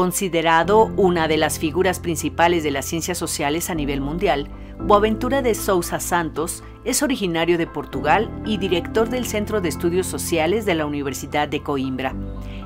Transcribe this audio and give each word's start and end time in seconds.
Considerado 0.00 0.86
una 0.96 1.28
de 1.28 1.36
las 1.36 1.58
figuras 1.58 2.00
principales 2.00 2.62
de 2.62 2.70
las 2.70 2.86
ciencias 2.86 3.18
sociales 3.18 3.68
a 3.68 3.74
nivel 3.74 4.00
mundial, 4.00 4.48
Boaventura 4.78 5.42
de 5.42 5.54
Sousa 5.54 6.00
Santos 6.00 6.64
es 6.86 7.02
originario 7.02 7.58
de 7.58 7.66
Portugal 7.66 8.30
y 8.46 8.56
director 8.56 9.10
del 9.10 9.26
Centro 9.26 9.60
de 9.60 9.68
Estudios 9.68 10.06
Sociales 10.06 10.64
de 10.64 10.74
la 10.74 10.86
Universidad 10.86 11.48
de 11.48 11.62
Coimbra. 11.62 12.14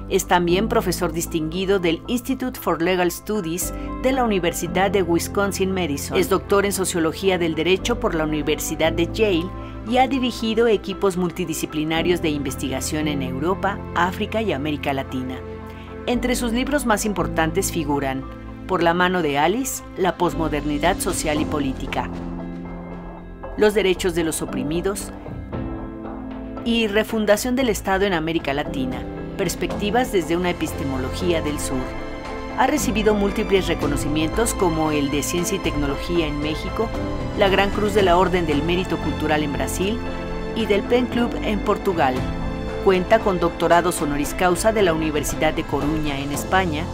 Es 0.08 0.28
también 0.28 0.68
profesor 0.68 1.12
distinguido 1.12 1.80
del 1.80 2.02
Institute 2.06 2.56
for 2.60 2.80
Legal 2.80 3.10
Studies 3.10 3.74
de 4.04 4.12
la 4.12 4.22
Universidad 4.22 4.92
de 4.92 5.02
Wisconsin-Madison. 5.02 6.16
Es 6.16 6.28
doctor 6.28 6.64
en 6.64 6.72
Sociología 6.72 7.36
del 7.36 7.56
Derecho 7.56 7.98
por 7.98 8.14
la 8.14 8.22
Universidad 8.22 8.92
de 8.92 9.10
Yale 9.12 9.50
y 9.90 9.96
ha 9.96 10.06
dirigido 10.06 10.68
equipos 10.68 11.16
multidisciplinarios 11.16 12.22
de 12.22 12.28
investigación 12.28 13.08
en 13.08 13.22
Europa, 13.22 13.76
África 13.96 14.40
y 14.40 14.52
América 14.52 14.92
Latina. 14.92 15.40
Entre 16.06 16.36
sus 16.36 16.52
libros 16.52 16.84
más 16.84 17.06
importantes 17.06 17.72
figuran 17.72 18.22
Por 18.66 18.82
la 18.82 18.92
mano 18.92 19.22
de 19.22 19.38
Alice, 19.38 19.82
la 19.96 20.18
posmodernidad 20.18 20.98
social 20.98 21.40
y 21.40 21.46
política, 21.46 22.10
Los 23.56 23.72
derechos 23.72 24.14
de 24.14 24.22
los 24.22 24.42
oprimidos 24.42 25.12
y 26.66 26.88
Refundación 26.88 27.56
del 27.56 27.70
Estado 27.70 28.04
en 28.04 28.12
América 28.12 28.52
Latina, 28.52 29.02
perspectivas 29.38 30.12
desde 30.12 30.36
una 30.36 30.50
epistemología 30.50 31.40
del 31.40 31.58
sur. 31.58 31.80
Ha 32.58 32.66
recibido 32.66 33.14
múltiples 33.14 33.66
reconocimientos 33.66 34.52
como 34.52 34.90
el 34.90 35.10
de 35.10 35.22
Ciencia 35.22 35.56
y 35.56 35.60
Tecnología 35.60 36.26
en 36.26 36.38
México, 36.40 36.86
la 37.38 37.48
Gran 37.48 37.70
Cruz 37.70 37.94
de 37.94 38.02
la 38.02 38.18
Orden 38.18 38.46
del 38.46 38.62
Mérito 38.62 38.98
Cultural 38.98 39.42
en 39.42 39.54
Brasil 39.54 39.98
y 40.54 40.66
del 40.66 40.82
Pen 40.82 41.06
Club 41.06 41.30
en 41.42 41.60
Portugal. 41.60 42.14
Cuenta 42.84 43.18
con 43.20 43.40
doctorados 43.40 44.02
honoris 44.02 44.34
causa 44.34 44.70
de 44.70 44.82
la 44.82 44.92
Universidad 44.92 45.54
de 45.54 45.64
Coruña 45.64 46.20
en 46.20 46.32
España, 46.32 46.84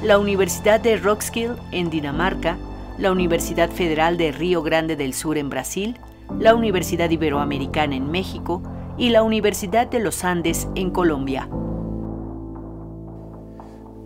la 0.00 0.16
Universidad 0.20 0.78
de 0.78 0.96
Roskilde 0.96 1.60
en 1.72 1.90
Dinamarca, 1.90 2.56
la 2.98 3.10
Universidad 3.10 3.68
Federal 3.68 4.16
de 4.16 4.30
Río 4.30 4.62
Grande 4.62 4.94
del 4.94 5.12
Sur 5.12 5.38
en 5.38 5.50
Brasil, 5.50 5.98
la 6.38 6.54
Universidad 6.54 7.10
Iberoamericana 7.10 7.96
en 7.96 8.12
México 8.12 8.62
y 8.96 9.10
la 9.10 9.24
Universidad 9.24 9.88
de 9.88 9.98
los 9.98 10.22
Andes 10.22 10.68
en 10.76 10.92
Colombia. 10.92 11.48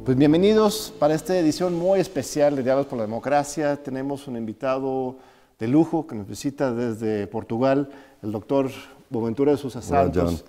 Pues 0.06 0.16
bienvenidos 0.16 0.94
para 0.98 1.12
esta 1.12 1.38
edición 1.38 1.74
muy 1.74 2.00
especial 2.00 2.56
de 2.56 2.62
Diálogos 2.62 2.86
por 2.86 2.96
la 2.96 3.04
Democracia. 3.04 3.76
Tenemos 3.76 4.26
un 4.28 4.38
invitado 4.38 5.16
de 5.58 5.68
lujo 5.68 6.06
que 6.06 6.14
nos 6.14 6.26
visita 6.26 6.72
desde 6.72 7.26
Portugal, 7.26 7.90
el 8.22 8.32
doctor 8.32 8.70
Boventura 9.14 9.52
de 9.52 9.58
sus 9.58 9.74
Santos. 9.74 10.44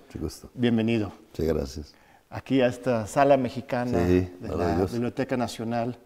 Bienvenido. 0.52 1.12
Muchas 1.28 1.46
gracias. 1.46 1.94
Aquí 2.28 2.60
a 2.60 2.66
esta 2.66 3.06
sala 3.06 3.36
mexicana 3.36 3.98
de 3.98 4.28
la 4.40 4.84
Biblioteca 4.86 5.36
Nacional. 5.36 5.96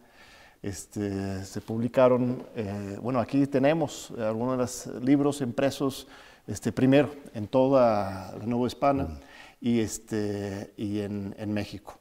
Este, 0.62 1.42
se 1.46 1.62
publicaron, 1.62 2.42
eh, 2.54 2.98
bueno, 3.00 3.18
aquí 3.18 3.46
tenemos 3.46 4.12
algunos 4.18 4.58
de 4.58 4.92
los 4.92 5.02
libros 5.02 5.40
impresos 5.40 6.06
este, 6.46 6.70
primero 6.70 7.08
en 7.32 7.48
toda 7.48 8.34
la 8.38 8.44
Nueva 8.44 8.66
España 8.66 9.04
mm. 9.04 9.18
y, 9.62 9.80
este, 9.80 10.74
y 10.76 11.00
en, 11.00 11.34
en, 11.38 11.54
México. 11.54 11.98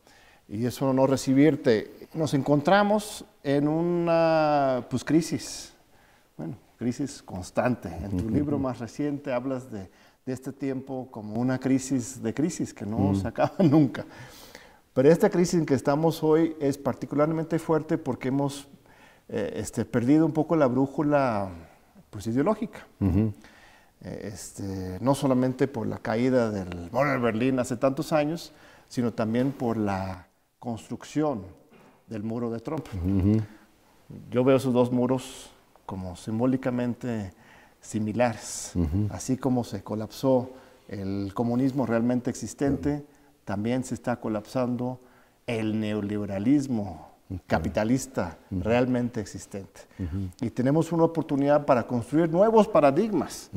Y 0.49 0.65
es 0.65 0.81
un 0.81 0.89
honor 0.89 1.11
recibirte. 1.11 2.09
Nos 2.13 2.33
encontramos 2.33 3.23
en 3.43 3.65
una 3.69 4.85
pues, 4.89 5.05
crisis, 5.05 5.71
bueno, 6.35 6.57
crisis 6.77 7.23
constante. 7.23 7.87
En 7.87 8.17
tu 8.17 8.29
libro 8.35 8.59
más 8.59 8.79
reciente 8.79 9.31
hablas 9.31 9.71
de 9.71 9.89
este 10.25 10.51
tiempo 10.51 11.07
como 11.11 11.39
una 11.39 11.59
crisis 11.59 12.21
de 12.21 12.33
crisis 12.33 12.73
que 12.73 12.85
no 12.85 13.15
se 13.15 13.27
acaba 13.27 13.55
nunca. 13.63 14.05
Pero 14.93 15.09
esta 15.09 15.29
crisis 15.29 15.55
en 15.55 15.65
que 15.65 15.73
estamos 15.73 16.23
hoy 16.23 16.55
es 16.59 16.77
particularmente 16.77 17.59
fuerte 17.59 17.97
porque 17.97 18.29
hemos 18.29 18.67
eh, 19.27 19.53
este, 19.55 19.85
perdido 19.85 20.25
un 20.25 20.31
poco 20.31 20.55
la 20.55 20.67
brújula 20.67 21.49
pues, 22.09 22.27
ideológica. 22.27 22.85
Eh, 23.01 23.33
este, 24.01 24.97
no 25.01 25.13
solamente 25.13 25.67
por 25.67 25.87
la 25.87 25.99
caída 25.99 26.49
del 26.51 26.89
muro 26.91 27.11
de 27.11 27.17
Berlín 27.17 27.59
hace 27.59 27.77
tantos 27.77 28.11
años, 28.11 28.51
sino 28.87 29.13
también 29.13 29.51
por 29.51 29.77
la 29.77 30.27
construcción 30.57 31.43
del 32.07 32.23
muro 32.23 32.49
de 32.49 32.59
Trump. 32.59 32.85
Yo 34.31 34.43
veo 34.43 34.57
esos 34.57 34.73
dos 34.73 34.91
muros 34.91 35.51
como 35.85 36.15
simbólicamente 36.15 37.31
similares. 37.81 38.73
Así 39.09 39.37
como 39.37 39.63
se 39.63 39.83
colapsó 39.83 40.51
el 40.87 41.31
comunismo 41.33 41.85
realmente 41.85 42.29
existente, 42.29 43.05
también 43.45 43.83
se 43.83 43.95
está 43.95 44.19
colapsando 44.19 44.99
el 45.47 45.79
neoliberalismo 45.79 47.09
capitalista 47.45 48.37
realmente 48.49 49.19
existente. 49.21 49.81
Y 50.41 50.49
tenemos 50.49 50.91
una 50.91 51.03
oportunidad 51.03 51.65
para 51.65 51.85
construir 51.85 52.29
nuevos 52.29 52.67
paradigmas, 52.67 53.49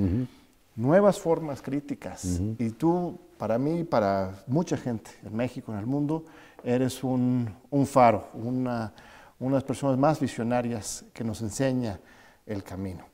nuevas 0.77 1.19
formas 1.19 1.63
críticas. 1.63 2.41
Y 2.59 2.71
tú, 2.71 3.19
para 3.39 3.59
mí, 3.59 3.85
para 3.85 4.43
mucha 4.47 4.77
gente 4.77 5.11
en 5.25 5.35
México, 5.35 5.73
en 5.73 5.79
el 5.79 5.87
mundo, 5.87 6.25
eres 6.63 7.03
un, 7.03 7.55
faro, 7.87 8.29
una, 8.35 8.93
unas 9.39 9.65
personas 9.65 9.99
más 9.99 10.21
visionarias 10.21 11.05
que 11.13 11.25
nos 11.25 11.41
enseña 11.41 11.99
el 12.47 12.63
camino. 12.63 13.12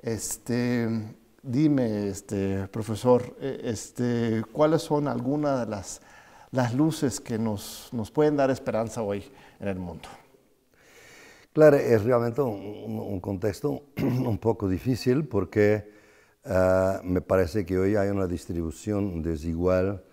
Este, 0.00 0.88
dime, 1.42 2.08
este, 2.08 2.68
profesor, 2.68 3.36
eh, 3.40 3.60
este, 3.64 4.44
¿cuáles 4.52 4.82
son 4.82 5.08
algunas 5.08 5.60
de 5.60 5.70
las, 5.70 6.00
las 6.52 6.74
luces 6.74 7.20
que 7.20 7.38
nos, 7.38 7.88
nos, 7.92 8.10
pueden 8.10 8.36
dar 8.36 8.50
esperanza 8.50 9.02
hoy 9.02 9.24
en 9.58 9.68
el 9.68 9.78
mundo? 9.78 10.08
Claro, 11.52 11.76
es 11.76 12.04
realmente 12.04 12.40
un, 12.40 13.18
contexto 13.20 13.82
un 13.98 14.38
poco 14.38 14.68
difícil 14.68 15.26
porque 15.26 15.90
uh, 16.44 17.04
me 17.04 17.20
parece 17.20 17.66
que 17.66 17.76
hoy 17.76 17.96
hay 17.96 18.10
una 18.10 18.28
distribución 18.28 19.20
desigual 19.22 20.04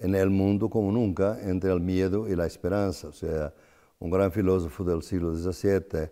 en 0.00 0.16
el 0.16 0.30
mundo 0.30 0.68
como 0.68 0.90
nunca 0.90 1.38
entre 1.42 1.70
el 1.72 1.80
miedo 1.80 2.28
y 2.28 2.34
la 2.34 2.46
esperanza. 2.46 3.06
O 3.08 3.12
sea, 3.12 3.54
un 4.00 4.10
gran 4.10 4.32
filósofo 4.32 4.82
del 4.82 5.02
siglo 5.02 5.32
XVII, 5.36 6.10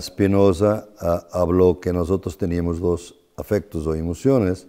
Spinoza 0.00 0.88
uh, 1.00 1.36
habló 1.36 1.80
que 1.80 1.92
nosotros 1.92 2.38
teníamos 2.38 2.80
dos 2.80 3.14
afectos 3.36 3.86
o 3.86 3.94
emociones. 3.94 4.66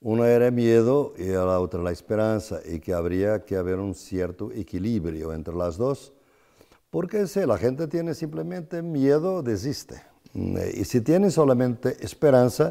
Uno 0.00 0.24
era 0.24 0.50
miedo 0.50 1.14
y 1.16 1.28
la 1.28 1.60
otra 1.60 1.82
la 1.82 1.92
esperanza 1.92 2.60
y 2.64 2.80
que 2.80 2.92
habría 2.92 3.44
que 3.44 3.56
haber 3.56 3.78
un 3.78 3.94
cierto 3.94 4.50
equilibrio 4.52 5.32
entre 5.32 5.54
las 5.54 5.76
dos. 5.76 6.12
Porque 6.90 7.26
si 7.26 7.46
la 7.46 7.56
gente 7.56 7.88
tiene 7.88 8.14
simplemente 8.14 8.82
miedo, 8.82 9.42
desiste. 9.42 10.02
Mm, 10.34 10.58
y 10.74 10.84
si 10.84 11.00
tiene 11.00 11.30
solamente 11.30 11.96
esperanza, 12.04 12.70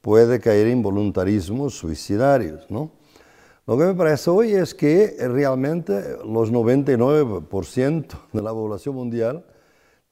puede 0.00 0.40
caer 0.40 0.68
en 0.68 0.82
voluntarismos 0.82 1.74
suicidarios, 1.74 2.70
¿no? 2.70 2.92
Lo 3.66 3.76
que 3.76 3.84
me 3.84 3.94
parece 3.94 4.30
hoy 4.30 4.52
es 4.52 4.74
que 4.74 5.14
realmente 5.20 6.16
los 6.24 6.50
99% 6.50 8.06
de 8.32 8.42
la 8.42 8.50
población 8.52 8.94
mundial 8.94 9.44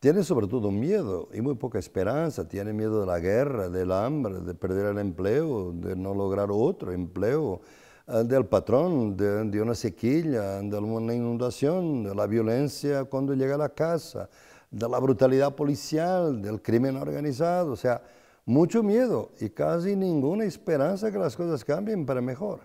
tiene 0.07 0.23
sobre 0.23 0.47
todo 0.47 0.71
miedo 0.71 1.29
y 1.35 1.41
muy 1.41 1.57
poca 1.57 1.81
esperanza, 1.81 2.47
tiene 2.47 2.73
miedo 2.73 3.01
de 3.01 3.07
la 3.07 3.19
guerra, 3.19 3.69
del 3.69 3.91
hambre, 3.91 4.39
de 4.39 4.55
perder 4.55 4.87
el 4.87 4.99
empleo, 4.99 5.73
de 5.73 5.97
no 5.97 6.15
lograr 6.15 6.49
otro 6.53 6.93
empleo, 6.93 7.61
eh, 8.07 8.23
del 8.23 8.47
patrón, 8.47 9.17
de, 9.17 9.61
una 9.61 9.75
sequía, 9.75 10.63
de 10.63 10.79
una 10.79 11.13
inundación, 11.13 12.05
de 12.05 12.15
la 12.15 12.29
violencia 12.29 13.03
cuando 13.03 13.35
llega 13.35 13.57
a 13.57 13.59
la 13.59 13.69
casa, 13.69 14.29
de 14.71 14.89
la 14.89 15.01
brutalidad 15.01 15.57
policial, 15.57 16.41
del 16.41 16.63
crimen 16.63 16.95
organizado, 16.99 17.73
o 17.73 17.77
sea, 17.77 18.01
mucho 18.45 18.85
miedo 18.85 19.33
y 19.41 19.51
casi 19.51 19.97
ninguna 19.97 20.45
esperanza 20.45 21.11
que 21.11 21.19
las 21.19 21.35
cosas 21.37 21.65
cambien 21.65 22.07
para 22.07 22.21
mejor. 22.21 22.61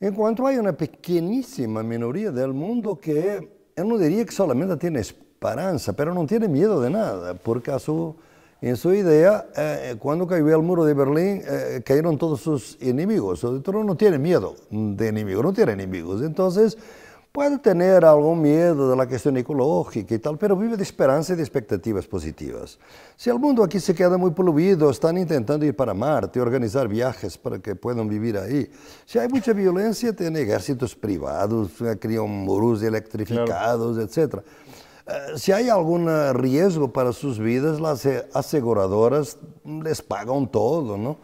En 0.00 0.14
cuanto 0.14 0.46
hay 0.46 0.56
una 0.56 0.72
pequeñísima 0.72 1.82
minoría 1.82 2.30
del 2.30 2.54
mundo 2.54 2.98
que, 2.98 3.46
yo 3.76 3.84
no 3.84 3.98
diría 3.98 4.24
que 4.24 4.32
solamente 4.32 4.74
tiene 4.78 5.00
esperanza, 5.00 5.29
esperanza, 5.40 5.94
pero 5.94 6.12
no 6.12 6.26
tiene 6.26 6.48
miedo 6.48 6.82
de 6.82 6.90
nada, 6.90 7.32
porque 7.32 7.70
en 8.60 8.76
su 8.76 8.92
idea, 8.92 9.46
eh, 9.56 9.96
cuando 9.98 10.26
cayó 10.26 10.54
el 10.54 10.62
muro 10.62 10.84
de 10.84 10.92
Berlín, 10.92 11.42
eh, 11.46 11.80
cayeron 11.82 12.18
todos 12.18 12.42
sus 12.42 12.76
enemigos. 12.78 13.40
Pero 13.64 13.82
no 13.82 13.96
tiene 13.96 14.18
miedo 14.18 14.54
de 14.68 15.08
enemigos, 15.08 15.42
no 15.42 15.52
tiene 15.54 15.72
enemigos. 15.72 16.20
Entonces, 16.20 16.76
puede 17.32 17.56
tener 17.58 18.04
algún 18.04 18.42
miedo 18.42 18.90
de 18.90 18.96
la 18.96 19.08
cuestión 19.08 19.38
ecológica 19.38 20.14
y 20.14 20.18
tal, 20.18 20.36
pero 20.36 20.54
vive 20.56 20.76
de 20.76 20.82
esperanza 20.82 21.32
y 21.32 21.36
de 21.36 21.42
expectativas 21.42 22.06
positivas. 22.06 22.78
Si 23.16 23.30
el 23.30 23.38
mundo 23.38 23.64
aquí 23.64 23.80
se 23.80 23.94
queda 23.94 24.18
muy 24.18 24.32
poluido, 24.32 24.90
están 24.90 25.16
intentando 25.16 25.64
ir 25.64 25.74
para 25.74 25.94
Marte, 25.94 26.38
organizar 26.38 26.86
viajes 26.86 27.38
para 27.38 27.58
que 27.58 27.74
puedan 27.74 28.08
vivir 28.10 28.36
ahí. 28.36 28.70
Si 29.06 29.18
hay 29.18 29.28
mucha 29.28 29.54
violencia, 29.54 30.14
tiene 30.14 30.42
ejércitos 30.42 30.94
privados, 30.94 31.70
crean 31.98 32.28
muros 32.28 32.82
electrificados, 32.82 33.96
etc. 33.96 34.42
Eh, 35.06 35.36
si 35.36 35.52
hay 35.52 35.68
algún 35.68 36.08
riesgo 36.34 36.92
para 36.92 37.12
sus 37.12 37.38
vidas, 37.38 37.80
las 37.80 38.06
aseguradoras 38.34 39.38
les 39.64 40.02
pagan 40.02 40.50
todo, 40.50 40.96
¿no? 40.96 41.18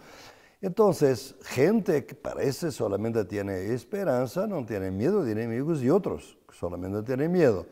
Entonces, 0.60 1.34
gente 1.42 2.06
que 2.06 2.14
parece 2.14 2.72
solamente 2.72 3.24
tiene 3.24 3.72
esperanza, 3.72 4.46
no 4.46 4.64
tiene 4.64 4.90
miedo 4.90 5.22
de 5.22 5.32
enemigos 5.32 5.82
y 5.82 5.90
otros 5.90 6.36
solamente 6.58 7.02
tienen 7.02 7.30
miedo. 7.30 7.66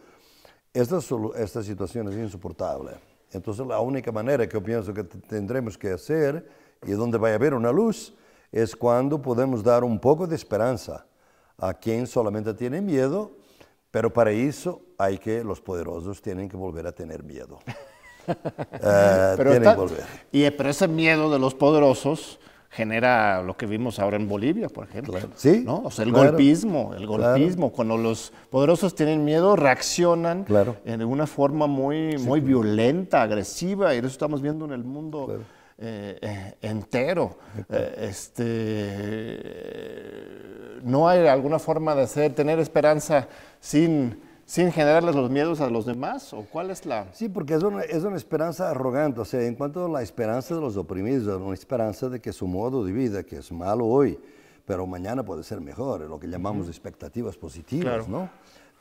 esta, 0.72 0.98
esta 1.36 1.62
situación 1.62 2.08
es 2.08 2.16
insoportable. 2.16 2.92
Entonces 3.30 3.66
la 3.66 3.80
única 3.80 4.12
manera 4.12 4.46
que 4.46 4.54
yo 4.54 4.62
pienso 4.62 4.94
que 4.94 5.02
tendremos 5.04 5.76
que 5.76 5.90
hacer 5.90 6.48
y 6.86 6.92
donde 6.92 7.18
va 7.18 7.30
a 7.30 7.34
haber 7.34 7.54
una 7.54 7.72
luz 7.72 8.14
es 8.52 8.76
cuando 8.76 9.20
podemos 9.20 9.62
dar 9.62 9.82
un 9.82 9.98
poco 9.98 10.26
de 10.26 10.36
esperanza 10.36 11.06
a 11.58 11.74
quien 11.74 12.06
solamente 12.06 12.54
tiene 12.54 12.80
miedo, 12.80 13.32
pero 13.90 14.12
para 14.12 14.30
eso 14.30 14.82
hay 14.98 15.18
que 15.18 15.44
los 15.44 15.60
poderosos 15.60 16.22
tienen 16.22 16.48
que 16.48 16.56
volver 16.56 16.86
a 16.86 16.92
tener 16.92 17.22
miedo. 17.22 17.58
Eh, 18.26 19.34
pero, 19.36 19.50
tienen 19.50 19.70
que 19.70 19.76
volver. 19.76 20.04
Y, 20.32 20.50
pero 20.52 20.70
ese 20.70 20.88
miedo 20.88 21.30
de 21.30 21.38
los 21.38 21.54
poderosos 21.54 22.40
genera 22.70 23.42
lo 23.42 23.54
que 23.54 23.66
vimos 23.66 23.98
ahora 23.98 24.16
en 24.16 24.26
Bolivia, 24.26 24.70
por 24.70 24.88
ejemplo. 24.88 25.18
Sí. 25.36 25.62
¿no? 25.62 25.82
O 25.84 25.90
sea, 25.90 26.06
el 26.06 26.12
golpismo, 26.12 26.94
el 26.96 27.06
golpismo. 27.06 27.70
Cuando 27.70 27.98
los 27.98 28.32
poderosos 28.48 28.94
tienen 28.94 29.26
miedo, 29.26 29.56
reaccionan 29.56 30.46
de 30.46 31.04
una 31.04 31.26
forma 31.26 31.66
muy, 31.66 32.16
muy 32.16 32.40
violenta, 32.40 33.20
agresiva, 33.20 33.94
y 33.94 33.98
eso 33.98 34.06
estamos 34.06 34.40
viendo 34.40 34.64
en 34.64 34.72
el 34.72 34.84
mundo 34.84 35.44
eh, 35.76 36.18
eh, 36.22 36.54
entero. 36.62 37.38
Eh, 37.68 38.08
este, 38.08 39.40
no 40.82 41.08
hay 41.08 41.26
alguna 41.26 41.58
forma 41.58 41.94
de 41.94 42.02
hacer, 42.02 42.32
tener 42.34 42.58
esperanza 42.58 43.28
sin 43.60 44.20
sin 44.46 44.70
generarles 44.72 45.14
los 45.14 45.30
miedos 45.30 45.60
a 45.60 45.70
los 45.70 45.86
demás? 45.86 46.32
¿O 46.32 46.44
cuál 46.44 46.70
es 46.70 46.84
la...? 46.86 47.06
Sí, 47.12 47.28
porque 47.28 47.54
es 47.54 47.62
una, 47.62 47.82
es 47.82 48.04
una 48.04 48.16
esperanza 48.16 48.70
arrogante. 48.70 49.20
O 49.20 49.24
sea, 49.24 49.42
en 49.42 49.54
cuanto 49.54 49.86
a 49.86 49.88
la 49.88 50.02
esperanza 50.02 50.54
de 50.54 50.60
los 50.60 50.76
oprimidos, 50.76 51.40
una 51.40 51.54
esperanza 51.54 52.08
de 52.08 52.20
que 52.20 52.32
su 52.32 52.46
modo 52.46 52.84
de 52.84 52.92
vida, 52.92 53.22
que 53.22 53.36
es 53.36 53.52
malo 53.52 53.86
hoy, 53.86 54.18
pero 54.66 54.86
mañana 54.86 55.22
puede 55.22 55.42
ser 55.42 55.60
mejor, 55.60 56.00
lo 56.02 56.18
que 56.18 56.26
llamamos 56.26 56.68
expectativas 56.68 57.36
positivas, 57.36 58.08
¿no? 58.08 58.28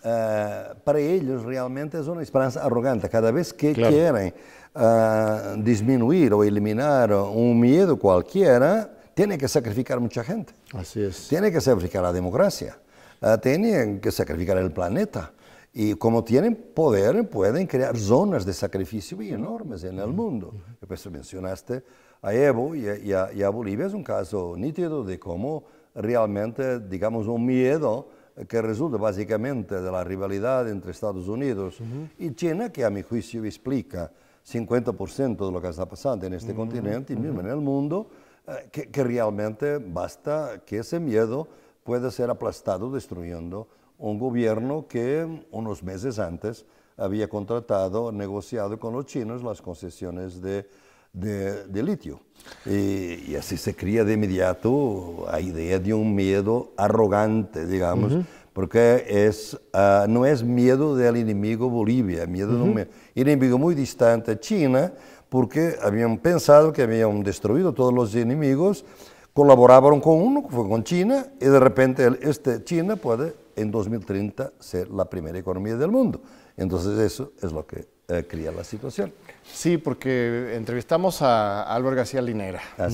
Eh, 0.05 0.63
para 0.83 0.99
ellos 0.99 1.43
realmente 1.43 1.99
es 1.99 2.07
una 2.07 2.21
esperanza 2.21 2.63
arrogante. 2.63 3.09
Cada 3.09 3.31
vez 3.31 3.53
que 3.53 3.73
quieren 3.73 4.33
uh, 4.75 5.61
disminuir 5.61 6.33
o 6.33 6.43
eliminar 6.43 7.13
un 7.13 7.57
miedo 7.59 7.97
cualquiera, 7.97 8.89
tienen 9.13 9.37
que 9.37 9.47
sacrificar 9.47 9.99
mucha 10.01 10.23
gente. 10.23 10.53
Así 10.73 11.01
es. 11.01 11.27
Tienen 11.29 11.53
que 11.53 11.61
sacrificar 11.61 12.03
la 12.03 12.11
democracia. 12.11 12.77
Uh, 13.21 13.37
tienen 13.37 14.01
que 14.01 14.11
sacrificar 14.11 14.57
el 14.57 14.71
planeta. 14.71 15.31
Y 15.75 15.95
como 15.95 16.23
tienen 16.23 16.55
poder, 16.55 17.27
pueden 17.27 17.65
crear 17.65 17.97
zonas 17.97 18.45
de 18.45 18.53
sacrificio 18.53 19.19
enormes 19.21 19.83
en 19.83 19.97
el 19.97 20.09
mundo. 20.09 20.53
Pues 20.87 21.09
mencionaste 21.09 21.83
a 22.21 22.31
Evo 22.31 22.75
y 22.75 23.11
a, 23.11 23.49
Bolivia, 23.49 23.87
es 23.87 23.93
un 23.93 24.03
caso 24.03 24.53
nítido 24.55 25.03
de 25.03 25.19
cómo 25.19 25.63
realmente, 25.95 26.79
digamos, 26.79 27.27
un 27.27 27.43
miedo 27.43 28.07
que 28.47 28.61
resulta 28.61 28.97
básicamente 28.97 29.81
de 29.81 29.91
la 29.91 30.03
rivalidad 30.03 30.69
entre 30.69 30.91
Estados 30.91 31.27
Unidos 31.27 31.79
y 32.19 32.31
China, 32.33 32.71
que 32.71 32.85
a 32.85 32.91
mi 32.91 33.01
juicio 33.01 33.43
explica 33.43 34.11
50% 34.47 35.45
de 35.45 35.51
lo 35.51 35.59
que 35.59 35.69
está 35.69 35.87
pasando 35.87 36.27
en 36.27 36.33
este 36.33 36.53
continente 36.53 37.13
y 37.13 37.15
mismo 37.15 37.39
en 37.39 37.47
el 37.47 37.57
mundo, 37.57 38.09
eh, 38.47 38.69
que, 38.71 38.89
que 38.89 39.03
realmente 39.03 39.79
basta 39.79 40.61
que 40.65 40.79
ese 40.79 40.99
miedo 40.99 41.47
pueda 41.83 42.11
ser 42.11 42.29
aplastado 42.29 42.91
destruyendo 42.91 43.67
un 43.97 44.19
gobierno 44.19 44.87
que 44.87 45.45
unos 45.51 45.83
meses 45.83 46.19
antes 46.19 46.65
había 46.97 47.27
contratado, 47.27 48.11
negociado 48.11 48.79
con 48.79 48.93
los 48.93 49.05
chinos 49.05 49.43
las 49.43 49.61
concesiones 49.61 50.41
de, 50.41 50.67
de, 51.13 51.83
litio. 51.83 52.19
Y, 52.65 53.35
así 53.35 53.57
se 53.57 53.75
cría 53.75 54.03
de 54.03 54.13
inmediato 54.13 55.25
la 55.31 55.39
idea 55.39 55.79
de 55.79 55.93
un 55.93 56.13
miedo 56.13 56.71
arrogante, 56.77 57.65
digamos, 57.65 58.13
porque 58.51 59.05
es, 59.07 59.59
ah, 59.73 60.05
no 60.07 60.25
es 60.25 60.43
miedo 60.43 60.95
del 60.95 61.15
enemigo 61.15 61.69
Bolivia, 61.69 62.27
miedo 62.27 62.55
de 62.55 62.61
un 62.61 62.87
enemigo 63.15 63.57
muy 63.57 63.73
distante, 63.73 64.39
China, 64.39 64.93
porque 65.29 65.75
habían 65.81 66.17
pensado 66.19 66.71
que 66.71 66.83
habían 66.83 67.23
destruido 67.23 67.73
todos 67.73 67.93
los 67.93 68.13
enemigos, 68.13 68.85
colaboraron 69.33 69.99
con 69.99 70.21
uno, 70.21 70.43
que 70.43 70.49
fue 70.49 70.69
con 70.69 70.83
China, 70.83 71.25
y 71.41 71.45
de 71.45 71.59
repente 71.59 72.07
este 72.21 72.63
China 72.63 72.95
puede 72.95 73.33
en 73.55 73.71
2030 73.71 74.53
ser 74.59 74.89
la 74.89 75.05
primera 75.05 75.37
economía 75.37 75.75
del 75.75 75.91
mundo. 75.91 76.21
Entonces 76.57 76.99
eso 76.99 77.31
es 77.41 77.51
lo 77.51 77.65
que 77.65 77.87
eh, 78.07 78.25
crea 78.27 78.51
la 78.51 78.63
situación. 78.63 79.13
Sí, 79.51 79.77
porque 79.77 80.55
entrevistamos 80.55 81.21
a 81.21 81.63
Álvaro 81.63 81.95
García 81.95 82.21
Linera, 82.21 82.61
¿Ah, 82.77 82.87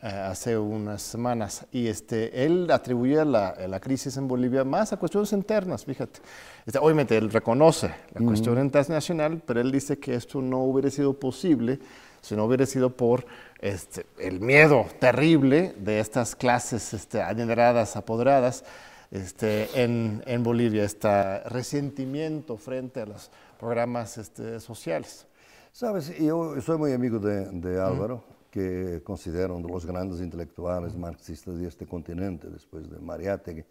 eh, 0.00 0.08
hace 0.08 0.56
unas 0.56 1.02
semanas, 1.02 1.66
y 1.72 1.88
este, 1.88 2.44
él 2.44 2.70
atribuía 2.70 3.24
la, 3.24 3.54
la, 3.66 3.80
crisis 3.80 4.16
en 4.16 4.28
Bolivia 4.28 4.62
más 4.62 4.92
a 4.92 4.96
cuestiones 4.96 5.32
internas, 5.32 5.84
fíjate. 5.84 6.20
Este, 6.64 6.78
obviamente 6.78 7.16
él 7.16 7.30
reconoce 7.30 7.92
la 8.14 8.24
cuestión 8.24 8.58
internacional, 8.60 9.42
pero 9.44 9.60
él 9.60 9.72
dice 9.72 9.98
que 9.98 10.14
esto 10.14 10.40
no 10.40 10.62
hubiera 10.62 10.88
sido 10.90 11.14
posible 11.14 11.80
si 12.20 12.36
no 12.36 12.44
hubiera 12.44 12.66
sido 12.66 12.90
por 12.90 13.24
este, 13.60 14.06
el 14.18 14.40
miedo 14.40 14.86
terrible 15.00 15.74
de 15.78 16.00
estas 16.00 16.34
clases 16.36 16.94
este, 16.94 17.22
adineradas, 17.22 17.96
apoderadas, 17.96 18.64
este, 19.10 19.82
en, 19.82 20.22
en, 20.26 20.42
Bolivia, 20.42 20.84
este 20.84 21.40
resentimiento 21.44 22.56
frente 22.56 23.00
a 23.00 23.06
los 23.06 23.30
programas 23.58 24.18
este, 24.18 24.60
sociales. 24.60 25.26
Sabes, 25.72 26.16
yo 26.18 26.60
soy 26.60 26.78
muy 26.78 26.92
amigo 26.92 27.18
de, 27.18 27.46
de 27.50 27.80
Álvaro, 27.80 28.22
que 28.50 29.00
considero 29.04 29.56
uno 29.56 29.66
de 29.66 29.72
los 29.72 29.86
grandes 29.86 30.20
intelectuales 30.20 30.94
marxistas 30.94 31.58
de 31.58 31.68
este 31.68 31.86
continente, 31.86 32.48
después 32.48 32.90
de 32.90 32.98
Mariátegui, 32.98 33.64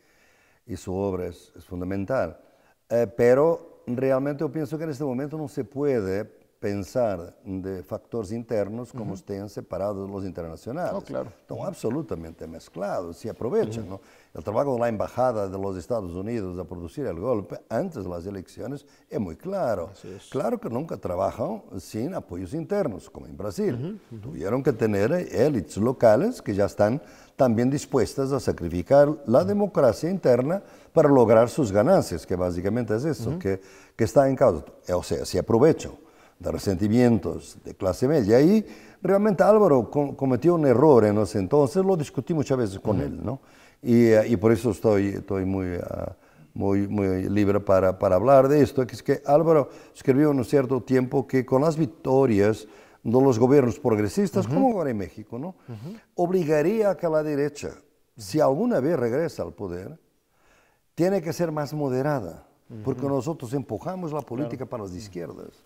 y 0.65 0.75
su 0.75 0.93
obra 0.93 1.27
es, 1.27 1.51
es 1.55 1.65
fundamental. 1.65 2.39
Eh, 2.89 3.07
pero 3.15 3.83
realmente 3.87 4.41
yo 4.41 4.51
pienso 4.51 4.77
que 4.77 4.83
en 4.85 4.91
este 4.91 5.03
momento 5.03 5.37
no 5.37 5.47
se 5.47 5.63
puede 5.63 6.25
pensar 6.59 7.37
de 7.43 7.83
factores 7.83 8.31
internos 8.31 8.91
como 8.91 9.13
estén 9.13 9.47
separados 9.49 10.07
de 10.07 10.11
los 10.11 10.25
internacionales. 10.25 10.93
Oh, 10.95 11.01
claro. 11.01 11.29
Están 11.29 11.57
absolutamente 11.61 12.47
mezclados, 12.47 13.17
se 13.17 13.29
aprovechan. 13.29 13.87
¿no? 13.87 14.01
El 14.37 14.43
trabajo 14.43 14.75
de 14.75 14.79
la 14.79 14.87
Embajada 14.87 15.49
de 15.49 15.57
los 15.57 15.75
Estados 15.77 16.11
Unidos 16.11 16.59
a 16.59 16.63
producir 16.63 17.07
el 17.07 17.19
golpe 17.19 17.59
antes 17.69 18.03
de 18.03 18.09
las 18.09 18.23
elecciones 18.27 18.85
es 19.09 19.19
muy 19.19 19.35
claro. 19.35 19.89
Claro 20.29 20.59
que 20.59 20.69
nunca 20.69 20.95
trabajan 20.95 21.63
sin 21.79 22.13
apoyos 22.13 22.53
internos, 22.53 23.09
como 23.09 23.25
en 23.25 23.35
Brasil. 23.35 23.99
Tuvieron 24.21 24.61
que 24.61 24.73
tener 24.73 25.11
élites 25.11 25.77
locales 25.77 26.39
que 26.43 26.53
ya 26.53 26.65
están 26.65 27.01
también 27.35 27.71
dispuestas 27.71 28.31
a 28.31 28.39
sacrificar 28.39 29.09
la 29.25 29.43
democracia 29.43 30.07
interna 30.07 30.61
para 30.93 31.09
lograr 31.09 31.49
sus 31.49 31.71
ganancias, 31.71 32.27
que 32.27 32.35
básicamente 32.35 32.95
es 32.95 33.05
eso, 33.05 33.39
que, 33.39 33.59
que 33.95 34.03
está 34.03 34.29
en 34.29 34.35
causa. 34.35 34.65
O 34.93 35.01
sea, 35.01 35.25
se 35.25 35.39
aprovechan 35.39 35.93
de 36.37 36.51
resentimientos 36.51 37.57
de 37.65 37.73
clase 37.73 38.07
media. 38.07 38.39
Y 38.39 38.63
realmente 39.01 39.41
Álvaro 39.41 39.89
cometió 39.89 40.53
un 40.53 40.67
error 40.67 41.05
en 41.05 41.17
ese 41.17 41.39
entonces, 41.39 41.83
lo 41.83 41.97
discutí 41.97 42.35
muchas 42.35 42.59
veces 42.59 42.79
con 42.79 43.01
él, 43.01 43.19
¿no? 43.25 43.39
Y, 43.81 44.07
eh, 44.07 44.27
y, 44.27 44.37
por 44.37 44.51
eso 44.51 44.71
estoy, 44.71 45.09
estoy 45.09 45.45
muy, 45.45 45.75
ah, 45.75 46.15
muy, 46.53 46.87
muy 46.87 47.29
libre 47.29 47.59
para, 47.59 47.97
para, 47.99 48.15
hablar 48.15 48.47
de 48.47 48.61
esto, 48.61 48.85
que 48.87 48.95
es 48.95 49.03
que 49.03 49.21
Álvaro 49.25 49.69
escribió 49.95 50.31
en 50.31 50.39
un 50.39 50.45
cierto 50.45 50.81
tiempo 50.81 51.27
que 51.27 51.45
con 51.45 51.61
las 51.61 51.77
victorias 51.77 52.67
de 53.03 53.21
los 53.21 53.39
gobiernos 53.39 53.79
progresistas, 53.79 54.47
como 54.47 54.73
ahora 54.73 54.89
en 54.89 54.97
México, 54.97 55.39
¿no? 55.39 55.55
obligaría 56.15 56.89
a 56.89 56.97
que 56.97 57.07
la 57.07 57.23
derecha, 57.23 57.71
si 58.17 58.39
alguna 58.39 58.79
vez 58.79 58.99
regresa 58.99 59.43
al 59.43 59.53
poder, 59.53 59.97
tiene 60.93 61.21
que 61.21 61.31
ser 61.31 61.51
más 61.51 61.73
moderada, 61.73 62.45
porque 62.83 63.07
nosotros 63.07 63.53
empujamos 63.53 64.11
la 64.11 64.21
política 64.21 64.65
para 64.65 64.83
las 64.83 64.93
izquierdas. 64.93 65.63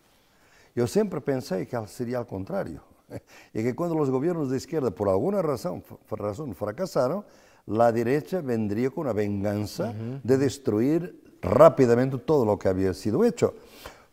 Yo 0.76 0.86
siempre 0.86 1.20
pensé 1.20 1.66
que 1.66 1.88
sería 1.88 2.20
al 2.20 2.28
contrario, 2.28 2.84
y 3.54 3.64
que 3.64 3.74
cuando 3.74 3.96
los 3.96 4.10
gobiernos 4.10 4.52
de 4.52 4.58
izquierda 4.58 4.92
por 4.92 5.10
alguna 5.10 5.42
razón, 5.42 5.84
razón 6.12 6.54
fracasaron, 6.54 7.26
la 7.66 7.92
derecha 7.92 8.42
vendría 8.42 8.90
con 8.90 9.06
una 9.06 9.14
venganza 9.14 9.94
de 10.24 10.38
destruir 10.38 11.22
rápidamente 11.42 12.18
todo 12.18 12.46
lo 12.46 12.58
que 12.58 12.68
había 12.68 12.94
sido 12.94 13.24
hecho. 13.24 13.54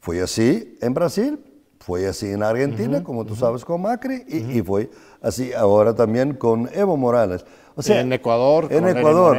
Fue 0.01 0.21
así 0.21 0.77
en 0.81 0.95
Brasil, 0.95 1.39
fue 1.81 2.07
así 2.07 2.31
en 2.31 2.43
Argentina, 2.43 3.03
como 3.03 3.25
tú 3.25 3.35
sabes, 3.35 3.65
con 3.65 3.83
Macri, 3.83 4.25
y, 4.29 4.63
fue 4.63 4.91
así 5.23 5.53
ahora 5.53 5.95
también 5.95 6.35
con 6.35 6.69
Evo 6.73 6.97
Morales. 6.97 7.45
O 7.75 7.83
sea, 7.83 8.01
en 8.01 8.13
Ecuador, 8.13 8.69
en 8.71 8.89
Ecuador, 8.89 9.37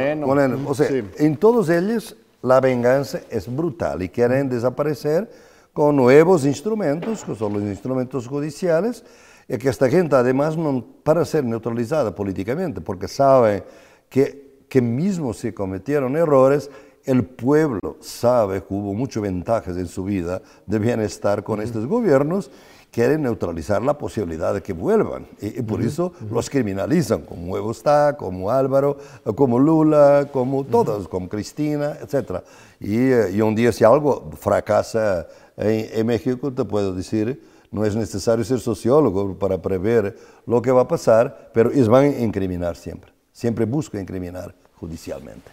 o 0.66 0.74
sea, 0.74 0.88
en 0.88 1.36
todos 1.36 1.68
ellos 1.68 2.16
la 2.42 2.60
venganza 2.60 3.20
es 3.30 3.54
brutal 3.54 4.02
y 4.02 4.08
quieren 4.08 4.48
desaparecer 4.48 5.30
con 5.72 5.94
nuevos 5.94 6.44
instrumentos, 6.44 7.22
que 7.22 7.34
son 7.34 7.52
los 7.52 7.62
instrumentos 7.62 8.26
judiciales, 8.26 9.04
y 9.46 9.58
que 9.58 9.68
esta 9.68 9.88
gente 9.88 10.16
además 10.16 10.56
no 10.56 10.84
para 11.02 11.24
ser 11.24 11.44
neutralizada 11.44 12.14
políticamente, 12.14 12.80
porque 12.80 13.08
sabe 13.08 13.64
que, 14.10 14.64
que 14.68 14.82
mismo 14.82 15.32
si 15.32 15.52
cometieron 15.52 16.16
errores, 16.16 16.70
el 17.04 17.24
pueblo 17.24 17.96
sabe 18.00 18.62
que 18.62 18.74
hubo 18.74 18.92
muchas 18.92 19.22
ventajas 19.22 19.76
en 19.76 19.86
su 19.86 20.04
vida 20.04 20.42
de 20.66 20.78
bienestar 20.78 21.42
con 21.42 21.62
estos 21.62 21.86
gobiernos, 21.86 22.50
quieren 22.90 23.22
neutralizar 23.22 23.82
la 23.82 23.96
posibilidad 23.96 24.52
de 24.52 24.62
que 24.62 24.72
vuelvan. 24.72 25.26
Y, 25.40 25.62
por 25.62 25.80
eso 25.80 26.12
los 26.30 26.50
criminalizan, 26.50 27.22
como 27.22 27.56
Evo 27.56 27.70
está, 27.70 28.16
como 28.16 28.50
Álvaro, 28.50 28.98
como 29.34 29.58
Lula, 29.58 30.28
como 30.32 30.64
todos, 30.64 31.08
como 31.08 31.28
Cristina, 31.28 31.96
etc. 32.02 32.42
Eh, 32.80 33.32
y, 33.34 33.40
un 33.40 33.54
día 33.54 33.72
si 33.72 33.84
algo 33.84 34.30
fracasa 34.38 35.26
en, 35.56 36.06
México, 36.06 36.52
te 36.52 36.64
puedo 36.64 36.94
decir, 36.94 37.42
no 37.70 37.84
es 37.84 37.94
necesario 37.94 38.44
ser 38.44 38.60
sociólogo 38.60 39.38
para 39.38 39.60
prever 39.62 40.18
lo 40.46 40.60
que 40.60 40.72
va 40.72 40.82
a 40.82 40.88
pasar, 40.88 41.50
pero 41.54 41.70
ellos 41.70 41.88
van 41.88 42.04
a 42.04 42.18
incriminar 42.18 42.76
siempre. 42.76 43.09
Siempre 43.40 43.64
buscan 43.64 44.02
incriminar 44.02 44.54
judicialmente. 44.78 45.50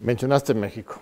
Mencionaste 0.00 0.54
México. 0.54 0.94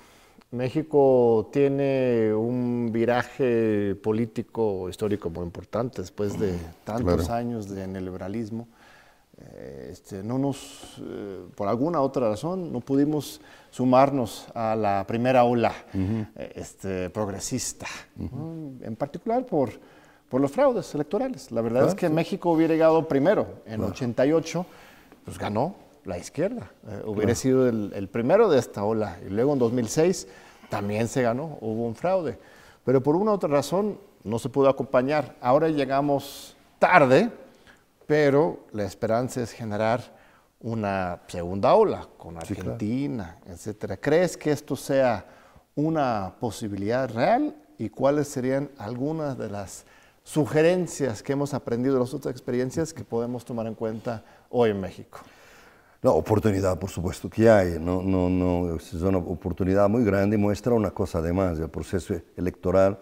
México 0.51 1.51
tiene 1.53 2.35
un 2.35 2.91
viraje 2.93 3.95
político 3.95 4.89
histórico 4.89 5.31
muy 5.31 5.45
importante 5.45 6.03
después 6.03 6.37
de 6.37 6.59
tantos 6.83 7.31
años 7.31 7.69
de 7.69 7.87
neoliberalismo. 7.87 8.67
Eh, 9.39 9.91
este, 9.93 10.25
no 10.25 10.37
nos, 10.37 11.01
eh, 11.01 11.45
por 11.55 11.69
alguna 11.69 12.01
otra 12.01 12.29
razón, 12.29 12.73
no 12.73 12.81
pudimos 12.81 13.41
sumarnos 13.71 14.49
a 14.55 14.75
la 14.75 15.05
primera 15.07 15.45
ola 15.45 15.73
eh, 15.95 16.53
este, 16.57 17.09
progresista, 17.11 17.87
en 18.19 18.97
particular 18.97 19.47
por, 19.47 19.71
por 20.29 20.41
los 20.41 20.51
fraudes 20.51 20.93
electorales. 20.97 21.53
La 21.53 21.61
verdad 21.61 21.87
es 21.87 21.95
que 21.95 22.09
México 22.09 22.51
hubiera 22.51 22.75
llegado 22.75 23.07
primero 23.07 23.63
en 23.65 23.85
88, 23.85 24.67
pues 25.25 25.39
ganó 25.39 25.75
la 26.05 26.19
izquierda. 26.19 26.71
Eh, 26.89 27.03
hubiera 27.05 27.35
sido 27.35 27.69
el, 27.69 28.09
primero 28.09 28.49
de 28.49 28.59
esta 28.59 28.85
ola. 28.85 29.19
Y 29.25 29.31
luego 29.31 29.53
en 29.53 29.59
2006 29.59 30.27
también 30.69 31.09
se 31.09 31.23
ganó, 31.23 31.59
hubo 31.61 31.87
un 31.87 31.95
fraude. 31.95 32.39
Pero 32.85 33.03
por 33.03 33.17
una 33.17 33.31
u 33.31 33.35
otra 33.35 33.49
razón 33.49 33.99
no 34.25 34.39
se 34.39 34.49
pudo 34.49 34.69
acompañar. 34.69 35.37
Ahora 35.41 35.69
llegamos 35.69 36.57
tarde, 36.79 37.31
pero 38.07 38.61
la 38.73 38.85
esperanza 38.85 39.43
es 39.43 39.53
generar 39.53 40.21
una 40.61 41.21
segunda 41.27 41.75
ola 41.75 42.09
con 42.19 42.37
Argentina, 42.37 43.39
etcétera. 43.47 43.97
¿Crees 43.97 44.37
que 44.37 44.53
esto 44.53 44.77
sea 44.77 45.25
una 45.75 46.35
posibilidad 46.39 47.09
real? 47.13 47.57
¿Y 47.79 47.89
cuáles 47.89 48.29
serían 48.29 48.71
algunas 48.79 49.37
de 49.39 49.51
las 49.51 49.85
sugerencias 50.25 51.23
que 51.23 51.33
hemos 51.33 51.53
aprendido 51.53 51.95
de 51.95 52.01
las 52.01 52.15
otras 52.15 52.33
experiencias 52.33 52.93
que 52.93 53.03
podemos 53.03 53.45
tomar 53.45 53.67
en 53.67 53.75
cuenta 53.75 54.23
hoy 54.53 54.71
en 54.71 54.81
México? 54.81 55.19
La 56.03 56.11
oportunidad, 56.11 56.79
por 56.79 56.91
supuesto 56.91 57.29
que 57.29 57.49
hay, 57.49 57.79
no, 57.79 58.03
no, 58.03 58.29
no, 58.29 58.77
es 58.77 58.93
una 58.95 59.19
oportunidad 59.19 59.89
muy 59.89 60.05
grande 60.05 60.37
y 60.37 60.39
muestra 60.39 60.73
una 60.73 60.91
cosa 60.91 61.19
además, 61.19 61.59
el 61.59 61.69
proceso 61.69 62.15
electoral 62.37 62.99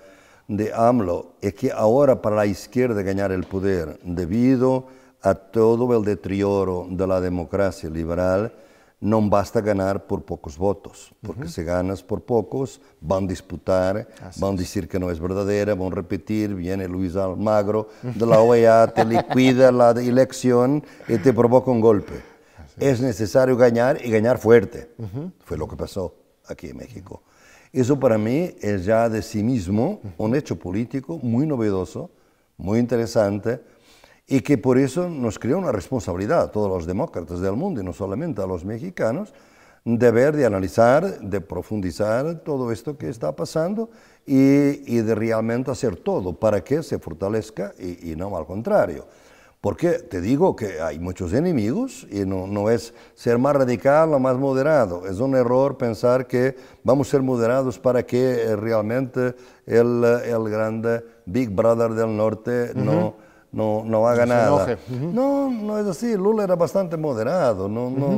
de 0.48 0.72
AMLO 0.74 1.34
es 1.40 1.54
que 1.54 1.70
ahora 1.72 2.20
para 2.20 2.36
la 2.36 2.46
izquierda 2.46 3.00
ganar 3.02 3.32
el 3.32 3.44
poder, 3.44 3.98
debido 4.02 4.86
a 5.22 5.34
todo 5.34 5.96
el 5.96 6.04
deterioro 6.04 6.86
de 6.90 7.06
la 7.06 7.20
democracia 7.20 7.88
liberal, 7.88 8.52
no 9.00 9.22
basta 9.28 9.60
ganar 9.62 10.06
por 10.06 10.22
pocos 10.24 10.58
votos, 10.58 11.12
porque 11.22 11.48
si 11.48 11.64
ganas 11.64 12.02
por 12.02 12.22
pocos, 12.22 12.80
van 13.00 13.24
a 13.24 13.28
disputar, 13.28 14.06
van 14.36 14.54
a 14.54 14.56
decir 14.56 14.88
que 14.88 14.98
no 14.98 15.10
es 15.10 15.18
verdadera, 15.18 15.74
van 15.74 15.92
a 15.92 15.94
repetir, 15.94 16.54
viene 16.54 16.86
Luis 16.86 17.16
Almagro 17.16 17.88
de 18.02 18.26
la 18.26 18.40
OEA, 18.40 18.86
te 18.88 19.04
liquida 19.04 19.72
la 19.72 19.92
elección 19.92 20.84
y 21.08 21.16
te 21.16 21.32
provoca 21.32 21.70
un 21.70 21.80
golpe. 21.80 22.20
Es 22.78 23.00
necesario 23.00 23.56
ganar 23.56 24.04
y 24.04 24.10
ganar 24.10 24.38
fuerte. 24.38 24.90
Fue 25.44 25.56
lo 25.56 25.66
que 25.66 25.76
pasó 25.76 26.14
aquí 26.46 26.68
en 26.68 26.76
México. 26.76 27.22
Eso 27.72 27.98
para 27.98 28.18
mí 28.18 28.54
es 28.60 28.84
ya 28.84 29.08
de 29.08 29.22
sí 29.22 29.42
mismo 29.42 30.00
un 30.18 30.34
hecho 30.34 30.58
político 30.58 31.18
muy 31.22 31.46
novedoso, 31.46 32.10
muy 32.58 32.78
interesante 32.78 33.60
y 34.30 34.42
que 34.42 34.56
por 34.56 34.78
eso 34.78 35.08
nos 35.10 35.40
crea 35.40 35.56
una 35.56 35.72
responsabilidad 35.72 36.40
a 36.40 36.50
todos 36.52 36.70
los 36.70 36.86
demócratas 36.86 37.40
del 37.40 37.54
mundo 37.54 37.80
y 37.80 37.84
no 37.84 37.92
solamente 37.92 38.40
a 38.40 38.46
los 38.46 38.64
mexicanos 38.64 39.34
de 39.84 40.10
ver, 40.12 40.36
de 40.36 40.46
analizar, 40.46 41.18
de 41.20 41.40
profundizar 41.40 42.36
todo 42.44 42.70
esto 42.70 42.96
que 42.96 43.08
está 43.08 43.34
pasando 43.34 43.90
y, 44.24 45.00
de 45.00 45.14
realmente 45.16 45.72
hacer 45.72 45.96
todo 45.96 46.32
para 46.32 46.62
que 46.62 46.84
se 46.84 47.00
fortalezca 47.00 47.74
y 47.78 48.14
no 48.14 48.36
al 48.36 48.46
contrario. 48.46 49.06
Porque 49.60 49.98
te 49.98 50.20
digo 50.20 50.56
que 50.56 50.80
hay 50.80 50.98
muchos 50.98 51.32
enemigos 51.32 52.06
y 52.10 52.20
no, 52.20 52.46
no, 52.46 52.70
es 52.70 52.94
ser 53.14 53.36
más 53.36 53.54
radical 53.56 54.14
o 54.14 54.18
más 54.18 54.38
moderado. 54.38 55.06
Es 55.06 55.18
un 55.18 55.34
error 55.34 55.76
pensar 55.76 56.26
que 56.26 56.56
vamos 56.82 57.08
a 57.08 57.10
ser 57.10 57.22
moderados 57.22 57.78
para 57.78 58.06
que 58.06 58.42
eh, 58.42 58.56
realmente 58.56 59.34
el, 59.66 60.02
el 60.04 60.48
grande 60.48 61.04
Big 61.26 61.50
Brother 61.50 61.90
del 61.90 62.16
Norte 62.16 62.72
no, 62.74 63.16
no, 63.52 63.82
no, 63.84 64.06
haga 64.06 64.26
nada. 64.26 64.78
No, 64.90 65.50
no 65.50 65.78
es 65.78 65.86
así. 65.86 66.16
Lula 66.16 66.44
era 66.44 66.56
bastante 66.56 66.96
moderado. 66.96 67.68
No, 67.68 67.90
no, 67.90 68.10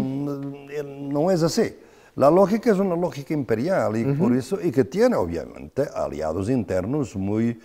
no 0.84 1.30
es 1.30 1.42
así. 1.42 1.76
La 2.14 2.30
lógica 2.30 2.70
es 2.70 2.78
una 2.78 2.94
lógica 2.94 3.32
imperial 3.32 3.96
y 3.96 4.04
por 4.04 4.34
eso 4.34 4.58
y 4.62 4.70
que 4.70 4.84
tiene 4.84 5.16
obviamente 5.16 5.88
aliados 5.94 6.50
internos 6.50 7.16
muy, 7.16 7.58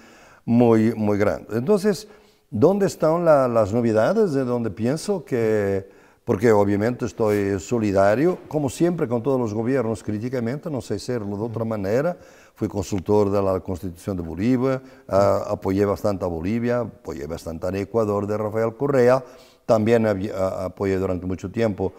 muy, 0.46 0.94
muy 0.96 1.18
grandes. 1.18 1.58
Entonces, 1.58 2.08
¿Dónde 2.50 2.86
están 2.86 3.26
las 3.26 3.74
novedades? 3.74 4.32
De 4.32 4.46
donde 4.46 4.70
pienso 4.70 5.26
que, 5.26 5.86
porque 6.24 6.50
obviamente 6.54 7.06
estoy 7.06 7.60
solidario, 7.60 8.38
como 8.48 8.70
siempre 8.70 9.06
con 9.06 9.22
todos 9.22 9.38
los 9.38 9.54
gobiernos 9.54 10.02
críticamente, 10.02 10.70
no 10.70 10.80
sé 10.80 10.94
hacerlo 10.94 11.36
de 11.36 11.44
otra 11.44 11.66
manera. 11.66 12.18
Fui 12.58 12.68
consultor 12.68 13.30
de 13.30 13.40
la 13.40 13.60
Constitución 13.60 14.18
de 14.18 14.24
Bolivia, 14.24 14.82
apoyé 15.08 15.86
bastante 15.86 16.26
a 16.26 16.28
Bolivia, 16.28 16.80
apoyé 16.80 17.28
bastante 17.28 17.68
a 17.68 17.78
Ecuador 17.78 18.26
de 18.26 18.36
Rafael 18.36 18.76
Correa, 18.76 19.24
también 19.64 20.08
apoyé 20.08 20.98
durante 20.98 21.28
mucho 21.28 21.52
tiempo 21.52 21.94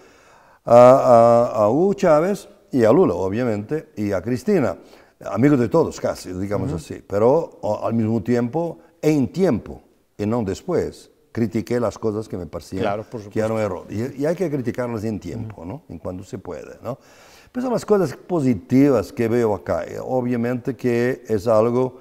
a, 0.65 1.69
Hugo 1.71 1.95
Chávez 1.95 2.49
y 2.73 2.83
a 2.83 2.91
Lula, 2.91 3.15
obviamente, 3.15 3.91
y 3.95 4.11
a 4.11 4.21
Cristina. 4.21 4.77
Amigos 5.27 5.61
de 5.61 5.69
todos, 5.69 6.01
casi, 6.01 6.33
digamos 6.33 6.73
así, 6.73 7.05
pero 7.07 7.61
al 7.81 7.95
mismo 7.95 8.21
tiempo, 8.21 8.81
en 9.01 9.29
tiempo 9.29 9.81
y 10.17 10.27
no 10.27 10.43
después. 10.43 11.13
Critiqué 11.31 11.79
las 11.79 11.97
cosas 11.99 12.29
que 12.29 12.37
me 12.37 12.47
parecían 12.47 13.05
que 13.31 13.39
eran 13.39 13.59
error. 13.59 13.87
Y, 13.91 14.23
y, 14.23 14.27
hay 14.27 14.35
que 14.35 14.51
criticarlas 14.51 15.05
en 15.05 15.21
tiempo, 15.21 15.65
¿no? 15.65 15.85
En 15.89 15.99
cuando 15.99 16.25
se 16.25 16.39
puede, 16.39 16.79
¿no? 16.83 16.99
Son 17.61 17.73
las 17.73 17.85
cosas 17.85 18.17
positivas 18.17 19.13
que 19.13 19.27
veo 19.29 19.55
acá. 19.55 19.85
Obviamente 20.03 20.77
que 20.77 21.23
es 21.27 21.47
algo 21.47 22.01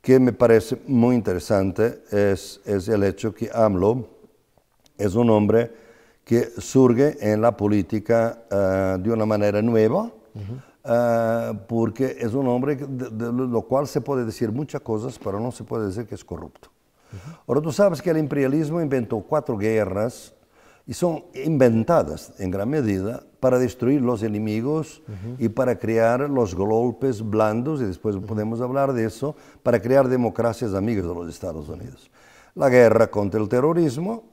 que 0.00 0.18
me 0.20 0.32
parece 0.32 0.80
muy 0.86 1.16
interesante, 1.16 2.02
es, 2.10 2.60
es 2.64 2.88
el 2.88 3.02
hecho 3.02 3.34
que 3.34 3.50
AMLO 3.52 4.08
es 4.96 5.14
un 5.14 5.30
hombre 5.30 5.72
que 6.24 6.48
surge 6.58 7.16
en 7.20 7.40
la 7.40 7.56
política 7.56 8.42
uh, 8.50 8.98
de 9.02 9.10
una 9.10 9.26
manera 9.26 9.60
nueva, 9.62 10.04
uh, 10.04 11.56
porque 11.66 12.16
es 12.20 12.34
un 12.34 12.46
hombre 12.46 12.76
de, 12.76 13.10
de, 13.10 13.32
lo 13.32 13.62
cual 13.62 13.88
se 13.88 14.00
puede 14.00 14.24
decir 14.24 14.52
muchas 14.52 14.80
cosas, 14.80 15.18
pero 15.18 15.40
no 15.40 15.50
se 15.50 15.64
puede 15.64 15.86
decir 15.86 16.06
que 16.06 16.14
es 16.14 16.24
corrupto. 16.24 16.68
Ahora 17.46 17.60
tú 17.60 17.72
sabes 17.72 18.00
que 18.00 18.10
el 18.10 18.18
imperialismo 18.18 18.80
inventó 18.80 19.18
cuatro 19.20 19.56
guerras 19.56 20.35
y 20.86 20.94
son 20.94 21.24
inventadas 21.34 22.32
en 22.38 22.50
gran 22.50 22.68
medida 22.68 23.22
para 23.40 23.58
destruir 23.58 24.00
los 24.00 24.22
enemigos 24.22 25.02
y 25.38 25.48
para 25.48 25.78
crear 25.78 26.30
los 26.30 26.54
golpes 26.54 27.28
blandos, 27.28 27.80
y 27.80 27.84
después 27.84 28.16
podemos 28.16 28.60
hablar 28.60 28.92
de 28.92 29.04
eso, 29.04 29.36
para 29.62 29.80
crear 29.80 30.08
democracias 30.08 30.74
amigas 30.74 31.04
de 31.06 31.14
los 31.14 31.28
Estados 31.28 31.68
Unidos. 31.68 32.10
La 32.54 32.68
guerra 32.68 33.08
contra 33.08 33.40
el 33.40 33.48
terrorismo, 33.48 34.24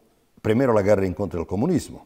primero 0.41 0.73
la 0.73 0.83
guerra 0.83 1.05
en 1.05 1.13
contra 1.13 1.39
del 1.39 1.47
comunismo, 1.47 2.05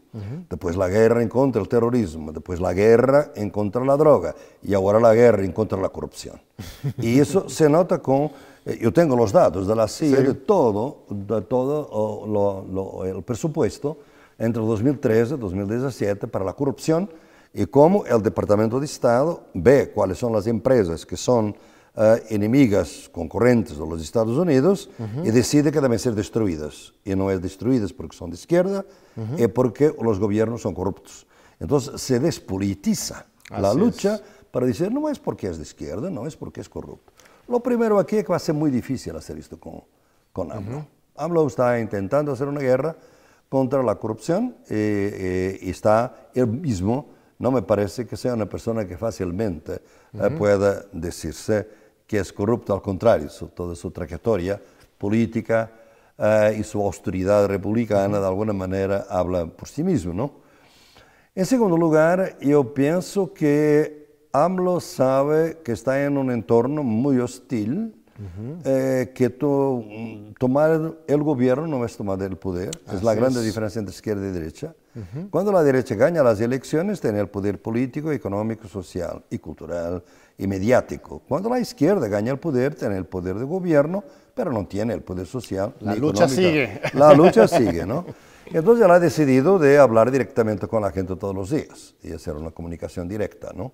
después 0.49 0.77
la 0.77 0.87
guerra 0.87 1.21
en 1.21 1.29
contra 1.29 1.59
del 1.59 1.69
terrorismo, 1.69 2.31
después 2.31 2.59
la 2.61 2.73
guerra 2.73 3.31
en 3.35 3.49
contra 3.49 3.81
de 3.81 3.87
la 3.87 3.97
droga 3.97 4.33
y 4.63 4.73
ahora 4.73 4.99
la 4.99 5.13
guerra 5.13 5.43
en 5.43 5.51
contra 5.51 5.77
de 5.77 5.83
la 5.83 5.89
corrupción. 5.89 6.39
y 6.97 7.19
eso 7.19 7.49
se 7.49 7.69
nota 7.69 7.99
con 7.99 8.31
eh, 8.65 8.79
yo 8.81 8.91
tengo 8.91 9.15
los 9.15 9.31
datos 9.31 9.65
de 9.65 9.75
la 9.75 9.87
CIA 9.87 10.21
de 10.21 10.33
todo, 10.33 11.03
de 11.09 11.41
todo 11.41 13.05
el 13.05 13.23
presupuesto 13.23 13.97
entre 14.37 14.61
2013 14.61 15.35
y 15.35 15.37
2017 15.37 16.27
para 16.27 16.45
la 16.45 16.53
corrupción 16.53 17.09
y 17.53 17.65
cómo 17.65 18.05
el 18.05 18.21
Departamento 18.21 18.79
de 18.79 18.85
Estado 18.85 19.45
ve 19.53 19.91
cuáles 19.93 20.17
son 20.17 20.33
las 20.33 20.47
empresas 20.47 21.05
que 21.05 21.17
son 21.17 21.55
eh, 21.95 22.23
enemigas, 22.29 23.09
concurrentes 23.11 23.77
de 23.77 23.87
los 23.87 24.01
Estados 24.01 24.37
Unidos 24.37 24.89
y 25.23 25.31
decide 25.31 25.71
que 25.71 25.81
deben 25.81 25.97
ser 25.97 26.13
destruidas. 26.13 26.93
Y 27.03 27.15
no 27.15 27.31
es 27.31 27.41
destruidas 27.41 27.91
porque 27.91 28.15
son 28.15 28.29
de 28.29 28.35
izquierda, 28.35 28.85
y 29.37 29.47
porque 29.47 29.91
los 29.99 30.19
gobiernos 30.19 30.61
son 30.61 30.75
corruptos. 30.75 31.25
Entonces 31.59 31.99
se 31.99 32.19
despolitiza 32.19 33.25
la 33.49 33.73
lucha 33.73 34.21
para 34.51 34.67
decir 34.67 34.91
no 34.91 35.09
es 35.09 35.17
porque 35.17 35.47
es 35.47 35.57
de 35.57 35.63
izquierda, 35.63 36.11
no 36.11 36.27
es 36.27 36.35
porque 36.35 36.61
es 36.61 36.69
corrupto. 36.69 37.13
Lo 37.47 37.61
primero 37.61 37.97
aquí 37.97 38.17
es 38.17 38.23
que 38.23 38.29
va 38.29 38.35
a 38.35 38.39
ser 38.39 38.53
muy 38.53 38.69
difícil 38.69 39.15
hacer 39.15 39.37
esto 39.37 39.59
con, 39.59 39.81
con 40.31 40.51
AMLO. 40.51 40.85
AMLO 41.15 41.47
está 41.47 41.79
intentando 41.79 42.31
hacer 42.31 42.47
una 42.47 42.59
guerra 42.59 42.95
contra 43.49 43.81
la 43.83 43.95
corrupción 43.95 44.55
eh, 44.69 45.57
eh, 45.59 45.59
y 45.61 45.69
está 45.69 46.29
él 46.33 46.47
mismo. 46.47 47.09
No 47.39 47.51
me 47.51 47.61
parece 47.61 48.05
que 48.05 48.17
sea 48.17 48.33
una 48.33 48.47
persona 48.47 48.87
que 48.87 48.97
fácilmente 48.97 49.81
eh, 50.13 50.29
pueda 50.37 50.85
decirse 50.91 51.67
que 52.05 52.19
es 52.19 52.33
corrupto, 52.33 52.73
al 52.73 52.81
contrario, 52.81 53.29
toda 53.53 53.75
su 53.75 53.91
trayectoria 53.91 54.59
política 54.97 55.71
y 56.57 56.63
su 56.63 56.81
austeridad 56.81 57.45
republicana 57.45 58.19
de 58.19 58.25
alguna 58.25 58.53
manera 58.53 59.05
habla 59.07 59.45
por 59.45 59.67
sí 59.67 59.83
mismo, 59.83 60.13
¿no? 60.13 60.31
En 61.35 61.45
segundo 61.45 61.77
lugar, 61.77 62.39
yo 62.41 62.73
pienso 62.73 63.31
que 63.31 64.07
AMLO 64.31 64.79
sabe 64.79 65.59
que 65.63 65.73
está 65.73 66.03
en 66.03 66.17
un 66.17 66.31
entorno 66.31 66.81
muy 66.81 67.19
hostil, 67.19 67.93
eh, 68.65 69.11
que 69.13 69.29
tomar 69.29 70.95
el 71.07 71.23
gobierno 71.23 71.67
no 71.67 71.85
es 71.85 71.95
tomar 71.95 72.21
el 72.23 72.37
poder, 72.37 72.71
es 72.93 73.03
la 73.03 73.13
grande 73.13 73.43
diferencia 73.43 73.79
entre 73.79 73.93
izquierda 73.93 74.27
y 74.27 74.31
derecha. 74.31 74.73
Cuando 75.29 75.51
la 75.51 75.61
derecha 75.61 75.93
gana 75.93 76.23
las 76.23 76.41
elecciones, 76.41 76.99
tiene 76.99 77.19
el 77.19 77.27
poder 77.27 77.61
político, 77.61 78.11
económico, 78.11 78.67
social 78.67 79.23
y 79.29 79.37
cultural 79.37 80.03
y 80.37 80.47
mediático. 80.47 81.21
Cuando 81.27 81.49
la 81.49 81.59
izquierda 81.59 82.07
gana 82.07 82.31
el 82.31 82.39
poder, 82.39 82.73
tiene 82.73 82.97
el 82.97 83.05
poder 83.05 83.35
de 83.35 83.45
gobierno, 83.45 84.03
pero 84.33 84.51
no 84.51 84.65
tiene 84.65 84.93
el 84.93 85.01
poder 85.01 85.27
social. 85.27 85.73
La 85.81 85.95
lucha 85.95 86.27
sigue. 86.27 86.81
La 86.93 87.13
lucha 87.13 87.47
sigue, 87.47 87.85
¿no? 87.85 88.05
Entonces 88.53 88.85
él 88.85 88.91
ha 88.91 88.99
decidido 88.99 89.59
de 89.59 89.77
hablar 89.77 90.09
directamente 90.09 90.67
con 90.67 90.81
la 90.81 90.91
gente 90.91 91.15
todos 91.15 91.35
los 91.35 91.49
días 91.49 91.95
y 92.01 92.13
hacer 92.13 92.35
una 92.35 92.51
comunicación 92.51 93.07
directa, 93.07 93.51
¿no? 93.53 93.73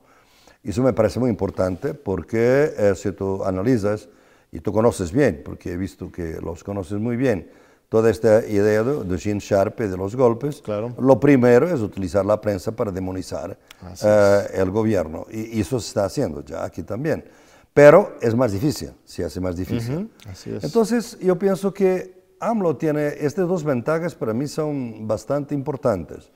Eso 0.63 0.81
me 0.81 0.93
parece 0.93 1.19
muy 1.19 1.29
importante 1.29 1.93
porque 1.93 2.73
eh, 2.77 2.93
si 2.95 3.11
tú 3.11 3.43
analizas, 3.43 4.07
y 4.53 4.59
tú 4.59 4.71
conoces 4.71 5.11
bien, 5.11 5.41
porque 5.43 5.73
he 5.73 5.77
visto 5.77 6.11
que 6.11 6.39
los 6.39 6.63
conoces 6.63 6.99
muy 6.99 7.17
bien, 7.17 7.49
toda 7.89 8.11
esta 8.11 8.45
idea 8.45 8.83
de, 8.83 9.03
de 9.03 9.17
Gene 9.17 9.39
Sharp 9.39 9.81
y 9.81 9.87
de 9.87 9.97
los 9.97 10.15
golpes, 10.15 10.61
claro. 10.61 10.93
lo 10.99 11.19
primero 11.19 11.67
es 11.67 11.81
utilizar 11.81 12.23
la 12.23 12.39
prensa 12.39 12.71
para 12.71 12.91
demonizar 12.91 13.57
eh, 14.03 14.47
el 14.53 14.69
gobierno. 14.69 15.25
Y, 15.31 15.59
eso 15.59 15.79
se 15.79 15.87
está 15.87 16.05
haciendo 16.05 16.45
ya 16.45 16.63
aquí 16.63 16.83
también. 16.83 17.25
Pero 17.73 18.15
es 18.21 18.35
más 18.35 18.51
difícil, 18.51 18.91
se 19.03 19.25
hace 19.25 19.41
más 19.41 19.55
difícil. 19.55 20.11
Así 20.29 20.51
es. 20.51 20.63
Entonces 20.63 21.17
yo 21.19 21.37
pienso 21.39 21.73
que 21.73 22.23
AMLO 22.39 22.77
tiene, 22.77 23.07
estas 23.07 23.47
dos 23.47 23.63
ventajas 23.63 24.13
para 24.13 24.33
mí 24.33 24.47
son 24.47 25.07
bastante 25.07 25.55
importantes. 25.55 26.31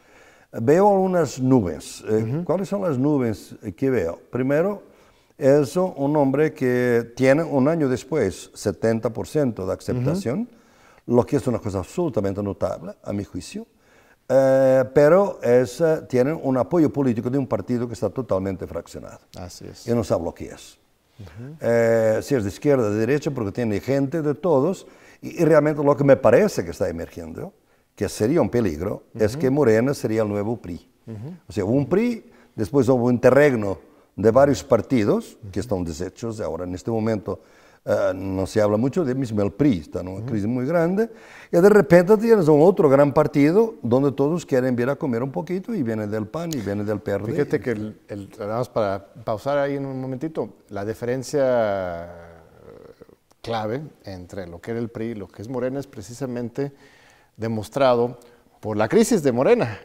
Veo 0.51 0.89
algunas 0.89 1.39
nubes. 1.39 2.03
Eh, 2.07 2.41
¿Cuáles 2.43 2.67
son 2.67 2.81
las 2.81 2.97
nubes 2.97 3.55
que 3.75 3.91
veo? 3.91 4.19
Primero, 4.31 4.81
es 5.38 5.75
un 5.75 6.15
hombre 6.15 6.53
que 6.53 7.12
tiene 7.15 7.44
un 7.44 7.67
año 7.67 7.88
después 7.88 8.51
70% 8.53 9.65
de 9.65 9.74
aceptación, 9.74 10.50
lo 11.06 11.25
que 11.25 11.38
es 11.38 11.48
una 11.48 11.60
cosa 11.60 11.79
absolutamente 11.79 12.41
notable, 12.41 12.94
a 13.03 13.13
mi 13.13 13.24
juicio. 13.24 13.67
Eh, 14.29 14.84
pero 14.94 15.39
es, 15.41 15.79
eh, 15.79 16.01
tiene 16.10 16.34
un 16.34 16.58
apoyo 16.58 16.91
político 16.91 17.29
de 17.29 17.38
un 17.38 17.48
partido 17.48 17.88
que 17.88 17.94
está 17.94 18.10
totalmente 18.10 18.67
fraccionado. 18.67 19.20
Así 19.39 19.65
es. 19.67 19.88
Y 19.88 19.94
no 19.94 20.03
sabe 20.03 20.25
lo 20.25 20.34
que 20.34 20.48
es. 20.48 20.77
si 22.25 22.36
es 22.36 22.44
de 22.44 22.50
izquierda, 22.50 22.89
de 22.89 22.98
derecha, 22.98 23.32
porque 23.32 23.51
tiene 23.51 23.79
gente 23.79 24.22
de 24.22 24.34
todos. 24.34 24.86
Y, 25.22 25.41
y, 25.41 25.46
realmente 25.46 25.82
lo 25.84 25.96
que 25.96 26.03
me 26.03 26.17
parece 26.17 26.65
que 26.65 26.72
está 26.72 26.89
emergiendo 26.89 27.53
que 27.98 28.08
sería 28.08 28.41
un 28.41 28.50
peligro, 28.50 29.06
es 29.15 29.36
que 29.36 29.50
Morena 29.50 29.91
sería 29.96 30.22
el 30.22 30.29
nuevo 30.29 30.56
PRI. 30.58 30.88
O 31.48 31.51
sea, 31.51 31.65
un 31.65 31.88
PRI, 31.88 32.29
después 32.56 32.88
hubo 32.89 33.06
un 33.06 33.15
interregno 33.15 33.79
de 34.17 34.31
varios 34.31 34.63
partidos 34.63 35.38
que 35.51 35.59
están 35.59 35.83
deshechos, 35.83 36.41
ahora 36.41 36.65
en 36.65 36.74
este 36.74 36.89
momento 36.89 37.39
uh, 37.86 38.13
no 38.15 38.47
se 38.47 38.59
habla 38.59 38.75
mucho 38.75 39.05
de 39.05 39.13
mismo 39.13 39.43
el 39.43 39.51
PRI, 39.51 39.77
está 39.77 40.01
en 40.01 40.07
una 40.07 40.25
crisis 40.25 40.47
muy 40.47 40.65
grande, 40.65 41.09
y 41.51 41.57
de 41.57 41.69
repente 41.69 42.17
tienes 42.17 42.47
un 42.47 42.62
otro 42.62 42.89
gran 42.89 43.13
partido 43.13 43.75
donde 43.83 44.12
todos 44.12 44.43
quieren 44.43 44.77
ir 44.77 44.89
a 44.89 44.95
comer 44.95 45.21
un 45.21 45.31
poquito 45.31 45.74
y 45.74 45.83
viene 45.83 46.07
del 46.07 46.25
PAN 46.25 46.50
y 46.51 46.57
viene 46.57 46.83
del 46.83 47.00
PRD. 47.00 47.31
Fíjate 47.31 47.59
que, 47.59 47.71
el, 47.71 48.00
el, 48.07 48.27
vamos 48.39 48.69
para 48.69 49.05
pausar 49.24 49.59
ahí 49.59 49.75
en 49.75 49.86
un 49.86 50.01
momentito, 50.01 50.50
la 50.69 50.83
diferencia 50.83 52.27
clave 53.43 53.83
entre 54.03 54.47
lo 54.47 54.59
que 54.59 54.71
era 54.71 54.79
el 54.79 54.89
PRI 54.89 55.05
y 55.05 55.15
lo 55.15 55.27
que 55.27 55.43
es 55.43 55.47
Morena 55.47 55.79
es 55.79 55.86
precisamente 55.86 56.74
demostrado 57.38 58.17
por 58.60 58.75
la 58.77 58.89
crisis 58.89 59.21
de 59.21 59.32
Morena. 59.32 59.80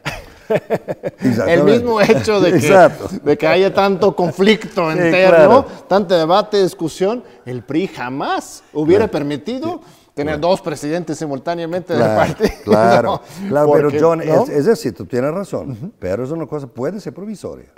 El 1.47 1.63
mismo 1.63 2.01
hecho 2.01 2.39
de 2.41 2.59
que, 2.59 2.89
de 3.23 3.37
que, 3.37 3.47
haya 3.47 3.73
tanto 3.73 4.15
conflicto 4.15 4.91
interno, 4.91 5.65
tanto 5.87 6.17
debate, 6.17 6.61
discusión, 6.61 7.23
el 7.45 7.61
PRI 7.63 7.87
jamás 7.87 8.63
hubiera 8.73 9.07
permitido 9.07 9.81
tener 10.13 10.39
dos 10.39 10.61
presidentes 10.61 11.17
simultáneamente 11.17 11.93
claro, 11.95 12.05
del 12.05 12.15
partido. 12.15 12.49
Claro, 12.63 13.21
claro 13.47 13.71
pero 13.73 13.89
John, 13.99 14.21
es, 14.21 14.49
es, 14.49 14.65
decir, 14.65 14.93
tú 14.93 15.05
tienes 15.05 15.31
razón, 15.33 15.93
pero 15.99 16.23
es 16.23 16.31
una 16.31 16.45
cosa, 16.45 16.67
puede 16.67 16.99
ser 16.99 17.13
provisoria, 17.13 17.71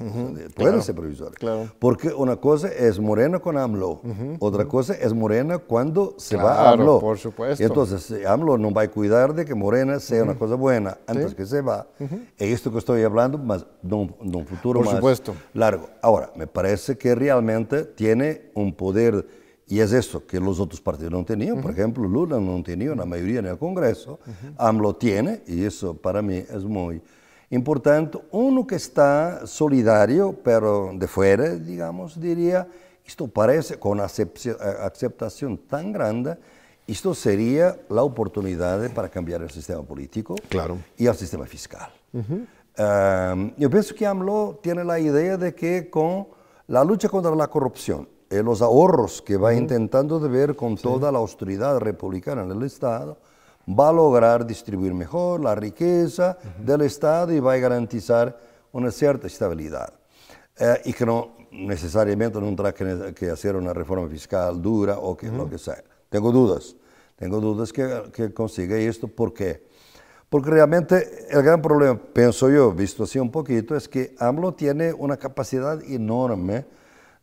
puede 0.56 0.82
ser 0.82 0.95
provisoria. 0.95 1.38
Porque 1.80 2.10
una 2.10 2.36
cosa 2.36 2.69
es 2.69 3.00
Morena 3.00 3.39
con 3.39 3.58
AMLO, 3.58 4.02
otra 4.39 4.65
cosa 4.65 4.93
es 4.93 5.13
Morena 5.13 5.58
cuando 5.58 6.15
se 6.17 6.38
va 6.38 6.56
a 6.56 6.71
AMLO. 6.71 7.00
por 7.00 7.17
supuesto. 7.17 7.63
Entonces 7.63 8.26
AMLO 8.26 8.58
no 8.58 8.71
va 8.71 8.84
a 8.84 8.88
cuidar 8.89 9.34
de 9.34 9.45
que 9.45 9.56
Morena 9.56 10.00
sea 10.00 10.24
una 10.24 10.36
cosa 10.36 10.56
buena 10.56 10.98
antes 11.08 11.34
que 11.34 11.45
se 11.45 11.62
va. 11.62 11.88
Y 12.38 12.45
esto 12.52 12.71
que 12.71 12.80
estoy 12.80 13.04
hablando, 13.04 13.38
más 13.38 13.65
de 13.82 13.95
un, 13.95 14.15
de 14.21 14.38
un 14.38 14.45
futuro 14.45 14.80
por 14.80 14.86
más 14.86 14.95
supuesto. 14.95 15.36
largo. 15.54 15.89
Ahora, 16.02 16.32
me 16.36 16.48
parece 16.48 16.98
que 16.98 17.15
realmente 17.15 17.84
tiene 17.84 18.52
un 18.54 18.74
poder 18.74 19.26
y 19.67 19.80
es 19.80 19.91
eso 19.93 20.25
que 20.25 20.39
los 20.39 20.60
otros 20.60 20.80
partidos 20.80 21.12
no 21.12 21.25
tenían. 21.25 21.62
Por 21.62 21.71
ejemplo, 21.71 22.08
Lula 22.08 22.39
no 22.39 22.62
tenía 22.62 22.91
una 22.91 23.06
mayoría 23.06 23.39
en 23.39 23.47
el 23.47 23.58
Congreso. 23.58 24.19
AMLO 24.58 24.95
tiene, 24.95 25.41
y 25.47 25.63
eso 25.63 25.95
para 25.95 26.21
mí 26.21 26.36
es 26.36 26.63
muy 26.63 27.01
importante. 27.49 28.19
Uno 28.32 28.67
que 28.67 28.75
está 28.75 29.47
solidario, 29.47 30.38
pero 30.43 30.91
de 30.93 31.08
fuera, 31.08 31.56
digamos, 31.56 32.19
diría, 32.19 32.67
esto 33.04 33.28
parece 33.28 33.80
con 33.80 33.99
aceptación 33.99 35.58
tan 35.58 35.91
grande, 35.91 36.38
esto 36.88 37.15
sería 37.15 37.75
la 37.89 38.04
oportunidad 38.04 38.91
para 38.91 39.10
cambiar 39.10 39.41
el 39.41 39.49
sistema 39.49 39.82
político 39.82 40.36
claro. 40.47 40.78
y 40.95 41.08
el 41.08 41.15
sistema 41.15 41.47
fiscal. 41.47 41.89
yo 42.13 43.69
pienso 43.69 43.95
que 43.95 44.06
AMLO 44.06 44.60
tiene 44.62 44.84
la 44.84 44.99
idea 44.99 45.38
de 45.38 45.56
que 45.56 45.89
con 45.89 46.28
la 46.67 46.84
lucha 46.84 47.10
contra 47.10 47.34
la 47.36 47.47
corrupción 47.47 48.08
eh, 48.30 48.42
los 48.44 48.62
ahorros 48.62 49.22
que 49.22 49.38
va 49.38 49.54
intentando 49.54 50.20
de 50.20 50.30
ver 50.30 50.56
con 50.56 50.76
toda 50.76 51.12
la 51.12 51.20
austeridad 51.20 51.80
republicana 51.80 52.44
en 52.44 52.52
el 52.52 52.64
Estado, 52.64 53.18
va 53.68 53.90
a 53.90 53.94
lograr 53.94 54.46
distribuir 54.46 54.94
mejor 54.94 55.42
la 55.42 55.56
riqueza 55.56 56.38
del 56.60 56.82
Estado 56.82 57.34
y 57.34 57.40
va 57.40 57.54
a 57.54 57.58
garantizar 57.58 58.38
una 58.72 58.92
cierta 58.92 59.28
estabilidad. 59.28 59.94
Eh, 60.58 60.82
y 60.86 60.94
que 60.94 61.06
no 61.06 61.36
necesariamente 61.52 62.40
no 62.40 62.46
tendrá 62.48 62.74
que, 62.74 63.14
que, 63.14 63.30
hacer 63.30 63.56
una 63.56 63.74
reforma 63.74 64.08
fiscal 64.08 64.62
dura 64.62 64.98
o 64.98 65.16
que, 65.16 65.28
lo 65.28 65.50
que 65.50 65.58
sea. 65.58 65.84
Tengo 66.10 66.32
dudas, 66.32 66.76
tengo 67.16 67.40
dudas 67.40 67.72
que, 67.72 68.04
que 68.14 68.34
consiga 68.34 68.78
esto. 68.78 69.08
¿Por 69.08 69.34
qué? 69.34 69.64
Porque 70.30 70.50
realmente 70.50 71.28
el 71.30 71.44
gran 71.44 71.62
problema, 71.62 71.98
pienso 71.98 72.50
yo, 72.50 72.72
visto 72.72 73.04
así 73.04 73.20
un 73.20 73.32
poquito, 73.32 73.76
es 73.76 73.88
que 73.88 74.16
AMLO 74.20 74.54
tiene 74.54 74.92
una 74.92 75.18
capacidad 75.18 75.82
enorme 75.84 76.66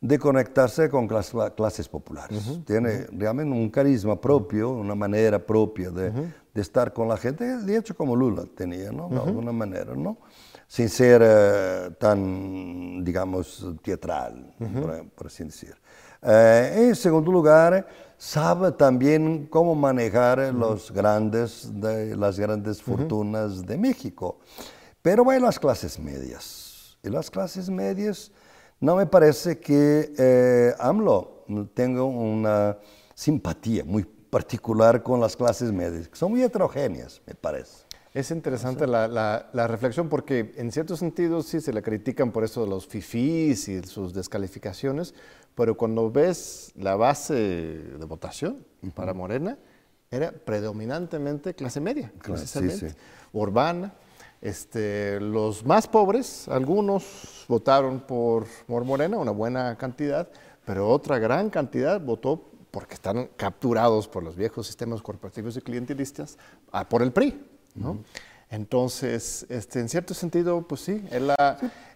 de 0.03 0.19
conectarse 0.19 0.91
con 0.91 1.07
las 1.07 1.33
clases 1.55 1.89
populares. 1.89 2.59
Tiene 2.67 3.07
realmente 3.13 3.57
un 3.57 3.71
carisma 3.71 4.21
propio, 4.21 4.71
una 4.71 4.97
manera 4.97 5.39
propia 5.39 5.91
de, 5.91 6.11
de, 6.11 6.61
estar 6.61 6.93
con 6.93 7.07
la 7.07 7.17
gente, 7.17 7.45
de 7.59 7.77
hecho 7.77 7.97
como 7.97 8.17
Lula 8.17 8.45
tenía, 8.57 8.91
¿no? 8.91 9.09
De 9.09 9.19
alguna 9.19 9.53
manera, 9.53 9.95
¿no? 9.95 10.19
Sin 10.67 10.89
ser 10.89 11.23
eh, 11.25 11.91
tan, 12.01 13.05
digamos, 13.05 13.65
teatral, 13.81 14.53
por, 14.59 15.09
por, 15.11 15.27
así 15.29 15.45
decir. 15.45 15.77
Eh, 16.21 16.87
en 16.89 16.97
segundo 16.97 17.31
lugar, 17.31 17.87
sabe 18.19 18.73
también 18.73 19.47
cómo 19.47 19.77
manejar 19.77 20.53
los 20.53 20.91
grandes, 20.91 21.71
de, 21.81 22.17
las 22.17 22.41
grandes 22.41 22.83
fortunas 22.83 23.65
de 23.65 23.79
México. 23.79 24.41
Pero 25.01 25.31
hay 25.31 25.41
las 25.41 25.61
clases 25.61 25.97
medias. 26.01 26.99
Y 27.05 27.09
las 27.09 27.31
clases 27.31 27.71
medias 27.71 28.33
no 28.83 28.97
me 28.97 29.07
parece 29.07 29.61
que 29.61 30.13
eh, 30.19 30.75
AMLO 30.81 31.45
tenga 31.73 32.03
una 32.03 32.77
simpatía 33.15 33.85
muy 33.85 34.05
particular 34.05 35.05
con 35.05 35.21
las 35.21 35.37
clases 35.37 35.73
medias, 35.73 36.09
que 36.09 36.17
son 36.17 36.33
muy 36.33 36.43
heterogéneas, 36.43 37.23
me 37.25 37.35
parece. 37.35 37.85
Es 38.13 38.33
interesante 38.33 38.89
la, 38.89 39.07
la, 39.09 39.67
reflexión 39.69 40.09
porque 40.09 40.53
en 40.57 40.73
ciertos 40.73 40.99
sentidos 40.99 41.47
sí 41.47 41.61
se 41.61 41.73
le 41.73 41.81
critican 41.81 42.33
por 42.33 42.43
eso 42.43 42.63
de 42.63 42.71
los 42.71 42.89
fifís 42.89 43.69
y 43.69 43.83
sus 43.85 44.13
descalificaciones, 44.13 45.15
pero 45.55 45.77
cuando 45.77 46.11
ves 46.11 46.73
la 46.75 46.97
base 46.97 47.35
de 47.35 48.05
votación 48.05 48.67
para 48.95 49.15
Morena, 49.15 49.59
era 50.11 50.33
predominantemente 50.33 51.55
clase 51.55 51.81
media, 51.81 52.13
precisamente, 52.23 52.95
urbana, 53.33 53.95
este, 54.43 55.21
los 55.21 55.65
más 55.65 55.87
pobres, 55.87 56.49
algunos 56.49 57.45
votaron 57.49 58.01
por 58.01 58.47
Mor 58.67 58.85
Morena, 58.85 59.17
una 59.17 59.31
buena 59.31 59.79
cantidad, 59.79 60.29
pero 60.65 60.89
otra 60.89 61.19
gran 61.21 61.49
cantidad 61.49 62.01
votó 62.01 62.51
porque 62.73 62.95
están 62.95 63.29
capturados 63.37 64.09
por 64.09 64.25
los 64.25 64.35
viejos 64.35 64.67
sistemas 64.67 65.01
corporativos 65.01 65.57
y 65.57 65.61
clientelistas 65.61 66.39
por 66.89 67.03
el 67.03 67.13
PRI. 67.13 67.41
Entonces, 68.51 69.47
este, 69.49 69.81
en 69.81 69.89
cierto 69.89 70.13
sentido, 70.13 70.61
pues 70.63 70.83
sí, 70.83 71.05
él 71.11 71.31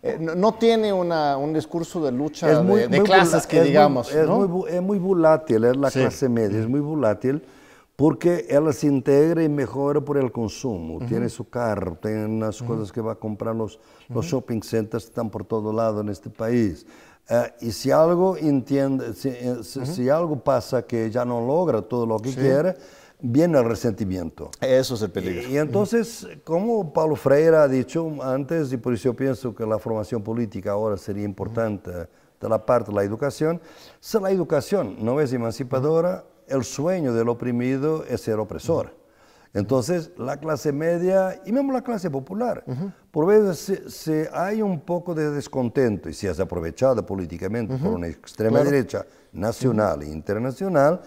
eh, 0.03 0.17
no, 0.19 0.55
tiene 0.55 0.93
un 0.93 1.53
discurso 1.53 2.03
de 2.05 2.13
lucha 2.13 2.63
de, 2.63 3.03
clases 3.03 3.47
que 3.47 3.63
digamos. 3.63 4.15
es, 4.15 4.27
muy, 4.27 4.71
es, 4.71 4.81
muy, 4.81 4.99
volátil, 4.99 5.65
es 5.65 5.77
la 5.77 5.91
clase 5.91 6.29
media, 6.29 6.61
es 6.61 6.69
muy 6.69 6.81
volátil 6.81 7.43
porque 7.97 8.47
ella 8.51 8.73
se 8.73 8.87
integra 8.87 9.43
y 9.43 9.49
mejora 9.49 10.03
por 10.03 10.19
el 10.19 10.31
consumo. 10.31 11.05
Tiene 11.07 11.31
su 11.31 11.49
carro, 11.49 11.97
tiene 12.01 12.27
unas 12.27 12.63
cosas 12.63 12.93
que 12.93 13.01
va 13.01 13.13
a 13.13 13.15
comprar 13.17 13.57
los, 13.57 13.81
los 14.11 14.27
shopping 14.27 14.61
centers 14.63 15.05
que 15.05 15.11
están 15.11 15.31
por 15.31 15.45
todo 15.45 15.73
lado 15.73 16.03
en 16.03 16.11
este 16.11 16.29
país. 16.29 16.87
Eh, 17.29 17.53
y 17.63 17.73
si 17.73 17.91
algo 17.91 18.37
entiende, 18.37 19.13
eh, 19.25 19.57
si, 19.63 20.09
algo 20.11 20.39
pasa 20.39 20.83
que 20.83 21.11
ya 21.11 21.25
no 21.25 21.45
logra 21.45 21.81
todo 21.81 22.07
lo 22.07 22.19
que 22.19 22.35
quiere, 22.35 22.77
viene 23.19 23.59
el 23.59 23.65
resentimiento. 23.65 24.51
Eso 24.61 24.95
es 24.95 25.03
el 25.03 25.11
peligro. 25.11 25.49
Y, 25.49 25.57
entonces, 25.57 26.29
como 26.45 26.93
Paulo 26.93 27.17
Freire 27.17 27.57
ha 27.57 27.67
dicho 27.67 28.23
antes, 28.23 28.73
y 28.75 28.77
por 28.77 28.93
eso 28.93 29.05
yo 29.05 29.15
pienso 29.15 29.55
que 29.55 29.65
la 29.65 29.79
formación 29.79 30.23
política 30.23 30.73
ahora 30.73 30.99
sería 30.99 31.25
importante 31.25 31.91
de 32.41 32.49
la 32.49 32.65
parte 32.65 32.91
de 32.91 32.97
la 32.97 33.03
educación, 33.03 33.61
si 34.01 34.21
la 34.21 34.31
educación 34.31 34.97
no 35.01 35.21
es 35.21 35.33
emancipadora, 35.33 36.25
el 36.49 36.65
sueño 36.65 37.13
del 37.13 37.29
oprimido 37.29 38.05
es 38.05 38.21
ser 38.21 38.39
opresor. 38.39 38.95
Entonces, 39.55 40.11
la 40.19 40.39
clase 40.39 40.71
media 40.71 41.41
y 41.47 41.53
mismo 41.53 41.73
la 41.73 41.83
clase 41.83 42.11
popular, 42.11 42.63
por 43.11 43.27
veces 43.27 43.95
se, 43.95 44.29
hay 44.31 44.61
un 44.61 44.81
poco 44.81 45.15
de 45.15 45.31
descontento 45.31 46.11
y 46.11 46.13
si 46.13 46.27
es 46.27 46.39
aprovechada 46.39 47.01
políticamente 47.01 47.75
por 47.79 47.95
una 47.95 48.07
extrema 48.07 48.63
derecha 48.63 49.07
nacional 49.33 50.03
e 50.03 50.09
internacional, 50.09 51.01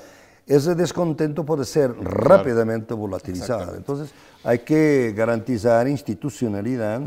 ese 0.47 0.73
descontento 0.73 1.45
puede 1.45 1.63
ser 1.63 1.93
rápidamente 2.01 2.95
volatilizado. 2.95 3.75
Entonces, 3.75 4.11
hay 4.43 4.59
que 4.59 5.13
garantizar 5.15 5.87
institucionalidad 5.87 7.01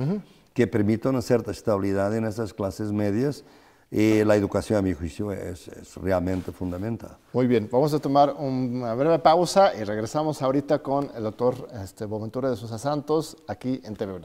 que 0.54 0.68
permita 0.68 1.08
una 1.08 1.22
cierta 1.22 1.50
estabilidad 1.50 2.16
en 2.16 2.24
esas 2.24 2.54
clases 2.54 2.92
medias 2.92 3.42
y 3.94 4.24
la 4.24 4.36
educación, 4.36 4.78
a 4.78 4.82
mi 4.82 4.94
juicio, 4.94 5.30
es, 5.32 5.68
realmente 5.96 6.50
fundamental. 6.50 7.18
Muy 7.34 7.46
bien, 7.46 7.68
vamos 7.70 7.92
a 7.92 7.98
tomar 7.98 8.34
una 8.38 8.94
breve 8.94 9.18
pausa 9.18 9.74
y 9.78 9.84
regresamos 9.84 10.40
ahorita 10.40 10.78
con 10.78 11.10
el 11.14 11.22
doctor 11.22 11.68
este, 11.74 12.06
Boventura 12.06 12.48
de 12.48 12.56
Sosa 12.56 12.78
Santos 12.78 13.36
aquí 13.46 13.82
en 13.84 13.94
TV 13.94 14.18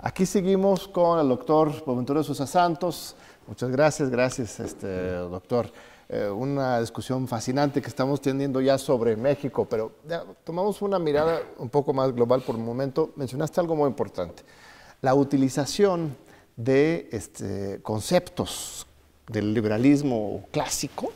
Aquí 0.00 0.26
seguimos 0.26 0.86
con 0.86 1.18
el 1.18 1.28
doctor 1.28 1.82
Boventura 1.86 2.20
de 2.20 2.24
Sosa 2.24 2.46
Santos. 2.46 3.16
Muchas 3.46 3.70
gracias, 3.70 4.10
gracias, 4.10 4.60
este, 4.60 5.14
doctor. 5.14 5.72
Eh, 6.10 6.30
una 6.30 6.80
discusión 6.80 7.28
fascinante 7.28 7.82
que 7.82 7.88
estamos 7.88 8.22
teniendo 8.22 8.62
ya 8.62 8.78
sobre 8.78 9.14
México, 9.14 9.66
pero 9.68 9.92
tomamos 10.42 10.80
una 10.80 10.98
mirada 10.98 11.42
un 11.58 11.68
poco 11.68 11.92
más 11.92 12.14
global 12.14 12.40
por 12.40 12.56
un 12.56 12.64
momento. 12.64 13.12
Mencionaste 13.16 13.60
algo 13.60 13.76
muy 13.76 13.88
importante, 13.88 14.42
la 15.02 15.14
utilización 15.14 16.16
de 16.56 17.10
este, 17.12 17.80
conceptos 17.82 18.86
del 19.26 19.52
liberalismo 19.52 20.46
clásico, 20.50 21.12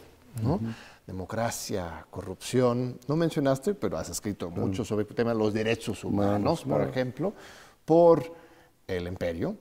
democracia, 1.07 2.07
corrupción. 2.11 2.99
No 3.09 3.17
mencionaste, 3.17 3.73
pero 3.73 3.97
has 3.97 4.11
escrito 4.11 4.51
mucho 4.51 4.85
sobre 4.85 5.07
el 5.09 5.15
tema 5.15 5.33
de 5.33 5.39
los 5.39 5.55
derechos 5.55 6.05
humanos, 6.05 6.65
por 6.65 6.83
ejemplo, 6.83 7.33
por 7.87 8.31
el 8.87 9.07
imperio 9.07 9.57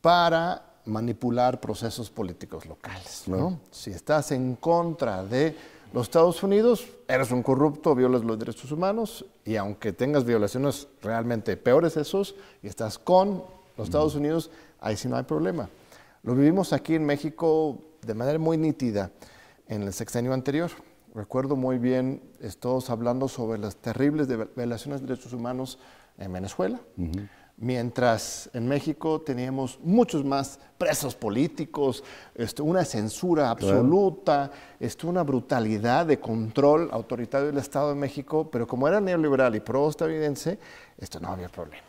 para 0.00 0.67
manipular 0.88 1.60
procesos 1.60 2.10
políticos 2.10 2.66
locales. 2.66 3.24
¿no? 3.26 3.60
Si 3.70 3.90
estás 3.90 4.32
en 4.32 4.56
contra 4.56 5.22
de 5.22 5.54
los 5.92 6.04
Estados 6.04 6.42
Unidos, 6.42 6.86
eres 7.06 7.30
un 7.30 7.42
corrupto, 7.42 7.94
violas 7.94 8.24
los 8.24 8.38
derechos 8.38 8.72
humanos 8.72 9.24
y 9.44 9.56
aunque 9.56 9.92
tengas 9.92 10.24
violaciones 10.24 10.88
realmente 11.02 11.56
peores 11.56 11.96
esos 11.96 12.34
y 12.62 12.66
estás 12.66 12.98
con 12.98 13.42
los 13.76 13.88
Estados 13.88 14.14
Unidos, 14.14 14.50
ahí 14.80 14.96
sí 14.96 15.08
no 15.08 15.16
hay 15.16 15.24
problema. 15.24 15.68
Lo 16.22 16.34
vivimos 16.34 16.72
aquí 16.72 16.94
en 16.94 17.06
México 17.06 17.78
de 18.02 18.14
manera 18.14 18.38
muy 18.38 18.56
nítida 18.56 19.10
en 19.68 19.82
el 19.82 19.92
sexenio 19.92 20.32
anterior. 20.32 20.70
Recuerdo 21.14 21.56
muy 21.56 21.78
bien, 21.78 22.22
todos 22.60 22.90
hablando 22.90 23.28
sobre 23.28 23.58
las 23.58 23.76
terribles 23.76 24.28
violaciones 24.54 25.00
de 25.00 25.06
derechos 25.06 25.32
humanos 25.32 25.78
en 26.18 26.32
Venezuela 26.32 26.80
mientras 27.58 28.48
en 28.52 28.68
México 28.68 29.20
teníamos 29.20 29.78
muchos 29.82 30.24
más 30.24 30.58
presos 30.78 31.14
políticos, 31.14 32.04
este, 32.34 32.62
una 32.62 32.84
censura 32.84 33.50
absoluta, 33.50 34.50
este, 34.78 35.06
una 35.06 35.22
brutalidad 35.24 36.06
de 36.06 36.20
control 36.20 36.88
autoritario 36.92 37.48
del 37.48 37.58
Estado 37.58 37.90
de 37.90 37.96
México, 37.96 38.48
pero 38.50 38.66
como 38.66 38.86
era 38.86 39.00
neoliberal 39.00 39.54
y 39.56 39.60
pro-estadounidense, 39.60 40.58
esto 40.98 41.18
no 41.20 41.28
había 41.28 41.48
problema. 41.48 41.82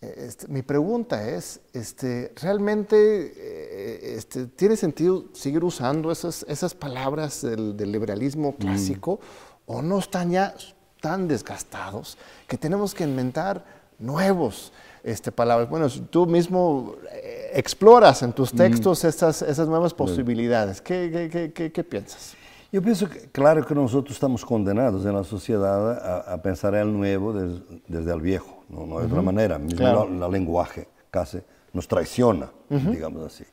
Este, 0.00 0.48
mi 0.48 0.62
pregunta 0.62 1.28
es, 1.28 1.60
este, 1.72 2.32
¿realmente 2.42 2.96
eh, 3.36 4.16
este, 4.16 4.46
tiene 4.46 4.76
sentido 4.76 5.26
seguir 5.32 5.62
usando 5.62 6.10
esas, 6.10 6.44
esas 6.48 6.74
palabras 6.74 7.42
del, 7.42 7.76
liberalismo 7.76 8.50
mm. 8.50 8.54
clásico 8.54 9.20
o 9.64 9.80
no 9.80 10.00
están 10.00 10.32
ya 10.32 10.56
tan 11.00 11.28
desgastados 11.28 12.18
que 12.48 12.58
tenemos 12.58 12.94
que 12.94 13.04
inventar 13.04 13.81
nuevos 14.02 14.72
este, 15.02 15.32
palabras. 15.32 15.68
Bueno, 15.68 15.88
tú 16.10 16.26
mismo 16.26 16.96
eh, 17.12 17.50
exploras 17.54 18.22
en 18.22 18.32
tus 18.32 18.52
mm. 18.52 18.56
textos 18.56 19.04
estas, 19.04 19.42
esas 19.42 19.68
nuevas 19.68 19.94
posibilidades. 19.94 20.80
¿Qué, 20.80 21.50
qué, 21.54 21.70
qué, 21.72 21.84
piensas? 21.84 22.34
Yo 22.70 22.82
pienso 22.82 23.08
que, 23.08 23.20
claro 23.30 23.64
que 23.66 23.74
nosotros 23.74 24.14
estamos 24.14 24.44
condenados 24.44 25.04
en 25.04 25.14
la 25.14 25.24
sociedad 25.24 26.32
a, 26.32 26.40
pensar 26.42 26.74
el 26.74 26.92
nuevo 26.92 27.32
desde 27.32 28.12
el 28.12 28.20
viejo, 28.20 28.64
no, 28.68 28.86
no 28.86 29.00
de 29.00 29.06
otra 29.06 29.22
manera. 29.22 29.58
Mismo 29.58 30.04
el 30.04 30.32
lenguaje 30.32 30.88
casi 31.10 31.38
nos 31.72 31.86
traiciona, 31.86 32.50
digamos 32.68 33.26
así. 33.26 33.44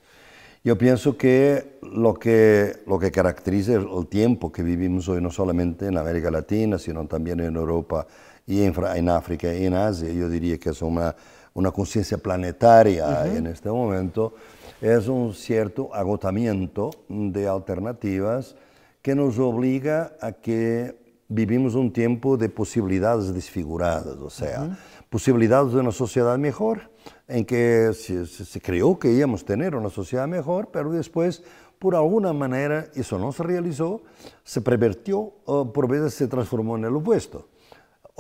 Yo 0.64 0.78
pienso 0.78 1.18
que 1.18 1.80
lo, 1.82 2.14
que 2.16 2.84
lo 2.86 3.00
que 3.00 3.12
caracteriza 3.12 3.74
el 3.74 4.08
tiempo 4.08 4.52
que 4.52 4.62
vivimos 4.62 5.08
hoy, 5.08 5.22
no 5.22 5.32
solamente 5.32 5.88
en 5.88 5.98
América 5.98 6.30
Latina, 6.30 6.78
sino 6.78 7.06
también 7.08 7.40
en 7.40 7.56
Europa, 7.56 8.06
y 8.50 8.64
en, 8.64 9.10
África 9.10 9.54
y 9.54 9.68
en 9.68 9.76
Asia, 9.76 10.12
yo 10.12 10.28
diría 10.28 10.58
que 10.58 10.72
es 10.72 10.82
una, 10.82 11.16
una 11.54 11.70
conciencia 11.70 12.18
planetaria 12.18 13.28
en 13.28 13.46
este 13.46 13.70
momento, 13.70 14.34
es 14.82 15.08
un 15.08 15.36
cierto 15.36 15.94
agotamiento 15.94 16.90
de 17.08 17.48
alternativas 17.48 18.56
que 19.04 19.14
nos 19.14 19.38
obliga 19.38 20.14
a 20.20 20.32
que 20.32 20.98
vivimos 21.28 21.76
un 21.76 21.94
tiempo 21.94 22.38
de 22.38 22.50
posibilidades 22.50 23.32
desfiguradas, 23.36 24.18
o 24.18 24.32
sea, 24.32 24.80
posibilidades 25.12 25.74
de 25.74 25.82
una 25.82 25.92
sociedad 25.92 26.36
mejor, 26.40 26.90
en 27.28 27.46
que 27.46 27.92
se, 27.94 28.26
se, 28.26 28.62
creó 28.62 28.98
que 28.98 29.12
íbamos 29.12 29.44
a 29.44 29.46
tener 29.46 29.76
una 29.76 29.92
sociedad 29.92 30.28
mejor, 30.28 30.70
pero 30.74 30.92
después, 30.92 31.44
por 31.78 31.96
alguna 31.96 32.34
manera, 32.34 32.88
eso 32.96 33.20
no 33.20 33.32
se 33.32 33.44
realizó, 33.44 34.02
se 34.44 34.60
pervertió, 34.62 35.34
o 35.46 35.72
por 35.72 35.88
veces 35.88 36.16
se 36.16 36.28
transformó 36.28 36.78
en 36.78 36.86
el 36.86 36.96
opuesto. 36.96 37.46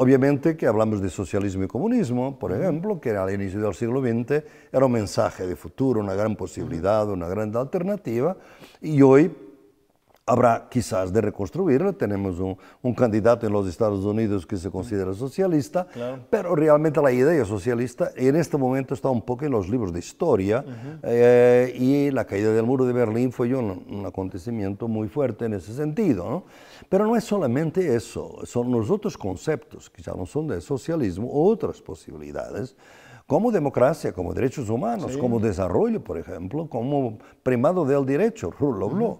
Obviamente 0.01 0.55
que 0.55 0.65
hablamos 0.65 1.01
de 1.01 1.09
socialismo 1.09 1.65
y 1.65 1.67
comunismo, 1.67 2.39
por 2.39 2.53
ejemplo, 2.53 3.01
que 3.01 3.09
al 3.09 3.33
inicio 3.33 3.59
del 3.59 3.75
siglo 3.75 3.99
XX 3.99 4.45
era 4.71 4.85
un 4.85 4.93
mensaje 4.93 5.45
de 5.45 5.57
futuro, 5.57 5.99
una 5.99 6.13
gran 6.13 6.37
posibilidad, 6.37 7.09
una 7.09 7.27
gran 7.27 7.53
alternativa, 7.53 8.37
y 8.81 9.01
hoy 9.01 9.29
habrá 10.29 10.67
quizás 10.69 11.11
de 11.11 11.21
reconstruirlo. 11.21 11.93
Tenemos 11.93 12.39
un, 12.39 12.93
candidato 12.93 13.47
en 13.47 13.53
los 13.53 13.67
Estados 13.67 14.05
Unidos 14.05 14.45
que 14.45 14.57
se 14.57 14.69
considera 14.69 15.13
socialista, 15.13 15.87
pero 16.29 16.55
realmente 16.55 17.01
la 17.01 17.11
idea 17.11 17.43
socialista 17.45 18.11
en 18.15 18.35
este 18.35 18.57
momento 18.57 18.93
está 18.93 19.09
un 19.09 19.23
poco 19.23 19.45
en 19.45 19.51
los 19.51 19.67
libros 19.67 19.91
de 19.91 19.99
historia 19.99 20.63
eh, 21.01 21.73
y 21.75 22.11
la 22.11 22.25
caída 22.25 22.51
del 22.51 22.65
muro 22.65 22.85
de 22.85 22.93
Berlín 22.93 23.31
fue 23.31 23.55
un, 23.55 23.83
un 23.89 24.05
acontecimiento 24.05 24.87
muy 24.87 25.07
fuerte 25.07 25.45
en 25.45 25.53
ese 25.53 25.73
sentido. 25.73 26.29
¿no? 26.29 26.43
Pero 26.89 27.07
no 27.07 27.15
es 27.15 27.23
solamente 27.23 27.95
eso, 27.95 28.39
son 28.45 28.71
los 28.71 28.91
otros 28.91 29.17
conceptos 29.17 29.89
que 29.89 30.03
ya 30.03 30.13
no 30.13 30.25
son 30.25 30.47
de 30.47 30.61
socialismo, 30.61 31.29
otras 31.31 31.81
posibilidades 31.81 32.75
como 33.25 33.51
democracia, 33.51 34.11
como 34.11 34.33
derechos 34.33 34.69
humanos, 34.69 35.15
como 35.15 35.39
desarrollo, 35.39 36.03
por 36.03 36.17
ejemplo, 36.17 36.67
como 36.67 37.19
primado 37.43 37.85
del 37.85 38.03
derecho, 38.03 38.49
rule 38.59 38.83
of 38.83 38.93
law. 38.93 39.19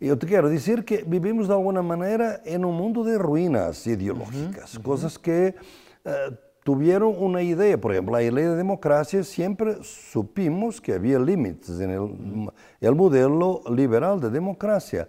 Yo 0.00 0.16
te 0.16 0.26
quiero 0.26 0.48
decir 0.48 0.84
que 0.84 1.02
vivimos 1.04 1.48
de 1.48 1.54
alguna 1.54 1.82
manera 1.82 2.40
en 2.44 2.64
un 2.64 2.76
mundo 2.76 3.02
de 3.02 3.18
ruinas 3.18 3.84
ideológicas, 3.86 4.78
cosas 4.78 5.18
que 5.18 5.56
eh, 6.04 6.12
tuvieron 6.62 7.16
una 7.18 7.42
idea. 7.42 7.76
Por 7.80 7.92
ejemplo, 7.92 8.12
la 8.12 8.22
idea 8.22 8.50
de 8.50 8.56
democracia 8.56 9.24
siempre 9.24 9.78
supimos 9.82 10.80
que 10.80 10.92
había 10.92 11.18
límites 11.18 11.80
en 11.80 11.90
el, 11.90 12.50
el 12.80 12.94
modelo 12.94 13.62
liberal 13.74 14.20
de 14.20 14.30
democracia, 14.30 15.08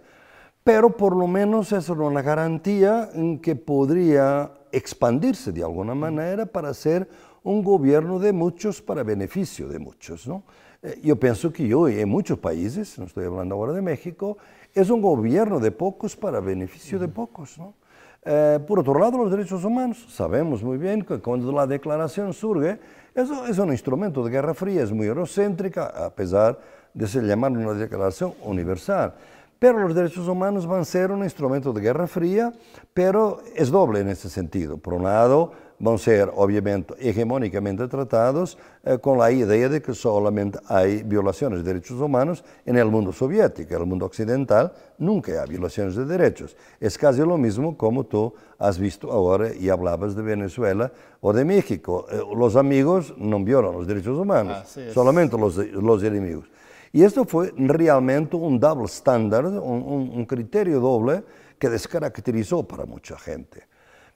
pero 0.64 0.96
por 0.96 1.14
lo 1.14 1.28
menos 1.28 1.70
era 1.70 1.92
una 1.92 2.22
garantía 2.22 3.10
en 3.14 3.38
que 3.38 3.54
podría 3.54 4.50
expandirse 4.72 5.52
de 5.52 5.62
alguna 5.62 5.94
manera 5.94 6.46
para 6.46 6.74
ser 6.74 7.08
un 7.42 7.62
gobierno 7.62 8.18
de 8.18 8.32
muchos 8.32 8.82
para 8.82 9.04
beneficio 9.04 9.68
de 9.68 9.78
muchos. 9.78 10.26
¿no? 10.26 10.42
Eh, 10.82 10.98
yo 11.02 11.16
pienso 11.16 11.52
que 11.52 11.74
hoy 11.74 12.00
en 12.00 12.08
muchos 12.08 12.38
países, 12.38 12.98
no 12.98 13.04
estoy 13.04 13.26
hablando 13.26 13.54
ahora 13.54 13.72
de 13.72 13.82
México, 13.82 14.38
es 14.74 14.90
un 14.90 15.00
gobierno 15.00 15.60
de 15.60 15.70
pocos 15.70 16.16
para 16.16 16.40
beneficio 16.40 16.98
de 16.98 17.08
pocos. 17.08 17.58
¿no? 17.58 17.74
Eh, 18.22 18.58
por 18.66 18.78
otro 18.78 18.98
lado, 18.98 19.18
los 19.18 19.30
derechos 19.30 19.64
humanos. 19.64 20.06
Sabemos 20.08 20.62
muy 20.62 20.78
bien 20.78 21.02
que 21.02 21.18
cuando 21.20 21.50
la 21.52 21.66
declaración 21.66 22.32
surge, 22.32 22.78
eso 23.14 23.46
es 23.46 23.58
un 23.58 23.72
instrumento 23.72 24.22
de 24.24 24.30
guerra 24.30 24.54
fría, 24.54 24.82
es 24.82 24.92
muy 24.92 25.06
eurocéntrica, 25.06 25.86
a 25.86 26.10
pesar 26.10 26.58
de 26.92 27.06
ser 27.06 27.24
llamar 27.24 27.52
una 27.52 27.72
declaración 27.74 28.34
universal. 28.42 29.14
Pero 29.58 29.78
los 29.78 29.94
derechos 29.94 30.26
humanos 30.26 30.66
van 30.66 30.80
a 30.80 30.84
ser 30.84 31.10
un 31.10 31.22
instrumento 31.22 31.72
de 31.72 31.82
guerra 31.82 32.06
fría, 32.06 32.52
pero 32.94 33.42
es 33.54 33.70
doble 33.70 34.00
en 34.00 34.08
ese 34.08 34.30
sentido. 34.30 34.78
Por 34.78 34.94
un 34.94 35.04
lado, 35.04 35.52
van 35.80 35.94
a 35.96 35.98
ser 35.98 36.30
obviamente 36.36 36.94
hegemónicamente 37.00 37.88
tratados 37.88 38.56
eh, 38.84 38.98
con 38.98 39.18
la 39.18 39.32
idea 39.32 39.68
de 39.68 39.82
que 39.82 39.94
solamente 39.94 40.58
hay 40.68 41.02
violaciones 41.02 41.64
de 41.64 41.72
derechos 41.72 42.00
humanos 42.00 42.44
en 42.64 42.76
el 42.76 42.86
mundo 42.86 43.12
soviético, 43.12 43.74
en 43.74 43.80
el 43.80 43.86
mundo 43.86 44.06
occidental 44.06 44.72
nunca 44.98 45.42
hay 45.42 45.48
violaciones 45.48 45.96
de 45.96 46.04
derechos. 46.04 46.56
Es 46.78 46.96
casi 46.96 47.20
lo 47.20 47.36
mismo 47.36 47.76
como 47.76 48.04
tú 48.04 48.32
has 48.58 48.78
visto 48.78 49.10
ahora 49.10 49.52
y 49.52 49.68
hablabas 49.70 50.14
de 50.14 50.22
Venezuela 50.22 50.92
o 51.20 51.32
de 51.32 51.44
México. 51.44 52.06
Eh, 52.10 52.20
los 52.36 52.54
amigos 52.54 53.14
no 53.16 53.42
violan 53.42 53.72
los 53.72 53.86
derechos 53.86 54.16
humanos, 54.16 54.78
solamente 54.92 55.36
los, 55.36 55.56
los 55.56 56.02
enemigos. 56.04 56.48
Y 56.92 57.04
esto 57.04 57.24
fue 57.24 57.52
realmente 57.56 58.36
un 58.36 58.58
double 58.58 58.86
standard, 58.86 59.46
un, 59.46 60.24
criterio 60.26 60.80
doble 60.80 61.22
que 61.58 61.68
descaracterizó 61.68 62.66
para 62.66 62.84
mucha 62.84 63.18
gente. 63.18 63.66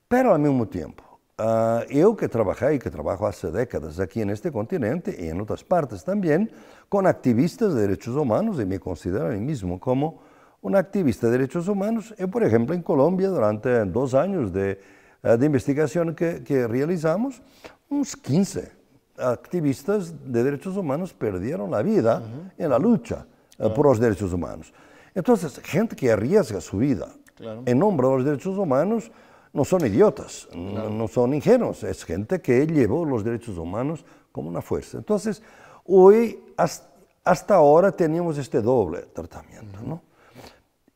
Pero 0.09 0.35
al 0.35 0.41
mismo 0.41 0.67
tiempo, 0.67 1.14
uh, 1.39 1.91
yo 1.91 2.17
que 2.17 2.29
trabajé 2.29 2.75
y 2.75 2.79
que 2.79 2.91
trabajo 2.91 3.27
hace 3.27 3.51
décadas 3.51 4.01
aquí 4.01 4.21
en 4.21 4.31
este 4.31 4.51
continente 4.53 5.17
y 5.19 5.29
en 5.29 5.41
otras 5.41 5.65
partes 5.65 6.05
también, 6.05 6.51
con 6.89 7.07
activistas 7.07 7.75
de 7.75 7.83
derechos 7.83 8.17
humanos, 8.17 8.61
y 8.61 8.67
me 8.67 8.79
considero 8.79 9.27
a 9.27 9.31
mí 9.31 9.41
mismo 9.41 9.79
como 9.81 10.21
un 10.61 10.77
activista 10.77 11.27
de 11.27 11.33
derechos 11.39 11.69
humanos, 11.69 12.15
y 12.19 12.27
por 12.27 12.43
ejemplo 12.45 12.75
en 12.75 12.83
Colombia 12.83 13.29
durante 13.29 13.85
dos 13.85 14.15
años 14.15 14.53
de, 14.53 14.81
uh, 15.23 15.37
de 15.37 15.47
investigación 15.47 16.15
que, 16.15 16.43
que 16.43 16.67
realizamos, 16.67 17.43
unos 17.89 18.17
15 18.17 18.85
activistas 19.19 20.13
de 20.25 20.43
derechos 20.43 20.77
humanos 20.77 21.13
perdieron 21.13 21.71
la 21.71 21.83
vida 21.83 22.23
en 22.59 22.71
la 22.71 22.79
lucha 22.79 23.27
eh, 23.59 23.71
por 23.71 23.87
los 23.87 24.01
derechos 24.01 24.33
humanos. 24.33 24.73
Entonces, 25.15 25.61
gente 25.63 25.95
que 25.95 26.11
arriesga 26.11 26.61
su 26.61 26.79
vida 26.79 27.09
en 27.39 27.79
nombre 27.79 28.07
de 28.09 28.15
los 28.15 28.25
derechos 28.25 28.57
humanos 28.59 29.11
no 29.55 29.65
son 29.65 29.87
idiotas, 29.87 30.49
no, 30.53 31.07
son 31.07 31.33
ingenuos, 31.33 31.85
es 31.85 32.05
gente 32.05 32.41
que 32.41 32.67
llevó 32.67 33.05
los 33.05 33.23
derechos 33.23 33.57
humanos 33.57 34.05
como 34.33 34.49
una 34.49 34.61
fuerza. 34.61 34.99
Entonces, 34.99 35.41
hoy, 35.87 36.43
hasta, 36.57 37.55
ahora, 37.55 37.93
teníamos 37.93 38.37
este 38.37 38.61
doble 38.61 39.03
tratamiento. 39.15 39.79
¿no? 39.81 40.03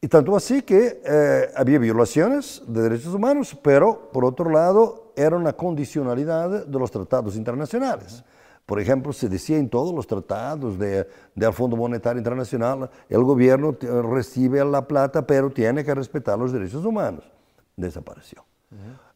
Y 0.01 0.09
tanto 0.09 0.37
así 0.37 0.63
que 0.63 1.01
eh, 1.05 1.51
había 1.55 1.79
violaciones 1.79 2.61
de 2.67 2.83
derechos 2.83 3.15
humanos, 3.15 3.57
pero 3.63 4.11
por 4.13 4.25
otro 4.25 4.51
lado 4.51 5.13
era 5.15 5.37
una 5.37 5.53
condicionalidad 5.53 6.67
de 6.67 6.79
los 6.79 6.91
tratados 6.91 7.37
internacionales. 7.37 8.25
Por 8.67 8.81
ejemplo, 8.81 9.13
se 9.13 9.29
decía 9.29 9.57
en 9.57 9.69
todos 9.71 9.95
los 9.95 10.07
tratados 10.07 10.77
del 10.79 11.53
Fondo 11.53 11.77
Monetario 11.77 12.19
Internacional, 12.19 12.91
el 13.09 13.23
gobierno 13.23 13.77
recibe 13.81 14.63
la 14.65 14.87
plata, 14.87 15.27
pero 15.27 15.49
tiene 15.49 15.85
que 15.85 15.95
respetar 15.95 16.39
los 16.39 16.53
derechos 16.53 16.85
humanos. 16.85 17.38
Desapareció. 17.79 18.45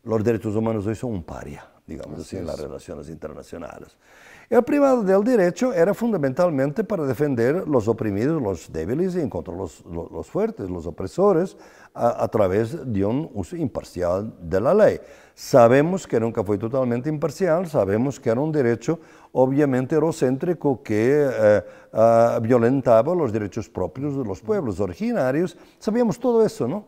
Los 0.04 0.22
derechos 0.22 0.54
humanos 0.54 0.86
hoy 0.86 0.94
son 0.94 1.10
un 1.10 1.24
paria, 1.24 1.68
digamos 1.86 2.20
así, 2.20 2.36
en 2.36 2.46
las 2.46 2.58
relaciones 2.58 3.08
internacionales. 3.08 3.96
El 4.48 4.62
privado 4.62 5.02
del 5.02 5.24
derecho 5.24 5.72
era 5.72 5.92
fundamentalmente 5.94 6.84
para 6.84 7.04
defender 7.04 7.66
los 7.66 7.88
oprimidos, 7.88 8.40
los 8.40 8.72
débiles 8.72 9.16
y 9.16 9.20
en 9.20 9.28
contra 9.28 9.52
los, 9.54 9.84
los, 9.84 10.26
fuertes, 10.28 10.70
los 10.70 10.86
opresores, 10.86 11.56
a, 11.92 12.26
través 12.28 12.78
de 12.92 13.04
un 13.04 13.30
uso 13.34 13.56
imparcial 13.56 14.32
de 14.40 14.60
la 14.60 14.72
ley. 14.72 15.00
Sabemos 15.34 16.06
que 16.06 16.20
nunca 16.20 16.44
fue 16.44 16.56
totalmente 16.56 17.08
imparcial, 17.08 17.66
sabemos 17.66 18.20
que 18.20 18.30
era 18.30 18.40
un 18.40 18.52
derecho 18.52 19.00
obviamente 19.32 19.96
eurocéntrico 19.96 20.82
que 20.82 21.28
eh, 21.30 21.62
ah, 21.92 22.38
violentaba 22.40 23.14
los 23.14 23.32
derechos 23.32 23.68
propios 23.68 24.16
de 24.16 24.24
los 24.24 24.40
pueblos 24.40 24.78
originarios, 24.80 25.56
sabíamos 25.78 26.18
todo 26.18 26.44
eso, 26.44 26.68
¿no? 26.68 26.84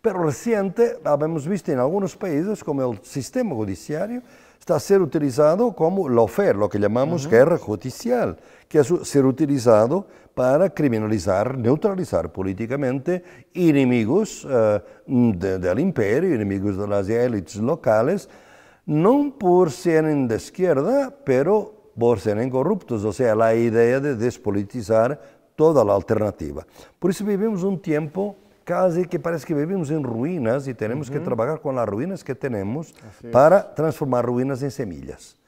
Pero 0.00 0.22
reciente, 0.24 0.98
habíamos 1.04 1.46
visto 1.46 1.72
en 1.72 1.78
algunos 1.78 2.16
países 2.16 2.62
como 2.62 2.90
el 2.90 2.98
sistema 3.02 3.54
judiciario, 3.54 4.22
está 4.58 4.76
a 4.76 4.80
ser 4.80 5.00
utilizado 5.00 5.74
como 5.74 6.08
lofer, 6.08 6.56
lo 6.56 6.68
que 6.68 6.78
llamamos 6.78 7.26
guerra 7.26 7.56
judicial, 7.58 8.36
que 8.68 8.80
es 8.80 8.92
ser 9.04 9.24
utilizado 9.24 10.06
para 10.34 10.70
criminalizar, 10.70 11.56
neutralizar 11.56 12.30
políticamente 12.30 13.24
enemigos 13.54 14.44
uh, 14.44 14.80
del 15.06 15.78
imperio, 15.80 16.34
enemigos 16.34 16.76
de 16.76 16.86
las 16.86 17.08
élites 17.08 17.56
locales, 17.56 18.28
no 18.86 19.34
por 19.38 19.70
ser 19.70 20.04
de 20.04 20.36
izquierda, 20.36 21.14
pero 21.24 21.92
por 21.98 22.20
ser 22.20 22.48
corruptos, 22.50 23.04
o 23.04 23.12
sea, 23.12 23.34
la 23.34 23.54
idea 23.54 24.00
de 24.00 24.14
despolitizar 24.14 25.20
toda 25.56 25.84
la 25.84 25.94
alternativa. 25.94 26.64
Por 26.98 27.10
eso 27.10 27.24
vivimos 27.24 27.64
un 27.64 27.80
tiempo 27.80 28.36
casi 28.68 29.06
que 29.06 29.18
parece 29.18 29.46
que 29.46 29.54
vivimos 29.54 29.90
en 29.90 30.04
ruinas 30.04 30.68
y 30.68 30.74
tenemos 30.74 31.10
que 31.10 31.18
trabajar 31.18 31.58
con 31.62 31.74
las 31.74 31.88
ruinas 31.88 32.22
que 32.22 32.34
tenemos 32.34 32.94
para 33.32 33.74
transformar 33.74 34.26
ruinas 34.26 34.62
en 34.62 34.70
semillas. 34.70 35.38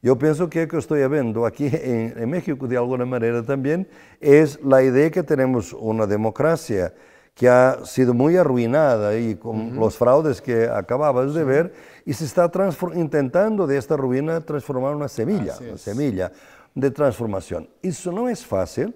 Yo 0.00 0.16
pienso 0.16 0.48
que 0.48 0.62
lo 0.62 0.68
que 0.68 0.78
estoy 0.78 1.08
viendo 1.08 1.44
aquí 1.44 1.68
en, 1.72 2.30
México 2.30 2.68
de 2.68 2.76
alguna 2.76 3.04
manera 3.04 3.42
también 3.42 3.88
es 4.20 4.62
la 4.62 4.80
idea 4.80 5.10
que 5.10 5.24
tenemos 5.24 5.72
una 5.72 6.06
democracia 6.06 6.94
que 7.34 7.48
ha 7.48 7.84
sido 7.84 8.14
muy 8.14 8.36
arruinada 8.36 9.18
y 9.18 9.34
con 9.34 9.74
los 9.74 9.96
fraudes 9.96 10.40
que 10.40 10.68
acababas 10.68 11.34
de 11.34 11.42
ver 11.42 11.74
y 12.06 12.12
se 12.12 12.26
está 12.26 12.48
intentando 12.94 13.66
de 13.66 13.76
esta 13.76 13.96
ruina 13.96 14.40
transformar 14.40 14.94
una 14.94 15.08
semilla, 15.08 15.56
una 15.60 15.78
semilla 15.78 16.30
de 16.76 16.92
transformación. 16.92 17.68
Eso 17.82 18.12
no 18.12 18.28
es 18.28 18.46
fácil 18.46 18.94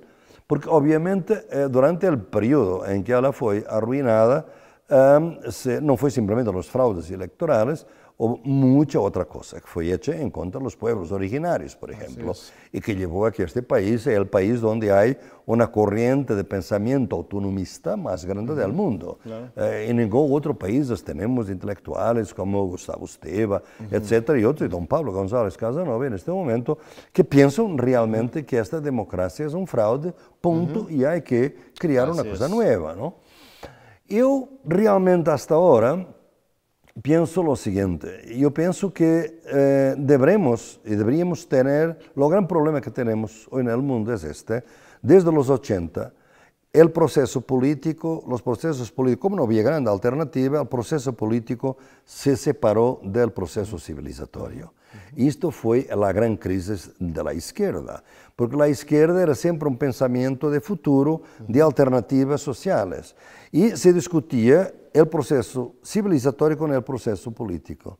porque 0.52 0.68
obviamente 0.68 1.46
eh, 1.50 1.66
durante 1.70 2.06
el 2.06 2.18
periodo 2.18 2.84
en 2.84 3.02
que 3.02 3.16
ella 3.16 3.32
fue 3.32 3.64
arruinada, 3.66 4.44
em, 4.86 5.38
no 5.80 5.96
fue 5.96 6.10
simplemente 6.10 6.52
los 6.52 6.68
fraudes 6.68 7.10
electorales, 7.10 7.86
o 8.24 8.38
mucha 8.44 9.00
otra 9.00 9.24
cosa 9.24 9.60
que 9.60 9.66
fue 9.66 9.92
hecha 9.92 10.14
en 10.14 10.30
contra 10.30 10.60
de 10.60 10.62
los 10.62 10.76
pueblos 10.76 11.10
originarios, 11.10 11.74
por 11.74 11.90
ejemplo, 11.90 12.32
y 12.70 12.80
que 12.80 12.94
llevó 12.94 13.26
a 13.26 13.32
que 13.32 13.42
este 13.42 13.64
país 13.64 14.02
sea 14.02 14.16
el 14.16 14.28
país 14.28 14.60
donde 14.60 14.92
hay 14.92 15.18
una 15.44 15.72
corriente 15.72 16.36
de 16.36 16.44
pensamiento 16.44 17.16
autonomista 17.16 17.96
más 17.96 18.24
grande 18.24 18.54
del 18.54 18.72
mundo. 18.72 19.18
Eh, 19.56 19.86
en 19.88 19.96
ningún 19.96 20.28
otro 20.32 20.56
país 20.56 20.88
tenemos 21.02 21.50
intelectuales 21.50 22.32
como 22.32 22.64
Gustavo 22.64 23.06
Esteva, 23.06 23.60
etcétera, 23.90 24.38
y 24.38 24.44
otros, 24.44 24.68
y 24.68 24.70
don 24.70 24.86
Pablo 24.86 25.12
González 25.12 25.56
Casanova 25.56 26.06
en 26.06 26.12
este 26.12 26.30
momento, 26.30 26.78
que 27.12 27.24
piensan 27.24 27.76
realmente 27.76 28.46
que 28.46 28.56
esta 28.56 28.80
democracia 28.80 29.46
es 29.46 29.52
un 29.52 29.66
fraude, 29.66 30.14
punto, 30.40 30.86
y 30.88 31.04
hay 31.04 31.22
que 31.22 31.56
crear 31.76 32.08
una 32.08 32.22
cosa 32.22 32.46
nueva, 32.48 32.94
¿no? 32.94 33.16
Yo 34.06 34.48
realmente 34.64 35.28
hasta 35.28 35.54
ahora 35.54 36.06
pienso 37.00 37.42
lo 37.42 37.56
siguiente, 37.56 38.36
yo 38.36 38.52
pienso 38.52 38.92
que 38.92 39.40
eh, 39.46 39.94
deberemos 39.96 40.80
y 40.84 40.94
deberíamos 40.94 41.48
tener, 41.48 41.98
lo 42.14 42.28
gran 42.28 42.46
problema 42.46 42.80
que 42.80 42.90
tenemos 42.90 43.48
hoy 43.50 43.62
en 43.62 43.68
el 43.68 43.78
mundo 43.78 44.12
es 44.12 44.24
este, 44.24 44.64
desde 45.00 45.32
los 45.32 45.48
80, 45.48 46.12
el 46.72 46.90
proceso 46.90 47.40
político, 47.42 48.24
los 48.28 48.40
procesos 48.42 48.90
políticos, 48.90 49.22
como 49.22 49.36
no 49.36 49.44
había 49.44 49.62
gran 49.62 49.86
alternativa, 49.86 50.60
el 50.60 50.68
proceso 50.68 51.12
político 51.12 51.76
se 52.04 52.36
separó 52.36 53.00
del 53.02 53.30
proceso 53.30 53.78
civilizatorio. 53.78 54.72
Y 55.14 55.28
esto 55.28 55.50
fue 55.50 55.86
la 55.94 56.12
gran 56.12 56.36
crisis 56.36 56.90
de 56.98 57.22
la 57.22 57.34
izquierda, 57.34 58.02
porque 58.36 58.56
la 58.56 58.68
izquierda 58.68 59.22
era 59.22 59.34
siempre 59.34 59.68
un 59.68 59.76
pensamiento 59.76 60.50
de 60.50 60.60
futuro, 60.60 61.22
de 61.46 61.60
alternativas 61.60 62.40
sociales. 62.40 63.14
Y 63.50 63.70
se 63.76 63.92
discutía 63.92 64.72
el 64.92 65.08
proceso 65.08 65.74
civilizatorio 65.84 66.56
con 66.58 66.72
el 66.72 66.82
proceso 66.82 67.30
político. 67.30 67.98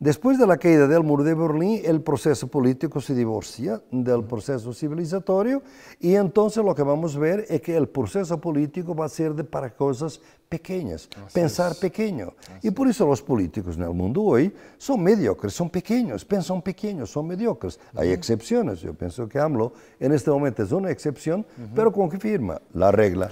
Después 0.00 0.38
de 0.38 0.46
la 0.46 0.56
caída 0.56 0.88
del 0.88 1.02
muro 1.02 1.22
de 1.22 1.34
Berlín, 1.34 1.82
el 1.84 2.00
proceso 2.00 2.46
político 2.46 3.02
se 3.02 3.14
divorcia 3.14 3.82
del 3.90 4.24
proceso 4.24 4.72
civilizatorio 4.72 5.62
y 5.98 6.14
entonces 6.14 6.64
lo 6.64 6.74
que 6.74 6.82
vamos 6.82 7.16
a 7.16 7.18
ver 7.18 7.44
es 7.50 7.60
que 7.60 7.76
el 7.76 7.86
proceso 7.86 8.40
político 8.40 8.94
va 8.94 9.04
a 9.04 9.10
ser 9.10 9.34
de 9.34 9.44
para 9.44 9.68
cosas 9.68 10.18
pequeñas, 10.48 11.06
pensar 11.34 11.76
pequeño. 11.76 12.32
y 12.62 12.70
por 12.70 12.88
eso 12.88 13.06
los 13.06 13.20
políticos 13.20 13.76
en 13.76 13.82
el 13.82 13.90
mundo 13.90 14.22
hoy 14.22 14.50
son 14.78 15.02
mediocres, 15.02 15.52
son 15.52 15.68
pequeños, 15.68 16.24
piensan 16.24 16.62
pequeños, 16.62 17.10
son 17.10 17.26
mediocres. 17.26 17.78
Hay 17.94 18.08
excepciones, 18.08 18.80
yo 18.80 18.94
pienso 18.94 19.28
que 19.28 19.38
AMLO 19.38 19.74
en 20.00 20.12
este 20.12 20.30
momento 20.30 20.62
es 20.62 20.72
una 20.72 20.90
excepción, 20.90 21.44
pero 21.74 21.92
con 21.92 22.08
que 22.08 22.18
firma 22.18 22.58
la 22.72 22.90
regla. 22.90 23.30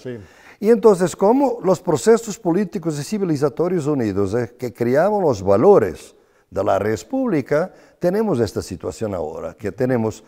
Y 0.61 0.71
entonces, 0.71 1.15
como 1.15 1.59
los 1.63 1.81
procesos 1.81 2.39
políticos 2.39 2.99
y 2.99 3.05
civilizatorios 3.05 3.87
unidos 3.87 4.35
eh, 4.35 4.55
que 4.59 4.73
creaban 4.73 5.23
los 5.23 5.43
valores 5.43 6.15
de 6.51 6.65
la 6.65 6.79
república, 6.79 7.73
tenemos 7.99 8.41
esta 8.41 8.63
situación 8.63 9.15
ahora, 9.15 9.55
que 9.55 9.71
tenemos 9.71 10.25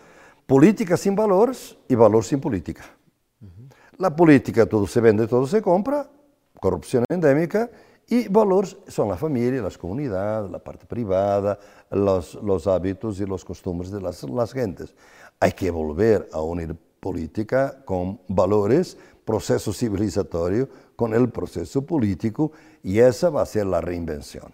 política 0.47 0.97
sin 0.97 1.17
valores 1.17 1.77
y 1.89 1.95
valor 1.95 2.25
sin 2.25 2.41
política. 2.41 2.85
La 3.97 4.15
política 4.15 4.67
todo 4.67 4.87
se 4.87 5.01
vende, 5.01 5.27
todo 5.27 5.47
se 5.47 5.61
compra, 5.61 6.09
corrupción 6.61 7.05
endémica, 7.09 7.69
y 8.09 8.29
valores 8.29 8.77
son 8.89 9.09
la 9.09 9.17
familia, 9.17 9.63
las 9.63 9.79
comunidades, 9.79 10.51
la 10.51 10.59
parte 10.59 10.87
privada, 10.87 11.59
los, 11.91 12.35
los 12.35 12.67
hábitos 12.67 13.21
y 13.21 13.27
los 13.27 13.45
costumbres 13.45 13.91
de 13.91 14.01
las, 14.01 14.23
las 14.25 14.53
gentes. 14.53 14.95
Hay 15.39 15.53
que 15.53 15.71
volver 15.71 16.29
a 16.33 16.41
unir 16.41 16.77
política 16.99 17.83
con 17.85 18.21
valores, 18.27 18.97
proceso 19.31 19.73
civilizatorio 19.73 20.69
con 20.97 21.15
el 21.15 21.29
proceso 21.29 21.87
político 21.87 22.51
y 22.83 22.99
esa 22.99 23.31
va 23.31 23.43
a 23.43 23.47
ser 23.47 23.65
la 23.65 23.81
reinvención. 23.81 24.53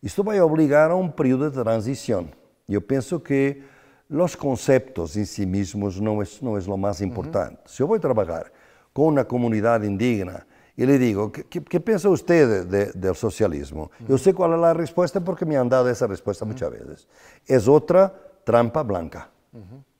Esto 0.00 0.22
va 0.22 0.38
a 0.38 0.44
obligar 0.44 0.92
a 0.92 0.94
un 0.94 1.10
periodo 1.10 1.50
de 1.50 1.60
transición. 1.60 2.30
Yo 2.68 2.80
pienso 2.86 3.20
que 3.20 3.64
los 4.08 4.36
conceptos 4.36 5.16
en 5.16 5.26
sí 5.26 5.44
mismos 5.44 6.00
no 6.00 6.22
es, 6.22 6.40
no 6.40 6.56
es 6.56 6.68
lo 6.68 6.76
más 6.76 7.00
importante. 7.00 7.60
Si 7.66 7.78
yo 7.78 7.88
voy 7.88 7.98
a 7.98 8.00
trabajar 8.00 8.52
con 8.92 9.06
una 9.06 9.24
comunidad 9.24 9.82
indígena 9.82 10.46
y 10.76 10.86
le 10.86 11.00
digo, 11.00 11.32
¿qué, 11.32 11.44
qué, 11.44 11.80
piensa 11.80 12.08
usted 12.08 12.94
del 12.94 13.16
socialismo? 13.16 13.90
Yo 14.08 14.16
sé 14.18 14.32
cuál 14.32 14.52
es 14.52 14.60
la 14.60 14.72
respuesta 14.72 15.18
porque 15.18 15.44
me 15.44 15.56
han 15.56 15.68
dado 15.68 15.90
esa 15.90 16.06
respuesta 16.06 16.44
muchas 16.44 16.70
veces. 16.70 17.08
Es 17.44 17.66
otra 17.66 18.14
trampa 18.44 18.84
blanca. 18.84 19.30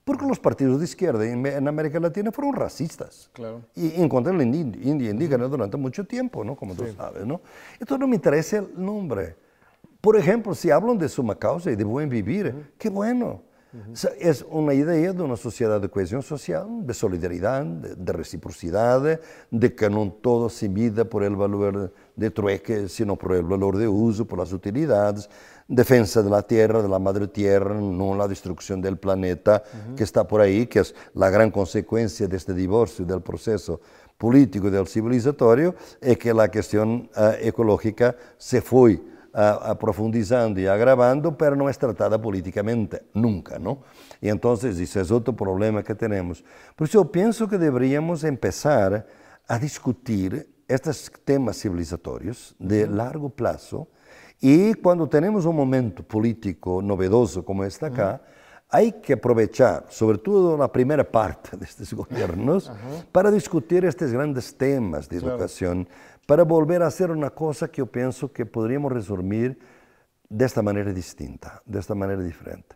Porque 0.04 0.26
los 0.26 0.40
partidos 0.40 0.78
de 0.80 0.84
izquierda 0.84 1.24
en, 1.24 1.68
América 1.68 2.00
Latina 2.00 2.32
fueron 2.32 2.54
racistas. 2.54 3.30
Claro. 3.32 3.62
Y 3.76 4.00
en 4.00 4.08
contra 4.08 4.32
de 4.32 4.38
la 4.38 4.44
India 4.44 5.10
indígena 5.10 5.46
durante 5.46 5.76
mucho 5.76 6.04
tiempo, 6.04 6.42
¿no? 6.44 6.56
Como 6.56 6.74
tú 6.74 6.84
sabes, 6.96 7.24
¿no? 7.24 7.40
Entonces 7.74 8.00
no 8.00 8.08
me 8.08 8.16
interesa 8.16 8.58
el 8.58 8.72
nombre. 8.76 9.36
Por 10.00 10.16
ejemplo, 10.16 10.54
si 10.54 10.70
hablan 10.70 10.98
de 10.98 11.08
suma 11.08 11.36
causa 11.36 11.70
y 11.70 11.76
de 11.76 11.84
buen 11.84 12.08
vivir, 12.08 12.72
qué 12.78 12.90
bueno. 12.90 13.42
Es 14.20 14.44
una 14.50 14.74
idea 14.74 15.14
de 15.14 15.22
una 15.22 15.36
sociedad 15.36 15.80
de 15.80 15.88
cohesión 15.88 16.22
social, 16.22 16.86
de 16.86 16.92
solidaridad, 16.92 17.64
de, 17.64 18.12
reciprocidad, 18.12 19.18
de 19.50 19.74
que 19.74 19.88
no 19.88 20.12
todo 20.12 20.50
se 20.50 20.68
mida 20.68 21.06
por 21.06 21.22
el 21.22 21.36
valor 21.36 21.90
de 22.14 22.30
trueque, 22.30 22.88
sino 22.90 23.16
por 23.16 23.32
el 23.32 23.44
valor 23.44 23.78
de 23.78 23.88
uso, 23.88 24.26
por 24.26 24.38
las 24.38 24.52
utilidades, 24.52 25.30
defensa 25.68 26.22
de 26.22 26.30
la 26.30 26.42
tierra, 26.42 26.82
de 26.82 26.88
la 26.88 26.98
madre 26.98 27.28
tierra, 27.28 27.74
no 27.74 28.14
la 28.14 28.28
destrucción 28.28 28.80
del 28.80 28.96
planeta 28.96 29.62
que 29.96 30.04
está 30.04 30.26
por 30.26 30.40
ahí, 30.40 30.66
que 30.66 30.80
es 30.80 30.94
la 31.14 31.30
gran 31.30 31.50
consecuencia 31.50 32.26
de 32.26 32.36
este 32.36 32.54
divorcio 32.54 33.04
del 33.04 33.22
proceso 33.22 33.80
político 34.18 34.68
y 34.68 34.70
del 34.70 34.86
civilizatorio, 34.86 35.74
es 36.00 36.18
que 36.18 36.32
la 36.32 36.50
cuestión 36.50 37.10
eh, 37.16 37.38
ecológica 37.42 38.14
se 38.38 38.60
fue 38.60 39.00
profundizando 39.80 40.60
y 40.60 40.66
agravando, 40.66 41.36
pero 41.36 41.56
no 41.56 41.68
es 41.68 41.78
tratada 41.78 42.20
políticamente, 42.20 43.04
nunca, 43.14 43.58
¿no? 43.58 43.78
Y 44.20 44.28
entonces 44.28 44.78
ese 44.78 45.00
es 45.00 45.10
otro 45.10 45.34
problema 45.34 45.82
que 45.82 45.94
tenemos. 45.94 46.44
Por 46.76 46.86
eso 46.86 47.02
yo 47.02 47.10
pienso 47.10 47.48
que 47.48 47.56
deberíamos 47.56 48.24
empezar 48.24 49.06
a 49.48 49.58
discutir 49.58 50.48
estos 50.68 51.10
temas 51.24 51.58
civilizatorios 51.58 52.54
de 52.58 52.86
largo 52.86 53.30
plazo 53.30 53.88
y 54.42 54.74
cuando 54.74 55.08
tenemos 55.08 55.46
un 55.46 55.54
momento 55.54 56.02
político 56.02 56.82
novedoso 56.82 57.44
como 57.44 57.62
este 57.62 57.86
acá, 57.86 58.20
hay 58.68 58.90
que 59.00 59.12
aprovechar, 59.12 59.86
sobre 59.88 60.18
todo 60.18 60.56
la 60.56 60.72
primera 60.72 61.08
parte 61.08 61.56
de 61.56 61.64
estos 61.64 61.94
gobiernos, 61.94 62.72
para 63.12 63.30
discutir 63.30 63.84
estos 63.84 64.10
grandes 64.10 64.56
temas 64.56 65.08
de 65.08 65.18
educación 65.18 65.88
para 66.26 66.42
volver 66.42 66.82
a 66.82 66.88
hacer 66.88 67.12
una 67.12 67.30
cosa 67.30 67.68
que 67.68 67.78
yo 67.78 67.86
pienso 67.86 68.32
que 68.32 68.44
podríamos 68.44 68.90
resumir 68.90 69.60
de 70.28 70.44
esta 70.44 70.60
manera 70.60 70.92
distinta, 70.92 71.62
de 71.64 71.78
esta 71.78 71.94
manera 71.94 72.20
diferente, 72.20 72.74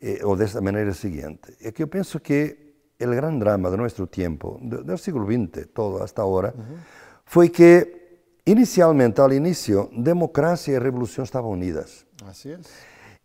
eh, 0.00 0.20
o 0.22 0.36
de 0.36 0.44
esta 0.44 0.60
manera 0.60 0.92
siguiente. 0.92 1.54
Es 1.60 1.72
que 1.72 1.84
yo 1.84 1.88
pienso 1.88 2.20
que 2.20 2.74
el 2.98 3.14
gran 3.14 3.38
drama 3.38 3.70
de 3.70 3.78
nuestro 3.78 4.06
tiempo, 4.06 4.58
del 4.60 4.98
siglo 4.98 5.24
XX, 5.24 5.72
todo 5.72 6.02
hasta 6.02 6.20
ahora, 6.20 6.52
fue 7.24 7.50
que 7.50 7.99
inicialmente, 8.44 9.20
al 9.20 9.32
inicio, 9.32 9.90
democracia 9.92 10.74
y 10.74 10.78
revolución 10.78 11.24
estaban 11.24 11.50
unidas. 11.50 12.06
Así 12.26 12.50
es. 12.50 12.68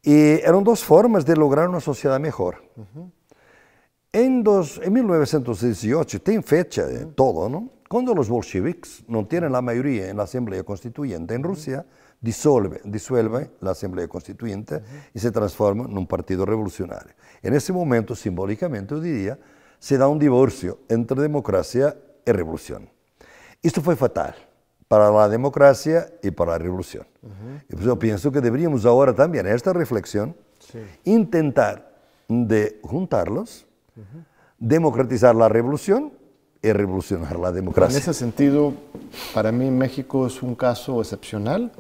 Y 0.02 0.40
eran 0.42 0.64
dos 0.64 0.84
formas 0.84 1.26
de 1.26 1.36
lograr 1.36 1.68
una 1.68 1.80
sociedad 1.80 2.20
mejor. 2.20 2.64
en, 4.12 4.44
dos, 4.44 4.80
en 4.84 4.94
1918, 4.94 6.22
tem 6.22 6.44
fecha 6.44 6.86
de 6.86 7.06
todo, 7.08 7.50
¿no? 7.50 7.72
Cuando 7.90 8.14
los 8.14 8.30
bolcheviques 8.30 9.04
no 9.08 9.26
tienen 9.26 9.52
la 9.52 9.62
mayoría 9.62 10.10
en 10.10 10.18
la 10.18 10.24
Asamblea 10.24 10.64
Constituyente 10.64 11.34
en 11.34 11.44
Rusia, 11.44 11.86
disuelve, 12.22 12.82
disuelve 12.84 13.52
la 13.62 13.72
Asamblea 13.72 14.08
Constituyente 14.08 14.82
y 15.14 15.20
se 15.20 15.32
transforma 15.32 15.86
en 15.86 15.98
un 15.98 16.08
partido 16.08 16.46
revolucionario. 16.46 17.14
En 17.42 17.54
ese 17.54 17.74
momento, 17.74 18.16
simbólicamente, 18.16 18.96
yo 18.96 19.02
diría, 19.02 19.40
se 19.80 19.98
da 19.98 20.08
un 20.08 20.20
divorcio 20.20 20.80
entre 20.88 21.22
democracia 21.22 21.96
y 22.26 22.32
revolución. 22.32 22.90
Esto 23.62 23.82
fue 23.82 23.96
fatal 23.96 24.36
para 24.88 25.10
la 25.12 25.28
democracia 25.28 26.08
y 26.22 26.32
para 26.32 26.52
la 26.54 26.58
revolución. 26.60 27.06
y 27.70 27.74
pues 27.74 27.86
yo 27.86 27.98
pienso 27.98 28.32
que 28.32 28.42
deberíamos 28.42 28.86
ahora 28.86 29.14
también, 29.14 29.48
en 29.48 29.56
esta 29.56 29.74
reflexión, 29.74 30.36
intentar 31.04 31.94
de 32.28 32.80
juntarlos, 32.84 33.66
democratizar 34.60 35.36
la 35.36 35.50
revolución 35.50 36.12
revolucionar 36.74 37.38
la 37.38 37.52
democracia. 37.52 37.98
En 37.98 38.02
ese 38.02 38.14
sentido, 38.14 38.74
para 39.34 39.52
mí 39.52 39.70
México 39.70 40.28
es 40.28 40.42
un 40.42 40.56
caso 40.56 41.02
excepcional 41.02 41.72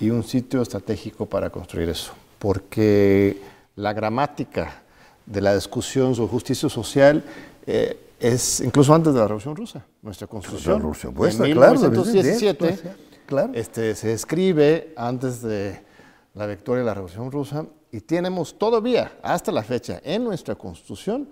y 0.00 0.10
un 0.10 0.22
sitio 0.22 0.62
estratégico 0.62 1.26
para 1.26 1.50
construir 1.50 1.88
eso, 1.88 2.12
porque 2.38 3.40
la 3.76 3.92
gramática 3.92 4.82
de 5.26 5.40
la 5.40 5.54
discusión 5.54 6.14
sobre 6.14 6.30
justicia 6.30 6.68
social 6.68 7.24
eh, 7.66 7.98
es 8.24 8.60
incluso 8.60 8.94
antes 8.94 9.12
de 9.12 9.20
la 9.20 9.26
Revolución 9.26 9.54
Rusa, 9.54 9.84
nuestra 10.00 10.26
constitución. 10.26 10.72
La 10.72 10.78
Revolución 10.78 11.12
pues, 11.12 11.34
en 11.34 11.42
1917 11.42 12.78
claro. 13.26 13.52
este, 13.54 13.94
se 13.94 14.14
escribe 14.14 14.94
antes 14.96 15.42
de 15.42 15.84
la 16.32 16.46
victoria 16.46 16.80
de 16.80 16.86
la 16.86 16.94
Revolución 16.94 17.30
Rusa 17.30 17.66
y 17.92 18.00
tenemos 18.00 18.58
todavía, 18.58 19.18
hasta 19.22 19.52
la 19.52 19.62
fecha, 19.62 20.00
en 20.02 20.24
nuestra 20.24 20.54
constitución, 20.54 21.28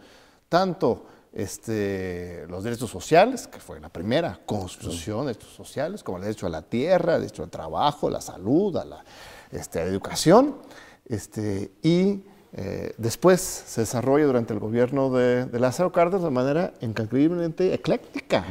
tanto 0.51 1.07
este, 1.33 2.47
los 2.49 2.63
derechos 2.63 2.91
sociales, 2.91 3.49
que 3.49 3.59
fue 3.59 3.81
la 3.81 3.89
primera 3.89 4.39
constitución 4.45 5.21
de 5.21 5.33
derechos 5.33 5.55
sociales, 5.55 6.03
como 6.03 6.19
el 6.19 6.25
derecho 6.25 6.47
a 6.47 6.51
la 6.51 6.61
tierra, 6.61 7.15
el 7.15 7.23
derecho 7.23 7.43
al 7.43 7.51
trabajo, 7.51 8.11
la 8.11 8.21
salud, 8.21 8.77
a 8.77 8.85
la 8.85 9.05
este, 9.51 9.81
educación, 9.81 10.59
este, 11.07 11.73
y 11.83 12.23
eh, 12.55 12.93
después 12.99 13.41
se 13.41 13.81
desarrolla 13.81 14.27
durante 14.27 14.53
el 14.53 14.61
gobierno 14.61 15.11
de, 15.11 15.47
Lázaro 15.59 15.91
Cárdenas 15.91 16.23
de 16.23 16.31
manera 16.31 16.75
increíblemente 16.83 17.73
ecléctica. 17.73 18.45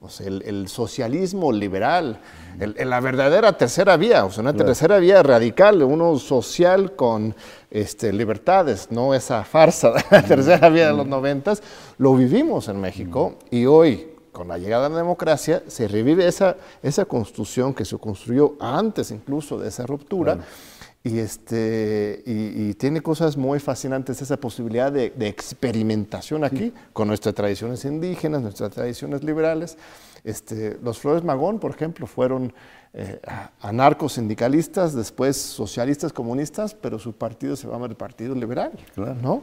o 0.00 0.10
sea, 0.10 0.26
el, 0.26 0.68
socialismo 0.68 1.50
liberal, 1.52 2.20
la 2.58 3.00
verdadera 3.00 3.56
tercera 3.56 3.96
vía, 3.96 4.26
o 4.26 4.30
sea, 4.30 4.42
una 4.42 4.52
tercera 4.52 4.98
vía 4.98 5.22
radical, 5.22 5.82
uno 5.82 6.18
social 6.18 6.94
con 6.94 7.34
este, 7.70 8.12
libertades, 8.12 8.88
no 8.90 9.14
esa 9.14 9.42
farsa 9.44 9.92
de 9.92 10.04
la 10.10 10.22
tercera 10.22 10.68
vía 10.68 10.88
de 10.88 10.96
los 10.96 11.06
noventas, 11.06 11.62
lo 11.96 12.14
vivimos 12.14 12.68
en 12.68 12.78
México 12.78 13.36
y 13.50 13.64
hoy 13.64 14.16
con 14.36 14.48
la 14.48 14.58
llegada 14.58 14.90
de 14.90 14.90
la 14.90 14.98
democracia, 14.98 15.62
se 15.66 15.88
revive 15.88 16.28
esa, 16.28 16.56
esa 16.82 17.06
constitución 17.06 17.72
que 17.72 17.86
se 17.86 17.96
construyó 17.96 18.52
antes 18.60 19.10
incluso 19.10 19.58
de 19.58 19.68
esa 19.68 19.86
ruptura. 19.86 20.40
Y, 21.06 21.20
este, 21.20 22.20
y, 22.26 22.74
tiene 22.74 23.00
cosas 23.00 23.36
muy 23.36 23.60
fascinantes, 23.60 24.20
esa 24.22 24.38
posibilidad 24.38 24.90
de, 24.90 25.12
experimentación 25.20 26.42
aquí, 26.42 26.72
con 26.92 27.06
nuestras 27.06 27.32
tradiciones 27.32 27.84
indígenas, 27.84 28.42
nuestras 28.42 28.72
tradiciones 28.72 29.22
liberales. 29.22 29.78
Este, 30.24 30.76
los 30.82 30.98
Flores 30.98 31.22
Magón, 31.22 31.60
por 31.60 31.70
ejemplo, 31.70 32.08
fueron 32.08 32.52
eh, 32.98 33.20
anarcosindicalistas, 33.60 34.94
después 34.94 35.36
socialistas 35.36 36.14
comunistas, 36.14 36.74
pero 36.74 36.98
su 36.98 37.12
partido 37.12 37.54
se 37.54 37.68
llama 37.68 37.84
el 37.84 37.94
Partido 37.94 38.34
Liberal, 38.34 38.72
¿no? 39.22 39.42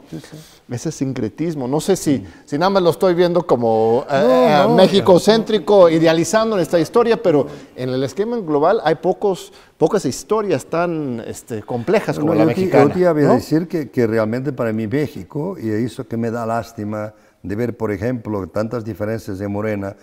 Ese 0.68 0.90
sincretismo, 0.90 1.68
no 1.68 1.80
sé 1.80 1.94
si, 1.94 2.26
si 2.46 2.58
nada 2.58 2.70
más 2.70 2.82
lo 2.82 2.90
estoy 2.90 3.14
viendo 3.14 3.46
como 3.46 4.06
eh, 4.10 4.64
eh, 4.66 4.68
México 4.74 5.20
céntrico, 5.20 5.88
idealizando 5.88 6.58
esta 6.58 6.80
historia, 6.80 7.22
pero 7.22 7.46
en 7.76 7.90
el 7.90 8.02
esquema 8.02 8.38
global 8.38 8.80
hay 8.82 8.96
pocos, 8.96 9.52
pocas 9.78 10.04
historias 10.04 10.66
tan 10.66 11.22
este, 11.24 11.62
complejas 11.62 12.18
como 12.18 12.34
la 12.34 12.46
mexicana. 12.46 12.86
Yo 12.86 12.90
te 12.90 12.98
iba 12.98 13.10
a 13.10 13.14
decir 13.14 13.68
que, 13.68 13.88
que 13.88 14.08
realmente 14.08 14.52
para 14.52 14.72
mí 14.72 14.88
México, 14.88 15.56
y 15.62 15.70
eso 15.70 16.08
que 16.08 16.16
me 16.16 16.32
da 16.32 16.44
lástima 16.44 17.14
de 17.44 17.54
ver, 17.54 17.76
por 17.76 17.92
ejemplo, 17.92 18.44
tantas 18.48 18.84
diferencias 18.84 19.38
de 19.38 19.46
Morena, 19.46 19.94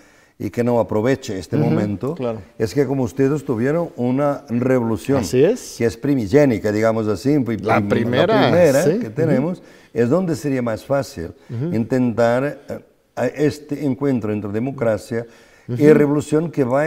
y 0.42 0.50
que 0.50 0.64
no 0.64 0.80
aproveche 0.80 1.38
este 1.38 1.56
momento, 1.56 2.16
es 2.58 2.74
que 2.74 2.88
como 2.88 3.04
ustedes 3.04 3.46
tuvieron 3.46 3.92
una 3.96 4.44
revolución 4.50 5.24
que 5.24 5.86
es 5.86 5.98
primigénica, 5.98 6.72
digamos 6.72 7.08
así, 7.08 7.38
la 7.62 7.80
primera, 7.88 8.84
que 9.00 9.12
tenemos, 9.12 9.62
es 9.94 10.10
donde 10.10 10.36
sería 10.36 10.64
más 10.64 10.84
fácil 10.84 11.32
intentar 11.72 12.60
eh, 12.68 13.34
este 13.36 13.86
encuentro 13.86 14.34
entre 14.34 14.52
democracia 14.52 15.28
y 15.68 15.88
revolución 15.94 16.50
que 16.50 16.64
va 16.64 16.86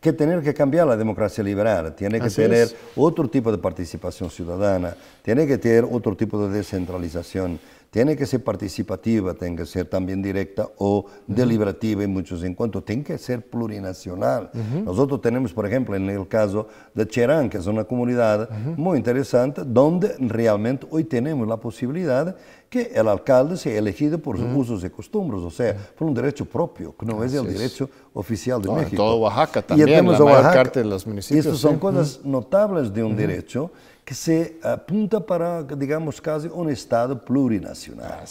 que 0.00 0.12
tener 0.12 0.40
que 0.40 0.54
cambiar 0.54 0.86
la 0.86 0.96
democracia 0.96 1.42
liberal, 1.42 1.94
tiene 1.94 2.20
que 2.20 2.30
tener 2.30 2.68
otro 2.96 3.28
tipo 3.28 3.50
de 3.52 3.58
participación 3.58 4.30
ciudadana, 4.30 4.96
tiene 5.22 5.46
que 5.46 5.58
tener 5.58 5.84
otro 5.90 6.16
tipo 6.16 6.46
de 6.46 6.56
descentralización, 6.56 7.58
tiene 7.92 8.16
que 8.16 8.24
ser 8.24 8.42
participativa, 8.42 9.34
tiene 9.34 9.54
que 9.54 9.66
ser 9.66 9.84
también 9.84 10.22
directa 10.22 10.66
o 10.78 11.04
deliberativa 11.26 12.02
en 12.02 12.10
muchos 12.10 12.42
encuentros, 12.42 12.86
tiene 12.86 13.04
que 13.04 13.18
ser 13.18 13.46
plurinacional. 13.46 14.50
Nosotros 14.82 15.20
tenemos, 15.20 15.52
por 15.52 15.66
ejemplo, 15.66 15.94
en 15.94 16.08
el 16.08 16.26
caso 16.26 16.68
de 16.94 17.06
Cherán, 17.06 17.50
que 17.50 17.58
es 17.58 17.66
una 17.66 17.84
comunidad 17.84 18.48
muy 18.78 18.96
interesante, 18.96 19.60
donde 19.66 20.16
realmente 20.20 20.86
hoy 20.90 21.04
tenemos 21.04 21.46
la 21.46 21.58
posibilidad 21.58 22.34
que 22.70 22.92
el 22.94 23.06
alcalde 23.08 23.58
sea 23.58 23.76
elegido 23.76 24.18
por 24.18 24.38
sus 24.38 24.46
usos 24.56 24.84
y 24.84 24.88
costumbres, 24.88 25.42
o 25.42 25.50
sea, 25.50 25.76
por 25.94 26.08
un 26.08 26.14
derecho 26.14 26.46
propio, 26.46 26.96
que 26.96 27.04
no 27.04 27.22
es 27.22 27.34
el 27.34 27.46
derecho 27.46 27.90
oficial 28.14 28.62
de 28.62 28.70
México. 28.70 28.90
En 28.92 28.96
todo 28.96 29.16
Oaxaca 29.18 29.60
también, 29.60 29.90
la 29.90 30.02
mayor 30.02 30.42
parte 30.42 30.80
de 30.80 30.86
los 30.86 31.06
municipios. 31.06 31.44
Y 31.44 31.46
estas 31.46 31.60
son 31.60 31.78
cosas 31.78 32.20
notables 32.24 32.90
de 32.90 33.04
un 33.04 33.14
derecho 33.14 33.70
que 34.04 34.14
se 34.14 34.58
apunta 34.62 35.24
para, 35.24 35.62
digamos, 35.62 36.20
casi 36.20 36.48
un 36.48 36.70
Estado 36.70 37.24
plurinacional. 37.24 38.24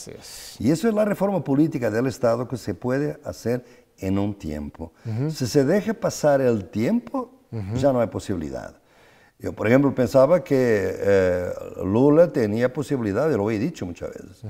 Y 0.60 0.70
eso 0.70 0.88
es 0.88 0.94
la 0.94 1.06
reforma 1.06 1.44
política 1.44 1.90
del 1.90 2.08
Estado 2.08 2.48
que 2.48 2.58
se 2.58 2.74
puede 2.74 3.18
hacer 3.24 3.64
en 3.98 4.20
un 4.20 4.34
tiempo. 4.34 4.92
Si 5.30 5.48
se 5.48 5.64
deja 5.64 5.94
pasar 5.94 6.42
el 6.42 6.66
tiempo, 6.66 7.32
ya 7.76 7.94
no 7.94 8.02
hay 8.02 8.08
posibilidad. 8.08 8.76
Yo, 9.40 9.54
por 9.54 9.68
ejemplo, 9.68 9.94
pensaba 9.96 10.44
que 10.44 10.96
eh, 11.00 11.50
Lula 11.84 12.28
tenía 12.32 12.72
posibilidad, 12.72 13.32
lo 13.32 13.50
he 13.50 13.58
dicho 13.58 13.86
muchas 13.86 14.10
veces, 14.10 14.44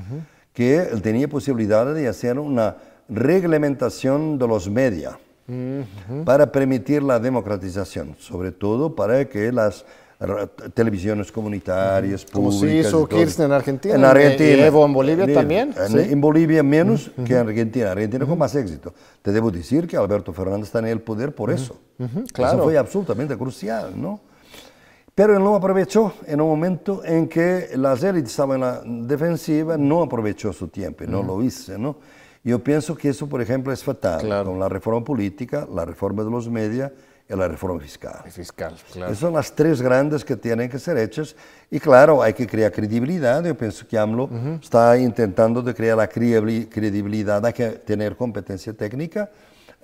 que 0.54 0.78
él 0.78 1.02
tenía 1.02 1.28
posibilidad 1.30 1.94
de 1.94 2.08
hacer 2.08 2.38
una 2.40 2.76
reglamentación 3.08 4.38
de 4.38 4.48
los 4.48 4.70
medios 4.70 5.16
para 6.26 6.52
permitir 6.52 7.04
la 7.04 7.20
democratización, 7.20 8.16
sobre 8.20 8.52
todo 8.52 8.96
para 8.96 9.28
que 9.28 9.52
las 9.52 9.86
televisiones 10.74 11.32
comunitarias, 11.32 12.26
Como 12.32 12.52
se 12.52 12.76
hizo 12.76 13.08
Kirchner 13.08 13.48
en 13.48 13.54
Argentina. 13.54 13.96
En 13.96 14.06
Argentina. 14.06 14.58
Y 14.58 14.62
Evo 14.62 14.86
en 14.86 14.94
Bolivia 14.94 15.34
también. 15.34 15.74
En, 15.90 16.22
Bolivia 16.22 16.62
menos 16.62 17.12
que 17.26 17.34
en 17.34 17.48
Argentina. 17.48 17.92
Argentina 17.92 18.26
con 18.26 18.38
más 18.38 18.54
éxito. 18.56 18.94
Te 19.22 19.32
debo 19.32 19.50
decir 19.50 19.88
que 19.88 19.98
Alberto 19.98 20.32
Fernández 20.32 20.66
está 20.68 20.80
en 20.80 20.88
el 20.88 21.02
poder 21.02 21.34
por 21.34 21.52
eso. 21.52 21.76
Claro. 22.34 22.54
Eso 22.54 22.64
fue 22.64 22.78
absolutamente 22.78 23.36
crucial, 23.38 23.94
¿no? 24.00 24.20
Pero 25.14 25.36
él 25.36 25.44
no 25.44 25.56
aprovechó 25.56 26.14
en 26.26 26.40
un 26.40 26.48
momento 26.48 27.04
en 27.04 27.28
que 27.28 27.70
las 27.76 28.04
élites 28.04 28.32
estaban 28.32 28.56
en 28.56 28.62
la 28.62 28.82
defensiva, 29.08 29.78
no 29.78 30.04
aprovechó 30.04 30.54
su 30.54 30.68
tiempo, 30.68 31.04
no 31.06 31.22
lo 31.22 31.44
hizo, 31.44 31.78
¿no? 31.78 31.98
Yo 32.44 32.64
pienso 32.64 32.96
que 32.96 33.10
eso, 33.10 33.28
por 33.28 33.42
ejemplo, 33.42 33.74
es 33.74 33.84
fatal 33.84 34.46
con 34.46 34.60
la 34.60 34.70
reforma 34.70 35.04
política, 35.04 35.68
la 35.72 35.86
reforma 35.86 36.24
de 36.24 36.32
los 36.32 36.50
medios 36.50 36.92
y 37.32 37.36
la 37.36 37.48
reforma 37.48 37.80
fiscal. 37.80 38.24
fiscal, 38.30 38.76
claro. 38.92 39.12
Esas 39.12 39.20
son 39.20 39.34
las 39.34 39.54
tres 39.54 39.82
grandes 39.82 40.26
que 40.26 40.36
tienen 40.36 40.70
que 40.70 40.80
ser 40.80 40.98
hechas. 40.98 41.36
Y 41.70 41.80
claro, 41.80 42.22
hay 42.22 42.34
que 42.34 42.46
crear 42.46 42.72
credibilidad. 42.72 43.44
Yo 43.44 43.56
pienso 43.56 43.88
que 43.88 43.98
AMLO 43.98 44.30
está 44.62 44.98
intentando 44.98 45.62
de 45.62 45.74
crear 45.74 45.98
la 45.98 46.08
credibilidad. 46.08 47.46
Hay 47.46 47.54
que 47.54 47.70
tener 47.70 48.16
competencia 48.16 48.74
técnica, 48.74 49.30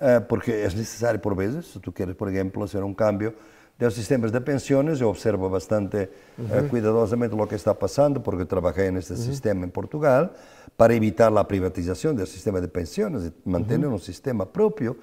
eh, 0.00 0.20
porque 0.28 0.64
es 0.64 0.76
necesario 0.76 1.20
por 1.20 1.34
veces. 1.34 1.66
Si 1.66 1.78
tú 1.78 1.92
quieres, 1.92 2.14
por 2.14 2.28
ejemplo, 2.28 2.64
hacer 2.64 2.84
un 2.84 2.94
cambio 2.94 3.34
de 3.78 3.86
los 3.86 3.94
sistemas 3.94 4.32
de 4.32 4.40
pensiones, 4.40 4.98
yo 4.98 5.08
observo 5.08 5.48
bastante 5.48 6.10
eh, 6.36 6.66
cuidadosamente 6.68 7.36
lo 7.36 7.46
que 7.46 7.54
está 7.54 7.74
pasando, 7.74 8.22
porque 8.22 8.44
trabajé 8.44 8.86
en 8.86 8.96
este 8.96 9.16
sistema 9.16 9.64
en 9.64 9.70
Portugal, 9.70 10.32
para 10.76 10.94
evitar 10.94 11.30
la 11.30 11.46
privatización 11.46 12.16
del 12.16 12.26
sistema 12.26 12.60
de 12.60 12.68
pensiones 12.68 13.26
y 13.26 13.48
mantener 13.48 13.88
un 13.88 14.00
sistema 14.00 14.44
propio. 14.44 14.96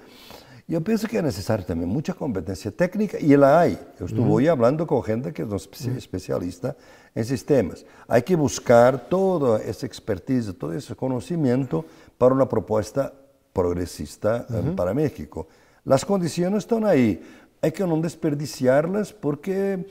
Yo 0.68 0.80
pienso 0.80 1.06
que 1.06 1.18
es 1.18 1.22
necesario 1.22 1.64
también 1.64 1.88
mucha 1.88 2.12
competencia 2.12 2.72
técnica 2.72 3.20
y 3.20 3.36
la 3.36 3.60
hay. 3.60 3.78
Yo 4.00 4.06
estuve 4.06 4.28
hoy 4.28 4.48
hablando 4.48 4.84
con 4.84 5.00
gente 5.00 5.32
que 5.32 5.42
es 5.42 5.86
especialista 5.86 6.74
en 7.14 7.24
sistemas. 7.24 7.86
Hay 8.08 8.22
que 8.22 8.34
buscar 8.34 9.08
toda 9.08 9.60
esa 9.60 9.86
expertise, 9.86 10.52
todo 10.58 10.72
ese 10.72 10.96
conocimiento 10.96 11.84
para 12.18 12.34
una 12.34 12.48
propuesta 12.48 13.12
progresista 13.52 14.44
eh, 14.50 14.72
para 14.74 14.92
México. 14.92 15.46
Las 15.84 16.04
condiciones 16.04 16.64
están 16.64 16.84
ahí. 16.84 17.22
Hay 17.62 17.70
que 17.70 17.86
no 17.86 17.96
desperdiciarlas 18.00 19.12
porque 19.12 19.86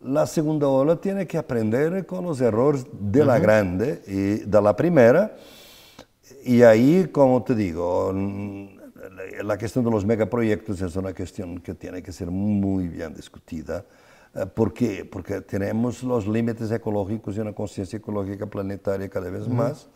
la 0.00 0.28
segunda 0.28 0.68
ola 0.68 1.00
tiene 1.00 1.26
que 1.26 1.36
aprender 1.36 2.06
con 2.06 2.24
los 2.24 2.40
errores 2.40 2.86
de 2.92 3.24
la 3.24 3.40
grande 3.40 4.02
y 4.06 4.48
de 4.48 4.62
la 4.62 4.76
primera. 4.76 5.36
Y 6.44 6.62
ahí, 6.62 7.08
como 7.10 7.42
te 7.42 7.56
digo, 7.56 8.12
la 9.42 9.58
cuestión 9.58 9.84
de 9.84 9.90
los 9.90 10.04
megaproyectos 10.04 10.80
es 10.80 10.96
una 10.96 11.12
cuestión 11.14 11.60
que 11.60 11.74
tiene 11.74 12.02
que 12.02 12.12
ser 12.12 12.30
muy 12.30 12.88
bien 12.88 13.14
discutida. 13.14 13.84
Eh, 14.34 14.46
¿Por 14.46 14.72
qué? 14.72 15.04
Porque 15.04 15.40
tenemos 15.40 16.02
los 16.02 16.26
límites 16.26 16.70
ecológicos 16.70 17.36
y 17.36 17.40
una 17.40 17.52
conciencia 17.52 17.98
ecológica 17.98 18.46
planetaria 18.46 19.08
cada 19.08 19.30
vez 19.30 19.48
más. 19.48 19.88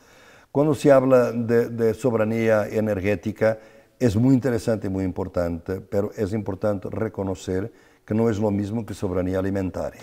Cuando 0.53 0.75
se 0.75 0.91
habla 0.91 1.33
de, 1.33 1.93
soberanía 1.95 2.67
energética, 2.67 3.59
es 3.99 4.17
muy 4.17 4.35
interesante 4.35 4.87
y 4.87 4.91
muy 4.91 5.05
importante, 5.05 5.81
pero 5.81 6.11
es 6.17 6.33
importante 6.33 6.89
reconocer 6.91 7.73
que 8.05 8.15
no 8.15 8.31
es 8.31 8.39
lo 8.39 8.51
mismo 8.51 8.87
que 8.87 8.95
soberanía 8.95 9.39
alimentaria. 9.39 10.03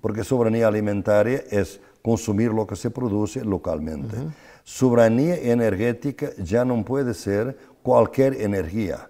Porque 0.00 0.24
soberanía 0.24 0.66
alimentaria 0.66 1.44
es 1.50 1.80
consumir 2.02 2.50
lo 2.50 2.66
que 2.66 2.76
se 2.76 2.90
produce 2.90 3.44
localmente. 3.44 4.16
Soberanía 4.64 5.36
energética 5.36 6.30
ya 6.38 6.64
no 6.64 6.84
puede 6.84 7.14
ser 7.14 7.56
cualquier 7.86 8.42
energía. 8.42 9.08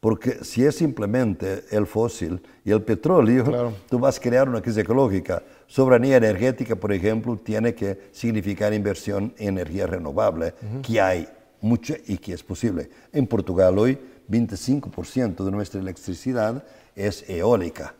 Porque 0.00 0.44
si 0.44 0.62
es 0.62 0.76
simplemente 0.76 1.64
el 1.70 1.86
fósil 1.86 2.42
y 2.62 2.70
el 2.70 2.82
petróleo, 2.82 3.72
tú 3.88 3.98
vas 3.98 4.18
a 4.18 4.20
crear 4.20 4.46
una 4.46 4.60
crisis 4.60 4.82
ecológica. 4.82 5.42
Soberanía 5.66 6.18
energética, 6.18 6.76
por 6.76 6.92
ejemplo, 6.92 7.36
tiene 7.36 7.74
que 7.74 7.98
significar 8.12 8.74
inversión 8.74 9.32
en 9.38 9.48
energía 9.48 9.86
renovable, 9.86 10.52
que 10.82 11.00
hay 11.00 11.26
mucha 11.62 11.94
y 12.06 12.18
que 12.18 12.34
es 12.34 12.42
posible. 12.42 12.90
En 13.14 13.26
Portugal 13.26 13.78
hoy, 13.78 13.98
25% 14.30 15.42
de 15.42 15.50
nuestra 15.50 15.80
electricidad 15.80 16.62
es 16.94 17.28
eólica. 17.30 17.94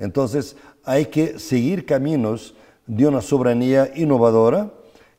Entonces, 0.00 0.56
hay 0.82 1.06
que 1.06 1.38
seguir 1.38 1.84
caminos 1.84 2.54
de 2.86 3.06
una 3.06 3.20
soberanía 3.20 3.92
innovadora, 3.94 4.72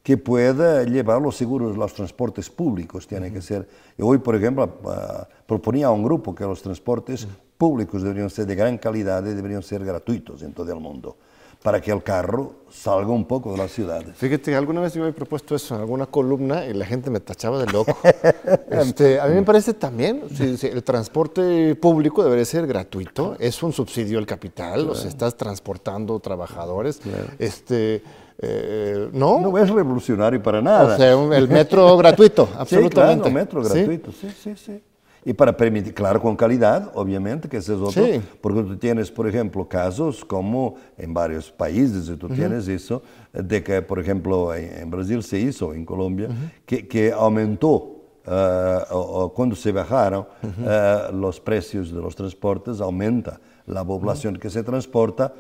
que 0.06 0.18
pueda 0.18 0.84
llevar 0.84 1.20
los 1.20 1.36
seguros, 1.36 1.76
los 1.76 1.92
transportes 1.96 2.48
públicos. 2.52 3.08
Tiene 3.08 3.34
que 3.34 3.42
ser. 3.42 3.68
Hoy, 4.00 4.20
por 4.20 4.36
ejemplo, 4.36 4.78
ah, 4.86 5.28
proponía 5.48 5.88
a 5.88 5.90
un 5.90 6.04
grupo 6.04 6.36
que 6.36 6.44
los 6.44 6.62
transportes 6.62 7.28
públicos 7.58 8.04
deberían 8.04 8.30
ser 8.30 8.46
de 8.46 8.54
gran 8.54 8.78
calidad 8.78 9.26
y 9.26 9.34
deberían 9.34 9.64
ser 9.64 9.84
gratuitos 9.84 10.44
en 10.44 10.54
todo 10.54 10.72
el 10.72 10.80
mundo 10.80 11.18
para 11.64 11.82
que 11.82 11.90
el 11.90 12.04
carro 12.04 12.58
salga 12.70 13.10
un 13.10 13.26
poco 13.26 13.54
de 13.54 13.58
la 13.58 13.68
ciudad. 13.68 14.04
Fíjate, 14.14 14.56
alguna 14.56 14.82
vez 14.82 14.94
yo 14.94 15.02
me 15.02 15.10
he 15.10 15.14
propuesto 15.14 15.56
eso 15.56 15.74
en 15.74 15.82
alguna 15.82 16.06
columna 16.06 16.64
y 16.68 16.76
la 16.76 16.86
gente 16.86 17.10
me 17.10 17.20
tachaba 17.20 17.58
de 17.58 17.66
loco. 17.72 17.98
este, 18.70 19.20
a 19.20 19.26
mí 19.26 19.34
me 19.34 19.42
parece 19.42 19.74
también, 19.74 20.22
el 20.40 20.84
transporte 20.84 21.74
público 21.74 22.24
debería 22.24 22.46
ser 22.46 22.68
gratuito, 22.68 23.36
es 23.40 23.64
un 23.64 23.74
subsidio 23.74 24.20
al 24.20 24.28
capital, 24.28 24.86
los 24.86 25.06
estás 25.06 25.36
transportando 25.36 26.20
trabajadores. 26.20 27.02
Este, 27.40 28.04
eh, 28.40 29.10
¿no? 29.14 29.40
No 29.40 29.58
es 29.58 29.70
revolucionario 29.70 30.42
para 30.42 30.62
nada. 30.62 30.96
O 30.96 30.98
sea, 30.98 31.38
el 31.38 31.48
metro 31.48 31.96
gratuito, 32.00 32.50
absolutamente. 32.58 33.30
Sí, 33.30 33.34
metro 33.34 33.64
gratuito, 33.64 34.12
sí, 34.12 34.30
sí, 34.30 34.54
sí. 34.56 34.84
Y 35.28 35.34
para 35.34 35.58
permitir, 35.58 35.92
claro, 35.96 36.22
con 36.22 36.36
calidad, 36.36 36.92
obviamente, 36.94 37.50
que 37.50 37.58
ese 37.58 37.74
es 37.74 37.80
otro. 37.80 38.04
Porque 38.42 38.62
tú 38.62 38.78
tienes, 38.78 39.10
por 39.10 39.28
ejemplo, 39.28 39.68
casos 39.68 40.24
como 40.24 40.76
en 40.98 41.16
varios 41.16 41.52
países, 41.52 42.08
y 42.10 42.16
tú 42.16 42.30
tienes 42.30 42.68
eso, 42.68 43.02
de 43.34 43.64
que, 43.64 43.82
por 43.82 43.98
ejemplo, 43.98 44.54
en, 44.54 44.88
Brasil 44.92 45.24
se 45.24 45.40
hizo, 45.40 45.74
en 45.74 45.84
Colombia, 45.84 46.30
que, 46.66 46.88
que, 46.88 47.12
aumentó. 47.12 47.92
Uh, 48.28 49.30
cuando 49.36 49.56
se 49.56 49.72
bajaron 49.72 50.26
uh, 50.42 51.16
los 51.16 51.40
precios 51.40 51.94
de 51.94 52.02
los 52.02 52.16
transportes, 52.16 52.82
aumenta 52.82 53.40
la 53.68 53.86
población 53.86 54.38
que 54.38 54.50
se 54.50 54.64
transporta, 54.64 55.34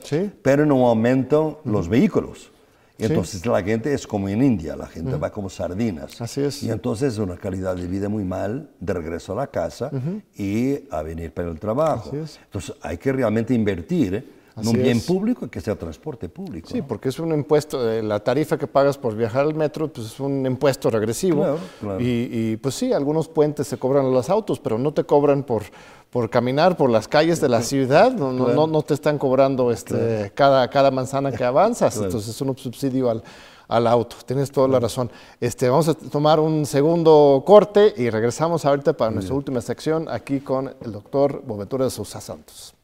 pero 0.43 0.67
no 0.67 0.87
aumentan 0.87 1.57
los 1.63 1.89
vehículos. 1.89 2.51
Y 2.97 3.05
entonces 3.05 3.45
la 3.45 3.61
gente 3.61 3.93
es 3.93 4.07
como 4.07 4.29
en 4.29 4.41
India, 4.41 4.75
la 4.75 4.87
gente 4.87 5.15
va 5.17 5.29
como 5.31 5.49
sardinas. 5.49 6.21
Así 6.21 6.41
es. 6.41 6.63
Y 6.63 6.71
entonces 6.71 7.13
es 7.13 7.19
una 7.19 7.35
calidad 7.35 7.75
de 7.75 7.87
vida 7.87 8.07
muy 8.07 8.23
mal 8.23 8.69
de 8.79 8.93
regreso 8.93 9.33
a 9.33 9.35
la 9.35 9.47
casa 9.47 9.91
y 10.37 10.79
a 10.89 11.01
venir 11.01 11.33
para 11.33 11.49
el 11.49 11.59
trabajo. 11.59 12.09
Así 12.09 12.17
es. 12.17 12.39
Entonces 12.45 12.75
hay 12.81 12.97
que 12.97 13.11
realmente 13.11 13.53
invertir 13.53 14.34
en 14.57 14.67
un 14.67 14.73
bien 14.81 15.01
público 15.01 15.47
que 15.49 15.59
sea 15.59 15.75
transporte 15.75 16.29
público. 16.29 16.69
Sí, 16.71 16.81
porque 16.81 17.09
es 17.09 17.19
un 17.19 17.33
impuesto, 17.33 17.91
eh, 17.91 18.01
la 18.01 18.21
tarifa 18.21 18.57
que 18.57 18.67
pagas 18.67 18.97
por 18.97 19.15
viajar 19.15 19.41
al 19.41 19.53
metro 19.53 19.91
pues 19.91 20.07
es 20.07 20.19
un 20.19 20.45
impuesto 20.45 20.89
regresivo. 20.89 21.41
Claro, 21.41 21.59
claro. 21.81 22.01
Y, 22.01 22.29
y, 22.31 22.57
pues 22.57 22.75
sí, 22.75 22.93
algunos 22.93 23.27
puentes 23.27 23.67
se 23.67 23.77
cobran 23.77 24.05
a 24.05 24.09
los 24.09 24.29
autos, 24.29 24.59
pero 24.59 24.77
no 24.77 24.93
te 24.93 25.03
cobran 25.03 25.43
por, 25.43 25.63
por 26.09 26.29
caminar 26.29 26.77
por 26.77 26.89
las 26.89 27.07
calles 27.07 27.41
de 27.41 27.49
la 27.49 27.61
ciudad, 27.61 28.13
no, 28.13 28.31
no, 28.31 28.67
no 28.67 28.81
te 28.81 28.93
están 28.93 29.17
cobrando 29.17 29.71
este, 29.71 30.31
cada, 30.33 30.69
cada 30.69 30.89
manzana 30.91 31.31
que 31.31 31.43
avanzas, 31.43 31.97
entonces 31.97 32.29
es 32.29 32.41
un 32.41 32.57
subsidio 32.57 33.09
al, 33.09 33.23
al 33.67 33.87
auto. 33.87 34.15
Tienes 34.25 34.51
toda 34.51 34.67
la 34.67 34.79
razón. 34.79 35.11
Este, 35.41 35.67
vamos 35.69 35.87
a 35.89 35.93
tomar 35.93 36.39
un 36.39 36.65
segundo 36.65 37.43
corte 37.45 37.93
y 37.97 38.09
regresamos 38.09 38.65
ahorita 38.65 38.93
para 38.93 39.11
nuestra 39.11 39.35
última 39.35 39.61
sección 39.61 40.07
aquí 40.09 40.39
con 40.39 40.73
el 40.81 40.91
doctor 40.91 41.43
Boventura 41.45 41.85
de 41.85 41.91
Sousa 41.91 42.21
Santos. 42.21 42.74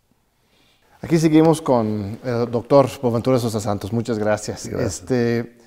Aquí 1.04 1.18
seguimos 1.18 1.64
con 1.64 2.20
el 2.24 2.52
doctor 2.52 2.88
Boventura 3.02 3.38
de 3.38 3.42
Sousa 3.42 3.60
Santos. 3.60 3.92
Muchas 3.92 4.20
gracias. 4.20 4.68
Este, 4.68 5.58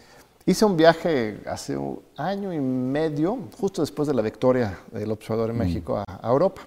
Hice 0.46 0.64
un 0.64 0.76
viaje 0.76 1.40
hace 1.46 1.76
un 1.76 2.00
año 2.16 2.52
y 2.52 2.60
medio, 2.60 3.48
justo 3.58 3.82
después 3.82 4.06
de 4.06 4.14
la 4.14 4.22
victoria 4.22 4.78
del 4.92 5.10
observador 5.10 5.50
en 5.50 5.56
mm. 5.56 5.58
México, 5.58 6.04
a, 6.06 6.28
Europa. 6.28 6.62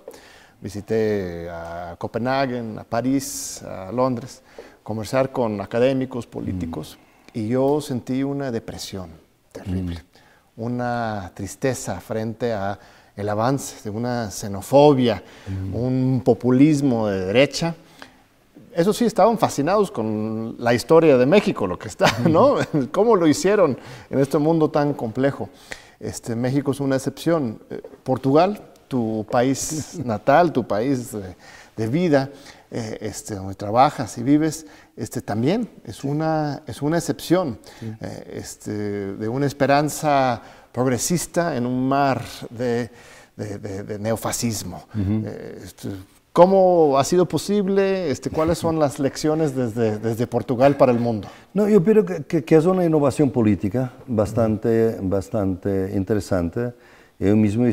Visité 0.60 1.48
a 1.50 1.96
Copenhague, 1.98 2.60
a 2.78 2.84
París, 2.84 3.64
a 3.64 3.90
Londres, 3.92 4.42
conversar 4.84 5.32
con 5.32 5.62
académicos, 5.62 6.28
políticos, 6.28 6.98
mm. 7.34 7.40
y 7.40 7.48
yo 7.48 7.80
sentí 7.80 8.22
una 8.22 8.52
depresión 8.52 9.12
terrible, 9.54 10.04
mm. 10.58 10.62
una 10.64 11.32
tristeza 11.34 12.02
frente 12.02 12.52
a 12.52 12.78
el 13.16 13.30
avance 13.30 13.82
de 13.84 13.96
una 13.96 14.30
xenofobia, 14.30 15.24
un 15.72 16.22
populismo 16.26 17.08
de 17.08 17.28
derecha 17.28 17.76
eso 18.78 18.94
sí, 18.94 19.06
estaban 19.06 19.40
fascinados 19.40 19.90
con 19.90 20.56
la 20.60 20.72
historia 20.72 21.18
de 21.18 21.26
México, 21.26 21.66
lo 21.66 21.80
que 21.80 21.88
está, 21.88 22.16
¿no? 22.30 22.58
¿Cómo 22.92 23.16
lo 23.16 23.26
hicieron 23.26 23.76
en 24.12 24.20
este 24.20 24.38
mundo 24.38 24.70
tan 24.70 24.94
complejo? 24.94 25.50
Este, 26.00 26.36
México 26.36 26.74
es 26.74 26.80
una 26.80 26.96
excepción. 26.96 27.60
Eh, 27.72 27.82
Portugal, 28.04 28.62
tu 28.88 29.26
país 29.32 29.98
natal, 30.06 30.54
tu 30.54 30.68
país 30.68 31.12
de, 31.76 31.88
vida, 31.88 32.30
eh, 32.70 33.00
este, 33.02 33.34
donde 33.34 33.56
trabajas 33.56 34.16
y 34.20 34.24
vives, 34.24 34.68
este, 34.96 35.22
también 35.22 35.68
es 35.84 36.04
una, 36.04 36.62
es 36.68 36.84
una 36.84 37.00
excepción 37.00 37.58
eh, 37.82 38.32
este, 38.32 38.72
de 39.16 39.28
una 39.28 39.48
esperanza 39.48 40.40
progresista 40.72 41.56
en 41.56 41.66
un 41.66 41.90
mar 41.90 42.22
de, 42.52 42.92
neofascismo. 44.00 44.86
¿Cómo 46.38 47.00
ha 47.00 47.04
sido 47.04 47.28
posible? 47.28 48.12
Este, 48.12 48.30
¿Cuáles 48.30 48.60
son 48.60 48.78
las 48.78 49.00
lecciones 49.00 49.56
desde, 49.56 49.98
desde, 49.98 50.28
Portugal 50.28 50.78
para 50.78 50.92
el 50.92 51.00
mundo? 51.00 51.28
No, 51.52 51.68
yo 51.68 51.84
creo 51.84 52.06
que, 52.06 52.46
que, 52.46 52.56
es 52.56 52.66
una 52.68 52.86
innovación 52.86 53.32
política 53.32 53.94
bastante, 54.06 55.00
bastante 55.02 55.94
interesante. 55.96 56.76
Yo 57.18 57.36
mismo 57.36 57.66
he, 57.66 57.70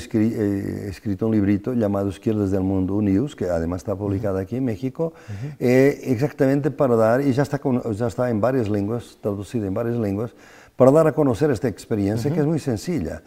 escrito 0.89 1.27
un 1.27 1.33
librito 1.33 1.75
llamado 1.75 2.09
Izquierdas 2.09 2.51
del 2.51 2.63
Mundo 2.63 2.95
Unidos, 2.95 3.37
que 3.37 3.51
además 3.51 3.83
está 3.83 3.95
publicado 3.97 4.39
aquí 4.39 4.57
en 4.57 4.65
México, 4.65 5.13
eh, 5.59 6.01
exactamente 6.05 6.71
para 6.71 6.97
dar, 6.97 7.21
y 7.21 7.35
ya 7.35 7.43
está, 7.43 7.61
ya 7.93 8.07
está 8.07 8.31
en 8.31 8.41
varias 8.41 8.71
lenguas, 8.71 9.19
traducido 9.21 9.67
en 9.67 9.75
varias 9.75 9.99
lenguas, 9.99 10.31
para 10.75 10.91
dar 10.91 11.07
a 11.07 11.13
conocer 11.13 11.51
esta 11.51 11.69
experiencia 11.69 12.33
que 12.33 12.41
es 12.41 12.47
muy 12.47 12.61
sencilla 12.61 13.21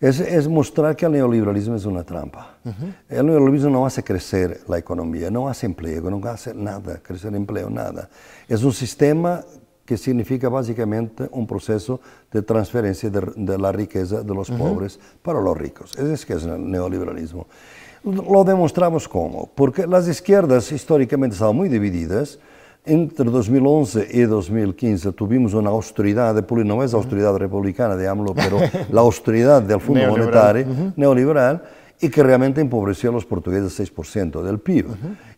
es, 0.00 0.48
mostrar 0.48 0.94
que 0.94 1.06
el 1.06 1.12
neoliberalismo 1.12 1.76
es 1.76 1.84
una 1.84 2.02
trampa. 2.02 2.58
El 3.08 3.26
neoliberalismo 3.26 3.70
no 3.70 3.86
hace 3.86 4.02
crecer 4.02 4.60
la 4.68 4.78
economía, 4.78 5.30
no 5.30 5.48
hace 5.48 5.66
empleo, 5.66 6.10
no 6.10 6.26
hace 6.28 6.54
nada, 6.54 6.98
crecer 7.02 7.34
empleo, 7.34 7.70
nada. 7.70 8.08
Es 8.48 8.62
un 8.62 8.72
sistema 8.72 9.44
que 9.86 9.96
significa 9.96 10.48
básicamente 10.48 11.28
un 11.30 11.46
proceso 11.46 12.00
de 12.30 12.42
transferencia 12.42 13.08
de, 13.08 13.58
la 13.58 13.72
riqueza 13.72 14.22
de 14.22 14.34
los 14.34 14.50
pobres 14.50 14.98
para 15.22 15.40
los 15.40 15.56
ricos. 15.56 15.92
Ese 15.96 16.12
es 16.12 16.26
que 16.26 16.34
es 16.34 16.44
el 16.44 16.70
neoliberalismo. 16.70 17.46
Lo 18.02 18.44
demostramos 18.44 19.08
cómo, 19.08 19.50
porque 19.54 19.86
las 19.86 20.06
izquierdas 20.08 20.70
históricamente 20.70 21.34
estaban 21.34 21.56
muy 21.56 21.68
divididas, 21.68 22.38
entre 22.86 23.30
2011 23.30 24.08
y 24.12 24.22
2015 24.22 25.12
tuvimos 25.12 25.54
una 25.54 25.70
austeridad, 25.70 26.34
no 26.64 26.82
es 26.82 26.92
la 26.92 26.98
austeridad 26.98 27.36
republicana 27.36 28.10
AMLO, 28.10 28.34
pero 28.34 28.58
la 28.90 29.00
austeridad 29.00 29.62
del 29.62 29.80
Fondo 29.80 30.08
Monetario 30.08 30.92
neoliberal 30.96 31.62
y 32.00 32.08
que 32.08 32.22
realmente 32.22 32.60
empobreció 32.60 33.10
a 33.10 33.12
los 33.12 33.24
portugueses 33.24 33.92
6% 33.94 34.42
del 34.42 34.58
PIB. 34.60 34.86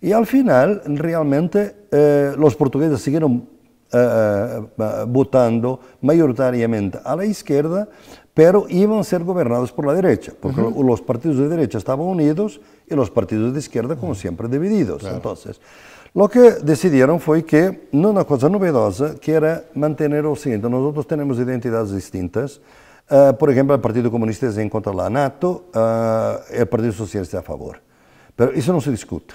Y 0.00 0.12
al 0.12 0.26
final, 0.26 0.82
realmente, 0.86 1.86
eh, 1.90 2.32
los 2.36 2.56
portugueses 2.56 3.00
siguieron 3.00 3.48
eh, 3.90 4.60
eh, 4.78 5.04
votando 5.06 5.80
mayoritariamente 6.02 6.98
a 7.02 7.16
la 7.16 7.24
izquierda, 7.24 7.88
pero 8.34 8.66
iban 8.68 8.98
a 8.98 9.04
ser 9.04 9.24
gobernados 9.24 9.72
por 9.72 9.86
la 9.86 9.94
derecha, 9.94 10.32
porque 10.38 10.60
los 10.60 11.00
partidos 11.00 11.38
de 11.38 11.48
derecha 11.48 11.78
estaban 11.78 12.06
unidos 12.06 12.60
y 12.86 12.94
los 12.94 13.10
partidos 13.10 13.52
de 13.52 13.58
izquierda, 13.60 13.96
como 13.96 14.14
siempre, 14.14 14.46
divididos. 14.46 15.04
Entonces, 15.04 15.60
lo 16.14 16.28
que 16.28 16.52
decidieron 16.62 17.20
fue 17.20 17.44
que, 17.44 17.88
una 17.92 18.24
cosa 18.24 18.48
novedosa, 18.48 19.16
que 19.20 19.32
era 19.32 19.64
mantener 19.74 20.24
lo 20.24 20.36
siguiente, 20.36 20.68
nosotros 20.68 21.06
tenemos 21.06 21.38
identidades 21.38 21.92
distintas, 21.92 22.60
uh, 23.10 23.36
por 23.36 23.50
ejemplo, 23.50 23.74
el 23.74 23.80
Partido 23.80 24.10
Comunista 24.10 24.46
es 24.46 24.56
en 24.56 24.70
contra 24.70 24.92
de 24.92 24.98
la 24.98 25.10
NATO, 25.10 25.66
uh, 25.74 26.54
el 26.54 26.66
Partido 26.66 26.92
Socialista 26.92 27.38
a 27.38 27.42
favor, 27.42 27.80
pero 28.34 28.52
eso 28.52 28.72
no 28.72 28.80
se 28.80 28.90
discute. 28.90 29.34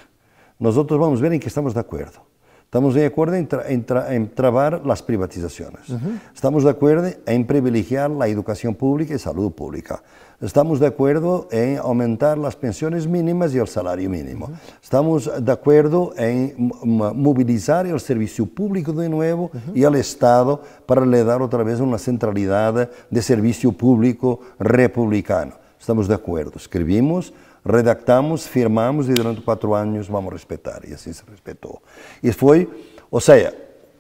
Nosotros 0.59 0.99
vamos 0.99 1.19
a 1.19 1.23
ver 1.23 1.33
en 1.33 1.39
qué 1.39 1.47
estamos 1.47 1.73
de 1.73 1.79
acuerdo. 1.79 2.33
Estamos 2.65 2.95
de 2.95 3.05
acuerdo 3.05 3.35
en, 3.35 3.47
tra 3.47 3.69
en, 3.69 3.85
tra 3.85 4.15
en 4.15 4.33
trabar 4.33 4.81
las 4.83 5.03
privatizaciones. 5.03 5.89
Uh 5.89 5.93
-huh. 5.93 6.19
Estamos 6.33 6.63
de 6.63 6.71
acuerdo 6.71 7.07
en 7.27 7.45
privilegiar 7.45 8.09
la 8.09 8.27
educación 8.27 8.73
pública 8.73 9.13
y 9.13 9.19
salud 9.19 9.51
pública. 9.51 10.01
Estamos 10.43 10.81
de 10.81 10.87
acuerdo 10.87 11.47
en 11.51 11.77
aumentar 11.77 12.37
las 12.37 12.57
pensiones 12.57 13.07
mínimas 13.07 13.53
y 13.55 13.59
el 13.59 13.67
salario 13.69 14.09
mínimo. 14.09 14.47
Uh 14.47 14.49
-huh. 14.49 14.83
Estamos 14.83 15.31
de 15.39 15.51
acuerdo 15.53 16.13
en 16.17 16.53
movilizar 16.83 17.87
el 17.87 17.97
servicio 18.01 18.45
público 18.45 18.91
de 18.91 19.07
nuevo 19.07 19.45
uh 19.45 19.57
-huh. 19.57 19.71
y 19.73 19.85
al 19.85 19.95
Estado 19.95 20.61
para 20.85 21.05
le 21.05 21.23
dar 21.23 21.41
otra 21.41 21.63
vez 21.63 21.79
una 21.79 21.97
centralidad 21.97 22.89
de 23.09 23.21
servicio 23.21 23.71
público 23.71 24.41
republicano. 24.59 25.53
Estamos 25.79 26.09
de 26.09 26.15
acuerdo. 26.15 26.51
Escribimos 26.57 27.33
redactamos, 27.63 28.45
firmamos 28.45 29.07
y 29.07 29.13
durante 29.13 29.41
cuatro 29.41 29.73
años 29.77 30.09
vamos 30.09 30.31
a 30.31 30.33
respetar. 30.33 30.81
Y 30.85 30.93
así 30.93 31.13
se 31.13 31.23
respetó. 31.25 31.81
Y 32.21 32.33
fue, 32.33 32.67
o 33.09 33.21
sea, 33.21 33.53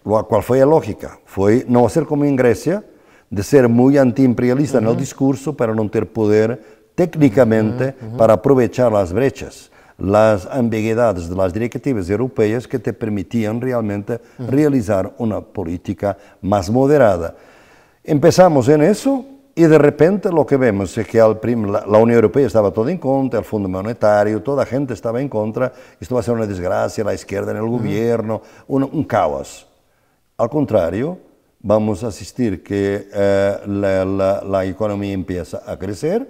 ¿cuál 0.03 0.43
fue 0.43 0.59
la 0.59 0.65
lógica? 0.65 1.19
Fue 1.23 1.63
no 1.69 1.85
hacer 1.85 2.05
como 2.05 2.25
en 2.25 2.35
Grecia, 2.35 2.83
de 3.33 3.41
ser 3.41 3.67
muy 3.67 3.97
antiimperialista 3.97 4.77
uh 4.77 4.81
-huh. 4.81 4.85
en 4.85 4.91
el 4.91 4.97
discurso 4.97 5.53
para 5.53 5.73
no 5.73 5.89
tener 5.89 6.07
poder 6.07 6.61
técnicamente 6.93 7.85
uh 7.85 8.05
-huh. 8.05 8.17
para 8.17 8.33
aprovechar 8.33 8.91
las 8.91 9.11
brechas, 9.11 9.71
las 9.97 10.45
ambigüedades 10.45 11.27
de 11.29 11.35
las 11.35 11.51
directivas 11.51 12.07
europeas 12.09 12.67
que 12.67 12.77
te 12.77 12.93
permitían 12.93 13.59
realmente 13.59 14.13
uh 14.13 14.43
-huh. 14.43 14.49
realizar 14.49 15.11
una 15.17 15.41
política 15.41 16.15
más 16.41 16.69
moderada. 16.69 17.33
Empezamos 18.03 18.67
en 18.69 18.81
eso, 18.83 19.25
y 19.55 19.63
de 19.63 19.77
repente 19.77 20.29
lo 20.31 20.45
que 20.45 20.57
vemos 20.57 20.95
es 20.97 21.07
que 21.07 21.19
al 21.19 21.39
la, 21.43 21.85
la, 21.87 21.97
Unión 21.97 22.15
Europea 22.15 22.45
estaba 22.45 22.71
todo 22.71 22.89
en 22.89 22.97
contra, 22.97 23.39
el 23.39 23.45
Fondo 23.45 23.69
Monetario, 23.69 24.41
toda 24.41 24.63
la 24.63 24.65
gente 24.65 24.93
estaba 24.93 25.19
en 25.19 25.29
contra, 25.29 25.71
esto 25.99 26.15
va 26.15 26.21
a 26.21 26.23
ser 26.23 26.33
una 26.35 26.45
desgracia, 26.45 27.03
la 27.03 27.13
izquierda 27.13 27.51
en 27.51 27.57
el 27.57 27.67
gobierno, 27.67 28.41
un, 28.67 28.83
un, 28.83 29.03
caos. 29.03 29.67
Al 30.37 30.49
contrario, 30.49 31.17
vamos 31.63 32.03
a 32.03 32.07
asistir 32.07 32.61
que 32.61 33.07
eh, 33.11 33.57
la, 33.65 34.05
la, 34.05 34.43
la, 34.43 34.65
economía 34.65 35.13
empieza 35.13 35.63
a 35.65 35.79
crecer, 35.79 36.27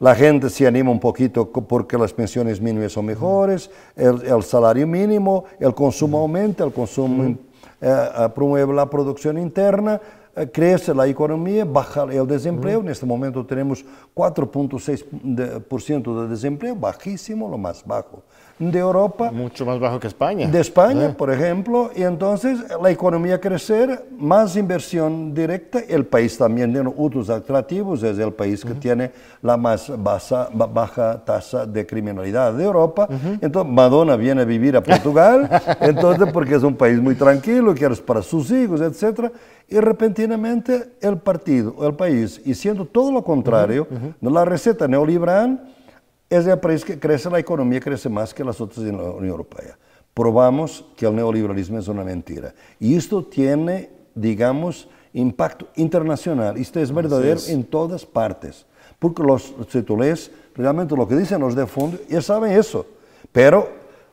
la 0.00 0.16
gente 0.16 0.50
se 0.50 0.66
anima 0.66 0.90
un 0.90 0.98
poquito 0.98 1.52
porque 1.52 1.96
las 1.96 2.12
pensiones 2.12 2.60
mínimas 2.60 2.92
son 2.92 3.06
mejores, 3.06 3.70
el, 3.94 4.22
el 4.22 4.42
salario 4.42 4.86
mínimo, 4.86 5.44
el 5.60 5.74
consumo 5.74 6.18
aumenta, 6.18 6.64
el 6.64 6.72
consumo 6.72 7.36
eh, 7.80 7.80
eh, 7.80 8.28
promueve 8.34 8.72
la 8.72 8.88
producción 8.88 9.38
interna, 9.38 10.00
eh, 10.34 10.48
crece 10.50 10.94
la 10.94 11.06
economía, 11.06 11.66
baja 11.66 12.04
el 12.04 12.26
desempleo. 12.26 12.80
En 12.80 12.88
este 12.88 13.04
momento 13.04 13.44
tenemos 13.44 13.84
4.6% 14.14 16.22
de 16.22 16.28
desempleo, 16.28 16.74
bajísimo, 16.74 17.46
lo 17.48 17.58
más 17.58 17.86
bajo 17.86 18.22
de 18.70 18.78
Europa. 18.78 19.30
Mucho 19.32 19.64
más 19.64 19.80
bajo 19.80 19.98
que 19.98 20.06
España. 20.06 20.48
De 20.48 20.60
España, 20.60 21.06
¿Eh? 21.06 21.14
por 21.16 21.32
ejemplo. 21.32 21.90
Y 21.96 22.02
entonces 22.02 22.58
la 22.80 22.90
economía 22.90 23.40
crecer, 23.40 24.06
más 24.16 24.56
inversión 24.56 25.34
directa. 25.34 25.80
El 25.80 26.06
país 26.06 26.36
también 26.36 26.72
tiene 26.72 26.92
otros 26.96 27.30
atractivos, 27.30 28.02
es 28.02 28.18
el 28.18 28.32
país 28.32 28.64
que 28.64 28.74
tiene 28.74 29.10
la 29.40 29.56
más 29.56 29.90
baja, 30.02 30.48
baja, 30.52 31.24
tasa 31.24 31.66
de 31.66 31.86
criminalidad 31.86 32.52
de 32.52 32.64
Europa. 32.64 33.08
Entonces 33.40 33.72
Madonna 33.72 34.16
viene 34.16 34.42
a 34.42 34.44
vivir 34.44 34.76
a 34.76 34.82
Portugal, 34.82 35.48
entonces 35.80 36.28
porque 36.32 36.54
es 36.54 36.62
un 36.62 36.76
país 36.76 37.00
muy 37.00 37.14
tranquilo, 37.14 37.74
quiere 37.74 37.96
para 37.96 38.22
sus 38.22 38.50
hijos, 38.50 38.80
etc. 38.80 39.30
Y 39.68 39.78
repentinamente 39.80 40.92
el 41.00 41.18
partido, 41.18 41.74
el 41.86 41.94
país, 41.94 42.40
y 42.44 42.54
siendo 42.54 42.84
todo 42.84 43.12
lo 43.12 43.22
contrario, 43.22 43.86
de 44.20 44.30
la 44.30 44.44
receta 44.44 44.86
neoliberal, 44.88 45.60
es 46.38 46.46
el 46.46 46.58
país 46.58 46.84
que 46.84 46.98
crece, 46.98 47.28
la 47.28 47.38
economía 47.38 47.78
crece 47.78 48.08
más 48.08 48.32
que 48.32 48.42
las 48.42 48.60
otras 48.60 48.86
en 48.86 48.96
la 48.96 49.04
Unión 49.04 49.28
Europea. 49.28 49.76
Probamos 50.14 50.84
que 50.96 51.06
el 51.06 51.14
neoliberalismo 51.14 51.78
es 51.78 51.88
una 51.88 52.04
mentira. 52.04 52.54
Y 52.80 52.96
esto 52.96 53.22
tiene, 53.22 53.90
digamos, 54.14 54.88
impacto 55.12 55.68
internacional. 55.76 56.56
Esto 56.56 56.80
es 56.80 56.92
verdadero 56.92 57.40
en 57.48 57.64
todas 57.64 58.06
partes. 58.06 58.64
Porque 58.98 59.22
los, 59.22 59.54
si 59.68 59.84
realmente 60.54 60.96
lo 60.96 61.06
que 61.06 61.16
dicen 61.16 61.40
los 61.40 61.54
de 61.54 61.66
fondo, 61.66 61.98
ya 62.08 62.22
saben 62.22 62.52
eso. 62.52 62.86
Pero, 63.30 63.68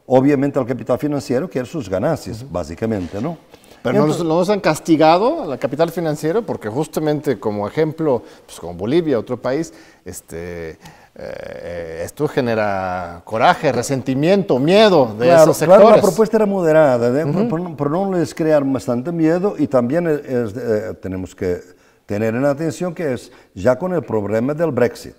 obviamente, 0.05 0.59
el 0.59 0.65
capital 0.65 0.97
financiero 0.97 1.49
quiere 1.49 1.67
sus 1.67 1.89
ganancias, 1.89 2.45
básicamente, 2.49 3.21
¿no? 3.21 3.37
Pero 3.81 4.05
no, 4.05 4.23
nos 4.23 4.49
han 4.49 4.59
castigado 4.59 5.51
al 5.51 5.59
capital 5.59 5.89
financiero 5.91 6.41
porque 6.41 6.69
justamente 6.69 7.39
como 7.39 7.67
ejemplo, 7.67 8.23
pues 8.45 8.59
como 8.59 8.73
Bolivia, 8.73 9.17
otro 9.17 9.41
país, 9.41 9.73
este, 10.03 10.77
eh, 11.15 12.01
esto 12.03 12.27
genera 12.27 13.21
coraje, 13.23 13.71
resentimiento, 13.71 14.59
miedo 14.59 15.15
de 15.17 15.33
esos 15.33 15.57
sectores. 15.57 15.81
Claro, 15.81 15.95
la 15.95 16.01
propuesta 16.01 16.37
era 16.37 16.45
moderada, 16.45 17.21
¿eh? 17.21 17.25
por, 17.47 17.91
no 17.91 18.13
les 18.13 18.33
crear 18.33 18.63
bastante 18.63 19.11
miedo 19.11 19.55
y 19.57 19.67
también 19.67 20.07
eh, 20.07 20.93
tenemos 21.01 21.35
que 21.35 21.78
tener 22.09 22.33
en 22.33 22.43
atención 22.43 22.95
que 22.95 23.13
es 23.13 23.31
ya 23.53 23.77
con 23.77 23.93
el 23.93 24.01
problema 24.01 24.55
del 24.55 24.71
Brexit. 24.71 25.13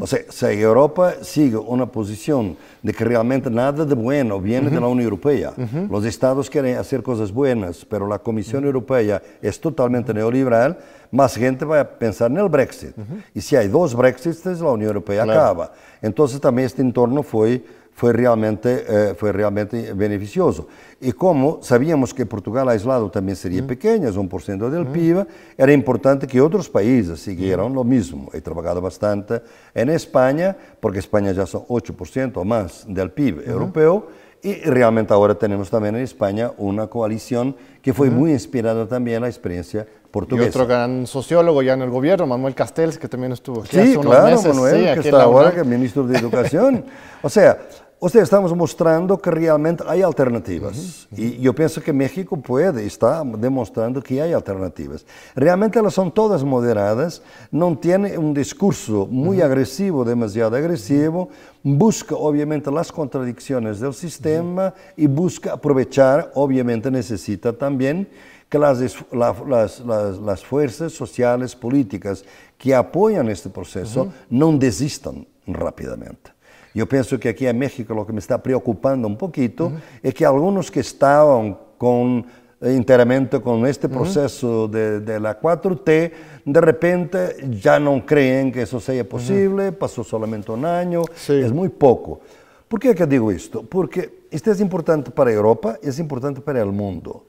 O 0.00 0.06
sea, 0.06 0.20
si 0.28 0.46
Europa 0.46 1.14
sigue 1.20 1.56
una 1.56 1.86
posición 1.86 2.56
de 2.80 2.92
que 2.92 3.04
realmente 3.04 3.50
nada 3.50 3.84
de 3.84 3.94
bueno 3.96 4.40
viene 4.40 4.70
de 4.70 4.80
la 4.80 4.86
Unión 4.86 5.02
Europea, 5.02 5.52
los 5.90 6.04
estados 6.04 6.48
quieren 6.48 6.76
hacer 6.76 7.02
cosas 7.02 7.32
buenas, 7.32 7.84
pero 7.84 8.06
la 8.06 8.20
Comisión 8.20 8.64
Europea 8.64 9.20
es 9.42 9.60
totalmente 9.60 10.14
neoliberal, 10.14 10.78
más 11.10 11.34
gente 11.34 11.64
va 11.64 11.80
a 11.80 11.84
pensar 11.84 12.30
en 12.30 12.36
el 12.36 12.48
Brexit. 12.48 12.94
Y 13.34 13.40
si 13.40 13.56
hay 13.56 13.66
dos 13.66 13.96
Brexits, 13.96 14.44
la 14.44 14.70
Unión 14.70 14.90
Europea 14.90 15.24
acaba. 15.24 15.72
Entonces 16.00 16.40
también 16.40 16.66
este 16.66 16.82
entorno 16.82 17.24
fue 17.24 17.64
fue 17.98 18.12
realmente, 18.12 18.84
eh, 18.86 19.14
fue 19.16 19.32
realmente 19.32 19.92
beneficioso. 19.92 20.68
Y 21.00 21.10
como 21.10 21.60
sabíamos 21.64 22.14
que 22.14 22.24
Portugal 22.26 22.68
aislado 22.68 23.10
también 23.10 23.34
sería 23.34 23.66
pequeño, 23.66 24.08
es 24.08 24.16
un 24.16 24.28
por 24.28 24.40
ciento 24.40 24.70
del 24.70 24.86
PIB, 24.86 25.26
era 25.56 25.72
importante 25.72 26.28
que 26.28 26.40
otros 26.40 26.68
países 26.68 27.18
siguieran 27.18 27.74
lo 27.74 27.82
mismo. 27.82 28.30
He 28.32 28.40
trabajado 28.40 28.80
bastante 28.80 29.42
en 29.74 29.88
España, 29.88 30.56
porque 30.78 31.00
España 31.00 31.32
ya 31.32 31.44
son 31.44 31.62
8% 31.62 32.36
o 32.36 32.44
más 32.44 32.84
del 32.86 33.10
PIB 33.10 33.48
europeo, 33.48 34.06
y 34.44 34.54
realmente 34.60 35.12
ahora 35.12 35.34
tenemos 35.34 35.68
también 35.68 35.96
en 35.96 36.02
España 36.02 36.52
una 36.56 36.86
coalición 36.86 37.56
que 37.82 37.92
fue 37.92 38.10
muy 38.10 38.30
inspirada 38.30 38.86
también 38.86 39.16
en 39.16 39.22
la 39.22 39.28
experiencia 39.28 39.84
portuguesa. 40.12 40.46
Y 40.46 40.50
otro 40.50 40.68
gran 40.68 41.04
sociólogo 41.08 41.62
ya 41.62 41.72
en 41.72 41.82
el 41.82 41.90
gobierno, 41.90 42.28
Manuel 42.28 42.54
Castells, 42.54 42.96
que 42.96 43.08
también 43.08 43.32
estuvo 43.32 43.62
aquí 43.62 43.70
sí, 43.72 43.80
hace 43.80 43.98
unos 43.98 44.14
claro, 44.14 44.42
Manuel, 44.42 44.94
que 44.94 45.08
está 45.08 45.22
ahora 45.24 45.50
que 45.52 45.64
ministro 45.64 46.06
de 46.06 46.16
Educación. 46.20 46.84
o 47.22 47.28
sea, 47.28 47.58
o 48.00 48.08
sea, 48.08 48.22
estamos 48.22 48.54
mostrando 48.54 49.18
que 49.18 49.30
realmente 49.30 49.82
hay 49.86 50.02
alternativas. 50.02 51.08
Y 51.16 51.38
yo 51.38 51.52
pienso 51.52 51.82
que 51.82 51.92
México 51.92 52.36
puede, 52.36 52.86
está 52.86 53.24
demostrando 53.24 54.00
que 54.00 54.22
hay 54.22 54.32
alternativas. 54.32 55.04
Realmente 55.34 55.80
elas 55.80 55.94
son 55.94 56.12
todas 56.12 56.44
moderadas, 56.44 57.22
no 57.50 57.76
tiene 57.76 58.16
un 58.16 58.32
discurso 58.34 59.06
muy 59.06 59.40
agresivo, 59.40 60.04
demasiado 60.04 60.56
agresivo, 60.56 61.28
busca 61.62 62.14
obviamente 62.14 62.70
las 62.70 62.92
contradicciones 62.92 63.80
del 63.80 63.94
sistema 63.94 64.72
y 64.96 65.08
busca 65.08 65.54
aprovechar, 65.54 66.30
obviamente 66.34 66.90
necesita 66.90 67.52
también 67.52 68.08
que 68.48 68.58
las, 68.58 68.78
las, 69.12 69.80
las, 69.80 70.18
las 70.20 70.44
fuerzas 70.44 70.92
sociales, 70.92 71.54
políticas 71.56 72.24
que 72.56 72.74
apoyan 72.74 73.28
este 73.28 73.50
proceso 73.50 74.12
no 74.30 74.56
desistan 74.56 75.26
rápidamente. 75.46 76.37
Yo 76.78 76.88
pienso 76.88 77.18
que 77.18 77.30
aquí 77.30 77.44
en 77.44 77.58
México 77.58 77.92
lo 77.92 78.06
que 78.06 78.12
me 78.12 78.20
está 78.20 78.40
preocupando 78.40 79.08
un 79.08 79.16
poquito 79.16 79.72
es 80.00 80.14
que 80.14 80.24
algunos 80.24 80.70
que 80.70 80.78
estaban 80.78 81.58
con 81.76 82.24
enteramente 82.60 83.40
con 83.40 83.66
este 83.66 83.88
proceso 83.88 84.68
de, 84.68 85.18
la 85.18 85.40
4T, 85.40 86.12
de 86.44 86.60
repente 86.60 87.36
ya 87.60 87.80
no 87.80 88.06
creen 88.06 88.52
que 88.52 88.62
eso 88.62 88.78
sea 88.78 89.02
posible, 89.08 89.72
pasó 89.72 90.04
solamente 90.04 90.52
un 90.52 90.64
año, 90.64 91.02
es 91.28 91.52
muy 91.52 91.68
poco. 91.68 92.20
¿Por 92.68 92.78
qué 92.78 92.94
que 92.94 93.06
digo 93.06 93.32
esto? 93.32 93.64
Porque 93.64 94.26
esto 94.30 94.52
es 94.52 94.60
importante 94.60 95.10
para 95.10 95.32
Europa 95.32 95.78
es 95.82 95.98
importante 95.98 96.40
para 96.40 96.62
el 96.62 96.70
mundo. 96.70 97.24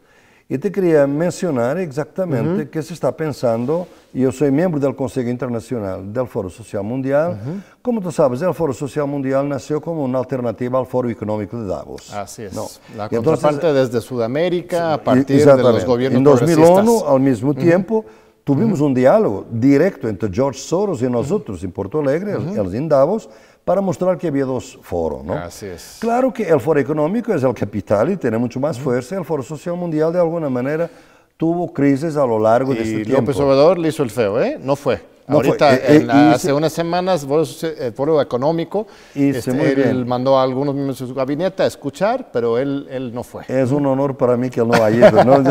Y 0.52 0.58
te 0.58 0.72
quería 0.72 1.06
mencionar 1.06 1.78
exactamente 1.78 2.68
qué 2.70 2.82
se 2.82 2.96
está 2.96 3.16
pensando. 3.16 3.88
Yo 4.12 4.32
soy 4.32 4.50
miembro 4.50 4.80
del 4.80 4.96
Consejo 4.96 5.30
Internacional 5.30 6.12
del 6.12 6.26
Foro 6.26 6.50
Social 6.50 6.84
Mundial. 6.84 7.38
Como 7.84 8.02
tú 8.02 8.12
sabes, 8.12 8.42
el 8.42 8.56
Foro 8.56 8.74
Social 8.74 9.06
Mundial 9.06 9.48
nació 9.48 9.80
como 9.80 10.04
una 10.04 10.18
alternativa 10.18 10.80
al 10.80 10.88
Foro 10.88 11.08
Económico 11.08 11.62
de 11.62 11.68
Davos. 11.68 12.12
Así 12.12 12.46
es. 12.46 12.82
La 12.98 13.08
contraparte 13.08 13.72
desde 13.72 14.02
Sudamérica 14.02 14.96
a 14.96 15.04
partir 15.04 15.46
de 15.46 15.62
los 15.62 15.86
gobiernos 15.86 16.18
En 16.18 16.24
2001, 16.24 17.08
al 17.08 17.20
mismo 17.20 17.54
tiempo, 17.54 18.04
tuvimos 18.44 18.82
un 18.82 18.96
diálogo 18.96 19.46
directo 19.52 20.10
entre 20.10 20.34
George 20.34 20.60
Soros 20.60 21.04
y 21.04 21.10
nosotros 21.12 21.64
en 21.64 21.72
Porto 21.72 22.00
Alegre, 22.00 22.34
el 22.34 22.74
en 22.74 22.90
Davos, 22.90 23.30
para 23.70 23.82
mostrar 23.82 24.18
que 24.18 24.28
había 24.28 24.46
dos 24.46 24.80
foros. 24.82 25.24
¿no? 25.24 25.36
Así 25.36 25.68
es. 25.68 25.98
Claro 26.00 26.34
que 26.34 26.42
el 26.42 26.60
foro 26.60 26.80
económico 26.80 27.32
es 27.36 27.44
el 27.44 27.54
capital 27.54 28.10
y 28.10 28.18
tiene 28.18 28.36
mucho 28.40 28.60
más 28.60 28.80
fuerza. 28.80 29.16
El 29.16 29.24
foro 29.24 29.44
social 29.44 29.76
mundial, 29.76 30.12
de 30.12 30.18
alguna 30.18 30.50
manera, 30.50 30.90
tuvo 31.38 31.72
crisis 31.72 32.18
a 32.18 32.26
lo 32.26 32.40
largo 32.40 32.74
de 32.74 32.82
este 32.82 33.06
tiempo. 33.06 33.22
López 33.22 33.40
Obrador 33.40 33.78
le 33.78 33.90
hizo 33.90 34.02
el 34.02 34.10
feo, 34.10 34.42
¿eh? 34.42 34.58
No 34.60 34.76
fue. 34.76 35.00
Ahorita, 35.30 35.76
eh, 35.76 36.06
eh, 36.06 36.08
hace 36.12 36.52
unas 36.52 36.74
semanas, 36.74 37.26
el 37.62 37.94
foro 37.94 38.22
económico, 38.22 38.88
este, 39.14 39.90
él 39.90 40.06
mandó 40.06 40.38
a 40.38 40.44
algunos 40.44 40.74
miembros 40.74 41.00
de 41.00 41.08
su 41.08 41.14
gabinete 41.14 41.64
a 41.64 41.68
escuchar, 41.68 42.30
pero 42.34 42.58
él, 42.58 42.88
él 42.90 43.14
no 43.14 43.24
fue. 43.24 43.44
Es 43.48 43.72
un 43.72 43.86
honor 43.86 44.18
para 44.18 44.36
mí 44.36 44.50
que 44.50 44.62
él 44.62 44.68
no 44.68 44.84
haya 44.84 45.10
ido. 45.10 45.24
¿no? 45.24 45.44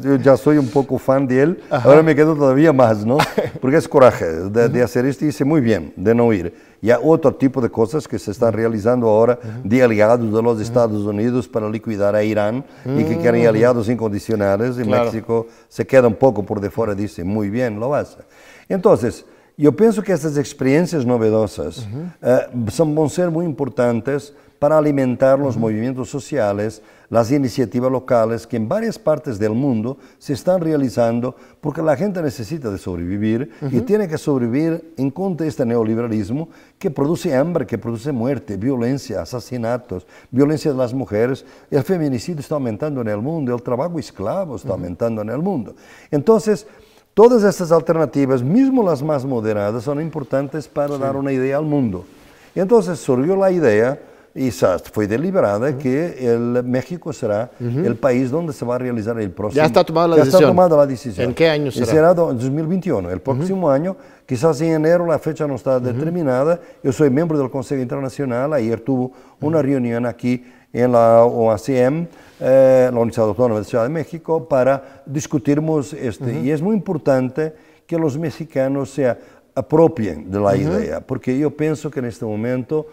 Yo, 0.00 0.16
ya 0.16 0.36
soy 0.36 0.56
un 0.58 0.68
poco 0.68 0.98
fan 0.98 1.26
de 1.26 1.42
él, 1.42 1.62
ahora 1.70 2.02
me 2.02 2.14
quedo 2.14 2.34
todavía 2.34 2.72
más, 2.72 3.04
¿no? 3.04 3.18
Porque 3.60 3.76
es 3.76 3.88
coraje 3.88 4.24
de, 4.24 4.68
de 4.68 4.82
hacer 4.82 5.04
esto 5.06 5.24
y 5.24 5.28
hice 5.28 5.44
muy 5.44 5.60
bien 5.60 5.92
de 5.96 6.14
no 6.14 6.32
ir. 6.32 6.68
Y 6.80 6.90
hay 6.90 6.98
otro 7.02 7.34
tipo 7.34 7.60
de 7.60 7.70
cosas 7.70 8.06
que 8.06 8.18
se 8.18 8.30
están 8.30 8.52
realizando 8.52 9.08
ahora 9.08 9.38
de 9.64 9.82
aliados 9.82 10.32
de 10.32 10.42
los 10.42 10.60
Estados 10.60 11.04
Unidos 11.04 11.48
para 11.48 11.68
liquidar 11.68 12.14
a 12.14 12.22
Irán 12.22 12.64
y 12.84 13.02
que 13.04 13.16
quieren 13.16 13.46
aliados 13.46 13.88
incondicionales 13.88 14.78
y 14.78 14.84
México 14.84 15.46
se 15.68 15.86
queda 15.86 16.06
un 16.06 16.14
poco 16.14 16.44
por 16.44 16.60
de 16.60 16.70
fuera, 16.70 16.94
dice, 16.94 17.24
muy 17.24 17.50
bien, 17.50 17.80
lo 17.80 17.94
hace. 17.94 18.18
Entonces, 18.68 19.24
yo 19.56 19.72
pienso 19.74 20.02
que 20.02 20.12
estas 20.12 20.36
experiencias 20.36 21.04
novedosas 21.04 21.88
eh, 22.22 22.46
son, 22.70 22.94
van 22.94 23.06
a 23.06 23.08
ser 23.08 23.30
muy 23.30 23.44
importantes 23.44 24.32
para 24.58 24.78
alimentar 24.78 25.38
los 25.38 25.56
movimientos 25.56 26.08
sociales, 26.08 26.82
las 27.10 27.30
iniciativas 27.30 27.90
locales 27.90 28.46
que 28.46 28.56
en 28.56 28.68
varias 28.68 28.98
partes 28.98 29.38
del 29.38 29.52
mundo 29.52 29.98
se 30.18 30.32
están 30.32 30.60
realizando 30.60 31.34
porque 31.60 31.80
la 31.80 31.96
gente 31.96 32.20
necesita 32.20 32.70
de 32.70 32.78
sobrevivir 32.78 33.50
y 33.70 33.80
tiene 33.80 34.08
que 34.08 34.18
sobrevivir 34.18 34.94
en 34.96 35.10
contra 35.10 35.44
de 35.44 35.50
este 35.50 35.64
neoliberalismo 35.64 36.48
que 36.78 36.90
produce 36.90 37.34
hambre, 37.34 37.66
que 37.66 37.78
produce 37.78 38.12
muerte, 38.12 38.56
violencia, 38.56 39.22
asesinatos, 39.22 40.06
violencia 40.30 40.72
de 40.72 40.76
las 40.76 40.92
mujeres. 40.92 41.44
El 41.70 41.82
feminicidio 41.82 42.40
está 42.40 42.56
aumentando 42.56 43.00
en 43.00 43.08
el 43.08 43.18
mundo, 43.18 43.54
el 43.54 43.62
trabajo 43.62 43.98
esclavo 43.98 44.56
está 44.56 44.72
aumentando 44.72 45.22
en 45.22 45.30
el 45.30 45.38
mundo. 45.38 45.74
Entonces, 46.10 46.66
todas 47.18 47.42
estas 47.42 47.72
alternativas, 47.72 48.44
mismo 48.44 48.80
las 48.80 49.02
más 49.02 49.24
moderadas, 49.24 49.82
son 49.82 50.00
importantes 50.00 50.68
para 50.68 50.96
dar 50.98 51.16
una 51.16 51.32
idea 51.32 51.56
al 51.56 51.64
mundo. 51.64 52.04
Y 52.54 52.60
entonces 52.60 53.00
surgió 53.00 53.34
la 53.34 53.50
idea 53.50 53.98
y 54.36 54.52
fue 54.52 55.08
deliberada 55.08 55.76
que 55.76 56.32
el 56.32 56.62
México 56.62 57.12
será 57.12 57.50
el 57.58 57.96
país 57.96 58.30
donde 58.30 58.52
se 58.52 58.64
va 58.64 58.76
a 58.76 58.78
realizar 58.78 59.18
el 59.18 59.32
próximo. 59.32 59.60
Ya 59.60 59.66
está 59.66 59.82
tomada 59.82 60.06
la 60.06 60.14
ya 60.14 60.20
decisión. 60.26 60.42
Está 60.42 60.48
tomada 60.48 60.76
la 60.76 60.86
decisión. 60.86 61.26
¿En 61.30 61.34
qué 61.34 61.48
año 61.48 61.72
será? 61.72 61.86
Será 61.86 62.10
en 62.10 62.38
2021, 62.38 63.10
el 63.10 63.20
próximo 63.20 63.68
año. 63.68 63.96
Quizás 64.24 64.60
en 64.60 64.74
enero, 64.74 65.04
la 65.04 65.18
fecha 65.18 65.44
no 65.48 65.56
está 65.56 65.80
determinada. 65.80 66.60
Yo 66.84 66.92
soy 66.92 67.10
miembro 67.10 67.36
del 67.36 67.50
Consejo 67.50 67.82
Internacional. 67.82 68.52
Ayer 68.52 68.78
tuvo 68.78 69.10
una 69.40 69.60
reunión 69.60 70.06
aquí 70.06 70.44
en 70.72 70.92
la 70.92 71.24
OACM, 71.24 72.06
eh, 72.40 72.88
la 72.92 72.98
Universidad 72.98 73.28
Autónoma 73.28 73.60
de 73.60 73.64
Ciudad 73.64 73.84
de 73.84 73.90
México, 73.90 74.48
para 74.48 75.02
discutirmos 75.06 75.92
este. 75.92 76.40
Y 76.40 76.50
es 76.50 76.62
muy 76.62 76.76
importante 76.76 77.54
que 77.86 77.98
los 77.98 78.18
mexicanos 78.18 78.90
se 78.90 79.16
apropien 79.54 80.30
de 80.30 80.38
la 80.38 80.56
idea, 80.56 81.00
porque 81.00 81.36
yo 81.36 81.50
pienso 81.50 81.90
que 81.90 81.98
en 81.98 82.04
este 82.04 82.24
momento 82.24 82.86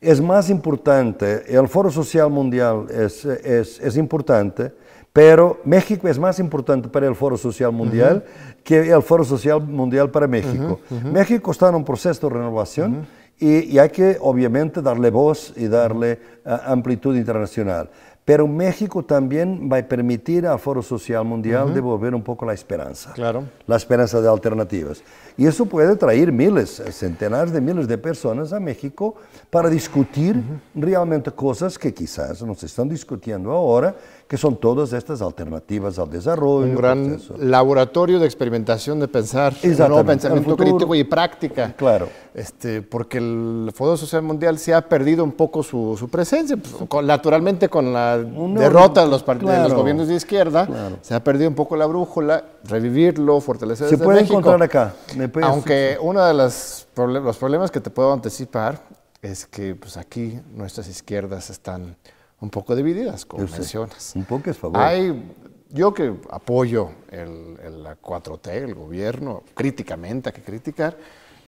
es 0.00 0.20
más 0.20 0.50
importante, 0.50 1.44
el 1.48 1.68
Foro 1.68 1.90
Social 1.90 2.28
Mundial 2.30 2.86
es, 2.90 3.24
es, 3.24 3.80
es, 3.80 3.96
importante, 3.96 4.72
pero 5.12 5.60
México 5.64 6.08
es 6.08 6.18
más 6.18 6.38
importante 6.38 6.88
para 6.88 7.06
el 7.06 7.14
Foro 7.14 7.36
Social 7.38 7.72
Mundial 7.72 8.24
que 8.62 8.90
el 8.90 9.02
Foro 9.02 9.24
Social 9.24 9.62
Mundial 9.62 10.10
para 10.10 10.26
México. 10.26 10.80
México 11.10 11.52
está 11.52 11.68
en 11.68 11.76
un 11.76 11.84
proceso 11.84 12.28
de 12.28 12.34
renovación 12.34 13.06
y, 13.38 13.72
y, 13.72 13.78
hay 13.78 13.88
que 13.88 14.16
obviamente 14.20 14.82
darle 14.82 15.10
voz 15.10 15.52
y 15.56 15.68
darle 15.68 16.20
uh, 16.44 16.70
amplitud 16.70 17.16
internacional. 17.16 17.90
Pero 18.24 18.48
México 18.48 19.02
también 19.02 19.68
va 19.70 19.76
a 19.76 19.82
permitir 19.82 20.46
al 20.46 20.58
Foro 20.58 20.82
Social 20.82 21.24
Mundial 21.26 21.74
devolver 21.74 22.14
un 22.14 22.22
poco 22.22 22.46
la 22.46 22.54
esperanza. 22.54 23.12
Claro. 23.12 23.44
La 23.66 23.76
esperanza 23.76 24.20
de 24.22 24.28
alternativas. 24.28 25.02
Y 25.36 25.46
eso 25.46 25.66
puede 25.66 25.94
traer 25.96 26.32
miles, 26.32 26.82
centenares 26.90 27.52
de 27.52 27.60
miles 27.60 27.86
de 27.86 27.98
personas 27.98 28.54
a 28.54 28.60
México 28.60 29.16
para 29.50 29.68
discutir 29.68 30.42
realmente 30.74 31.30
cosas 31.32 31.78
que 31.78 31.92
quizás 31.92 32.42
no 32.42 32.54
se 32.54 32.64
están 32.64 32.88
discutiendo 32.88 33.52
ahora, 33.52 33.94
que 34.26 34.38
son 34.38 34.56
todas 34.56 34.92
estas 34.92 35.20
alternativas 35.20 35.98
al 35.98 36.10
desarrollo. 36.10 36.66
Un 36.66 36.74
gran 36.74 37.20
laboratorio 37.38 38.18
de 38.18 38.26
experimentación 38.26 38.98
de 39.00 39.08
pensar, 39.08 39.54
un 39.62 40.06
pensamiento 40.06 40.56
crítico 40.56 40.94
y 40.94 41.04
práctica. 41.04 41.74
Claro. 41.76 42.08
Este, 42.34 42.82
porque 42.82 43.18
el 43.18 43.70
Foro 43.74 43.96
Social 43.96 44.22
Mundial 44.22 44.58
se 44.58 44.74
ha 44.74 44.88
perdido 44.88 45.22
un 45.22 45.32
poco 45.32 45.62
su, 45.62 45.96
su 45.98 46.08
presencia, 46.08 46.56
pues, 46.56 47.04
naturalmente 47.04 47.68
con 47.68 47.92
la 47.92 48.18
derrota 48.18 49.04
de 49.04 49.08
los, 49.08 49.24
de 49.24 49.58
los, 49.58 49.74
gobiernos 49.74 50.08
de 50.08 50.14
izquierda, 50.14 50.68
se 51.02 51.14
ha 51.14 51.22
perdido 51.22 51.48
un 51.48 51.54
poco 51.54 51.76
la 51.76 51.86
brújula, 51.86 52.44
revivirlo, 52.64 53.40
fortalecer 53.40 53.88
Se 53.88 53.98
puede 53.98 54.22
encontrar 54.22 54.62
acá. 54.62 54.94
Aunque 55.42 55.98
uno 56.00 56.24
de 56.24 56.34
los 56.34 56.86
problemas 56.94 57.70
que 57.70 57.80
te 57.80 57.90
puedo 57.90 58.12
anticipar 58.12 58.80
es 59.22 59.46
que 59.46 59.74
pues 59.74 59.96
aquí 59.96 60.38
nuestras 60.52 60.88
izquierdas 60.88 61.50
están 61.50 61.96
un 62.40 62.50
poco 62.50 62.76
divididas, 62.76 63.24
como 63.24 63.44
mencionas. 63.44 64.12
Un 64.14 64.24
poco 64.24 64.50
es 64.50 64.58
favor. 64.58 64.78
Hay 64.78 65.32
yo 65.74 65.92
que 65.92 66.14
apoyo 66.30 66.90
el, 67.10 67.82
la 67.82 68.00
4T, 68.00 68.48
el 68.48 68.74
gobierno, 68.76 69.42
críticamente, 69.54 70.28
hay 70.28 70.34
que 70.34 70.42
criticar, 70.42 70.96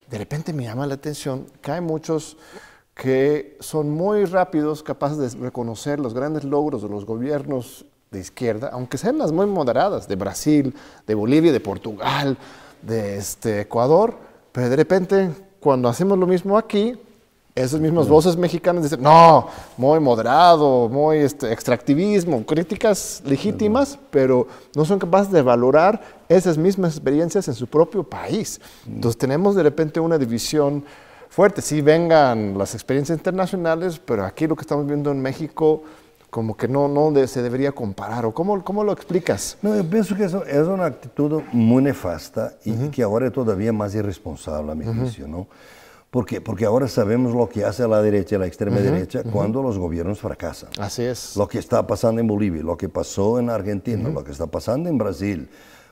de 0.09 0.19
repente 0.19 0.55
me 0.55 0.65
llama 0.65 0.87
la 0.87 0.95
atención 0.95 1.47
que 1.61 1.73
hay 1.73 1.83
muchos 1.83 2.39
que 2.95 3.59
son 3.61 3.91
muy 3.91 4.25
rápidos, 4.25 4.83
capaces 4.83 5.19
de 5.19 5.41
reconocer 5.41 6.01
los 6.01 6.15
grandes 6.15 6.45
logros 6.45 6.83
de 6.83 6.89
los 6.89 7.05
gobiernos 7.05 7.85
de 8.11 8.21
izquierda, 8.21 8.71
aunque 8.73 8.97
sean 8.97 9.19
las 9.19 9.31
muy 9.31 9.47
moderadas, 9.47 10.09
de 10.09 10.17
Brasil, 10.17 10.75
de 11.07 11.15
Bolivia, 11.15 11.53
de 11.53 11.61
Portugal, 11.61 12.39
de 12.81 13.19
este, 13.19 13.61
Ecuador, 13.63 14.17
pero 14.53 14.71
de 14.71 14.77
repente 14.77 15.31
cuando 15.61 15.89
hacemos 15.89 16.19
lo 16.19 16.27
mismo 16.27 16.57
aquí, 16.57 16.99
esas 17.55 17.81
mismas 17.81 18.09
voces 18.09 18.37
mexicanas 18.37 18.83
dicen, 18.83 19.01
no, 19.01 19.47
muy 19.77 20.01
moderado, 20.01 20.89
muy 20.89 21.19
este, 21.19 21.53
extractivismo, 21.53 22.45
críticas 22.45 23.23
legítimas, 23.25 23.97
pero 24.11 24.49
no 24.75 24.85
son 24.85 24.99
capaces 24.99 25.33
de 25.33 25.41
valorar 25.41 26.01
esas 26.29 26.59
mismas 26.59 26.97
experiencias 26.97 27.47
en 27.47 27.55
su 27.55 27.69
propio 27.69 28.03
país. 28.03 28.61
Entonces 28.87 29.17
tenemos 29.17 29.55
de 29.55 29.63
repente 29.63 30.01
una 30.01 30.19
división 30.19 30.85
fuerte. 31.29 31.63
Sí 31.63 31.81
vengan 31.81 32.59
las 32.59 32.75
experiencias 32.75 33.17
internacionales, 33.17 34.01
pero 34.05 34.25
aquí 34.25 34.49
lo 34.49 34.57
que 34.57 34.63
estamos 34.63 34.85
viendo 34.87 35.13
en 35.13 35.23
México 35.23 35.83
como 36.31 36.57
que 36.57 36.67
no, 36.67 36.89
no 36.89 37.13
se 37.29 37.41
debería 37.41 37.71
comparar. 37.71 38.27
¿O 38.27 38.35
cómo, 38.35 38.65
cómo 38.65 38.83
lo 38.83 38.91
explicas? 38.91 39.57
No, 39.63 39.77
yo 39.77 39.89
pienso 39.89 40.17
que 40.17 40.25
eso 40.25 40.45
es 40.45 40.67
una 40.67 40.87
actitud 40.87 41.43
muy 41.53 41.85
nefasta 41.85 42.55
y 42.65 42.73
que 42.89 43.05
ahora 43.05 43.29
es 43.29 43.33
todavía 43.33 43.73
más 43.73 43.95
irresponsable, 43.95 44.73
a 44.73 44.75
mi 44.75 44.85
juicio, 44.85 45.29
¿no? 45.29 45.47
Porque, 46.15 46.41
porque 46.41 46.65
ahora 46.65 46.87
sabemos 46.87 47.35
lo 47.35 47.49
que 47.49 47.65
hace 47.65 47.89
la 47.89 48.01
derecha, 48.01 48.39
la 48.39 48.47
extrema 48.47 48.77
derecha, 48.77 49.25
cuando 49.25 49.61
los 49.61 49.77
gobiernos 49.79 50.21
fracasan. 50.21 50.71
Así 50.79 51.03
es. 51.03 51.37
Lo 51.37 51.49
que 51.49 51.59
está 51.59 51.85
pasando 51.85 52.21
en 52.21 52.29
Bolivia, 52.29 52.63
lo 52.63 52.77
que 52.77 52.89
pasó 52.89 53.41
en 53.41 53.51
Argentina, 53.51 54.09
lo 54.11 54.23
que 54.23 54.31
está 54.31 54.47
pasando 54.47 54.89
en 54.89 54.97
Brasil, 54.97 55.49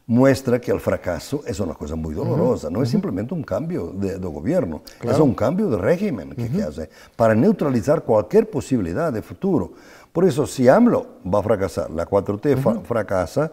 muestra 0.07 0.61
que 0.61 0.71
el 0.71 0.79
fracaso 0.79 1.43
es 1.45 1.59
una 1.59 1.75
cosa 1.75 1.97
muy 1.97 2.15
dolorosa. 2.15 2.71
No 2.71 2.85
es 2.85 2.89
simplemente 2.89 3.35
un 3.35 3.43
cambio 3.43 3.89
de, 3.89 4.17
gobierno, 4.19 4.83
es 5.03 5.19
un 5.19 5.35
cambio 5.35 5.69
de 5.69 5.79
régimen 5.79 6.37
que, 6.37 6.63
hace 6.63 6.89
para 7.17 7.35
neutralizar 7.35 8.05
cualquier 8.05 8.49
posibilidad 8.49 9.13
de 9.13 9.23
futuro. 9.23 9.73
Por 10.13 10.25
eso, 10.25 10.47
si 10.47 10.69
AMLO 10.69 11.05
va 11.35 11.41
a 11.41 11.43
fracasar, 11.43 11.91
la 11.91 12.07
4T 12.07 12.85
fracasa, 12.85 13.51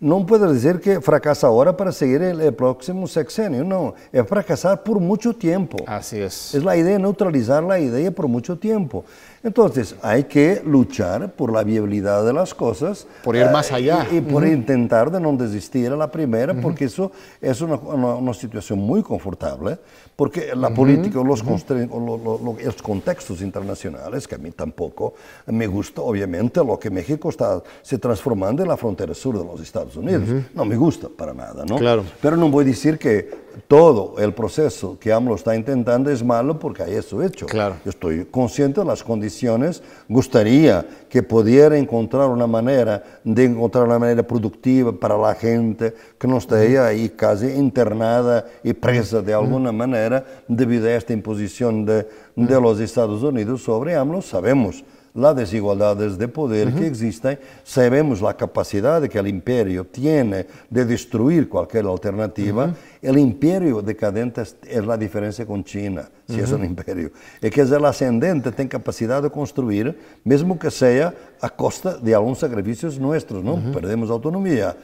no 0.00 0.24
puede 0.24 0.50
decir 0.52 0.80
que 0.80 1.00
fracasa 1.00 1.46
ahora 1.46 1.76
para 1.76 1.92
seguir 1.92 2.22
el, 2.22 2.54
próximo 2.54 3.06
sexenio, 3.06 3.62
no, 3.62 3.94
es 4.10 4.26
fracasar 4.26 4.82
por 4.82 4.98
mucho 4.98 5.34
tiempo. 5.34 5.76
Así 5.86 6.18
es. 6.18 6.54
Es 6.54 6.64
la 6.64 6.74
idea 6.76 6.94
de 6.94 6.98
neutralizar 6.98 7.62
la 7.62 7.78
idea 7.78 8.10
por 8.10 8.26
mucho 8.26 8.58
tiempo. 8.58 9.04
Entonces, 9.42 9.96
hay 10.02 10.24
que 10.24 10.60
luchar 10.66 11.32
por 11.32 11.50
la 11.50 11.62
viabilidad 11.62 12.26
de 12.26 12.32
las 12.32 12.52
cosas. 12.54 13.06
Por 13.24 13.36
ir 13.36 13.48
más 13.50 13.70
eh, 13.70 13.76
allá. 13.76 14.06
y, 14.10 14.20
por 14.20 14.46
intentar 14.46 15.10
de 15.10 15.18
no 15.18 15.32
desistir 15.34 15.90
a 15.90 15.96
la 15.96 16.10
primera, 16.10 16.52
porque 16.52 16.84
eso 16.84 17.10
es 17.40 17.60
una, 17.62 17.76
una, 17.76 18.34
situación 18.34 18.78
muy 18.78 19.02
confortable, 19.02 19.78
porque 20.14 20.54
la 20.54 20.68
política, 20.74 21.22
los, 21.22 21.42
los 21.42 22.82
contextos 22.82 23.40
internacionales, 23.40 24.28
que 24.28 24.34
a 24.34 24.38
mí 24.38 24.50
tampoco 24.50 25.14
me 25.46 25.66
gusta, 25.66 26.02
obviamente, 26.02 26.62
lo 26.62 26.78
que 26.78 26.90
México 26.90 27.30
está 27.30 27.62
se 27.80 27.98
transformando 27.98 28.62
en 28.62 28.68
la 28.68 28.76
frontera 28.76 29.14
sur 29.14 29.38
de 29.38 29.44
los 29.44 29.60
Estados 29.62 29.96
Unidos. 29.96 30.28
No 30.54 30.66
me 30.66 30.76
gusta 30.76 31.08
para 31.08 31.32
nada, 31.32 31.64
¿no? 31.64 31.76
Claro. 31.76 32.04
Pero 32.20 32.36
no 32.36 32.50
voy 32.50 32.64
a 32.64 32.68
decir 32.68 32.98
que 32.98 33.49
todo 33.66 34.14
el 34.18 34.34
proceso 34.34 34.96
que 34.98 35.12
AMLO 35.12 35.34
está 35.34 35.54
intentando 35.56 36.10
es 36.10 36.22
malo 36.22 36.58
porque 36.58 36.82
hay 36.82 36.94
eso 36.94 37.22
hecho. 37.22 37.46
Claro. 37.46 37.76
Yo 37.84 37.90
estoy 37.90 38.24
consciente 38.26 38.80
de 38.80 38.86
las 38.86 39.02
condiciones, 39.02 39.82
gustaría 40.08 40.86
que 41.08 41.22
pudiera 41.22 41.76
encontrar 41.76 42.28
una 42.28 42.46
manera 42.46 43.02
de 43.24 43.44
encontrar 43.44 43.84
una 43.84 43.98
manera 43.98 44.22
productiva 44.22 44.92
para 44.92 45.16
la 45.16 45.34
gente 45.34 45.94
que 46.18 46.28
no 46.28 46.38
esté 46.38 46.78
ahí 46.78 47.08
casi 47.10 47.46
internada 47.46 48.46
y 48.62 48.72
presa 48.72 49.20
de 49.22 49.34
alguna 49.34 49.72
manera 49.72 50.24
debido 50.48 50.86
a 50.86 50.92
esta 50.92 51.12
imposición 51.12 51.84
de, 51.84 52.06
de 52.36 52.60
los 52.60 52.80
Estados 52.80 53.22
Unidos 53.22 53.62
sobre 53.62 53.96
AMLO. 53.96 54.22
Sabemos 54.22 54.84
las 55.14 55.34
desigualdades 55.34 56.16
de 56.18 56.28
poder 56.28 56.72
que 56.72 56.86
existen, 56.86 57.38
sabemos 57.64 58.22
la 58.22 58.36
capacidad 58.36 59.02
que 59.08 59.18
el 59.18 59.26
imperio 59.26 59.84
tiene 59.84 60.46
de 60.68 60.84
destruir 60.84 61.48
cualquier 61.48 61.86
alternativa. 61.86 62.74
El 63.02 63.18
imperio 63.18 63.82
decadente 63.82 64.42
es 64.42 64.86
la 64.86 64.96
diferencia 64.96 65.44
con 65.44 65.64
China, 65.64 66.08
si 66.28 66.38
es 66.38 66.52
un 66.52 66.64
imperio. 66.64 67.10
Es 67.40 67.50
que 67.50 67.62
es 67.62 67.70
el 67.70 67.84
ascendente, 67.84 68.52
tiene 68.52 68.68
capacidad 68.68 69.22
de 69.22 69.30
construir, 69.30 69.98
mismo 70.22 70.58
que 70.58 70.70
sea 70.70 71.12
a 71.40 71.50
costa 71.50 71.96
de 71.96 72.14
algunos 72.14 72.38
sacrificios 72.38 72.98
nuestros, 72.98 73.42
¿no? 73.42 73.56
Perdemos 73.72 74.10
autonomía. 74.10 74.76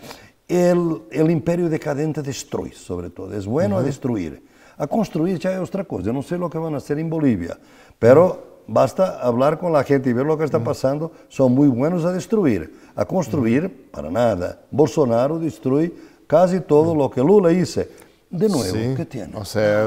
El, 0.49 1.03
el, 1.11 1.31
imperio 1.31 1.69
decadente 1.69 2.23
destruye, 2.23 2.73
sobre 2.73 3.11
todo. 3.11 3.37
Es 3.37 3.47
bueno 3.47 3.79
a 3.79 3.83
destruir. 3.83 4.43
A 4.79 4.87
construir 4.87 5.39
ya 5.39 5.53
es 5.53 5.69
otra 5.69 5.85
cosa. 5.85 6.05
Yo 6.05 6.13
no 6.13 6.23
sé 6.23 6.39
lo 6.39 6.49
que 6.49 6.59
van 6.59 6.75
a 6.75 6.77
hacer 6.77 6.99
en 7.01 7.11
Bolivia, 7.11 7.59
pero 7.99 8.56
basta 8.67 9.21
hablar 9.21 9.59
con 9.59 9.73
la 9.73 9.85
gente 9.85 10.11
y 10.11 10.13
ver 10.13 10.27
lo 10.27 10.37
que 10.37 10.45
está 10.45 10.63
pasando, 10.63 11.13
son 11.29 11.53
muy 11.53 11.69
buenos 11.69 12.05
a 12.05 12.13
destruir. 12.13 12.75
A 12.95 13.05
construir, 13.05 13.91
para 13.91 14.11
nada. 14.11 14.61
Bolsonaro 14.71 15.39
destruye 15.39 15.93
casi 16.27 16.61
todo 16.61 16.95
lo 16.95 17.11
que 17.11 17.21
Lula 17.21 17.53
hizo. 17.53 17.83
De 18.31 18.49
nuevo, 18.49 18.97
¿qué 18.97 19.05
tiene? 19.05 19.37
O 19.37 19.45
sea, 19.45 19.87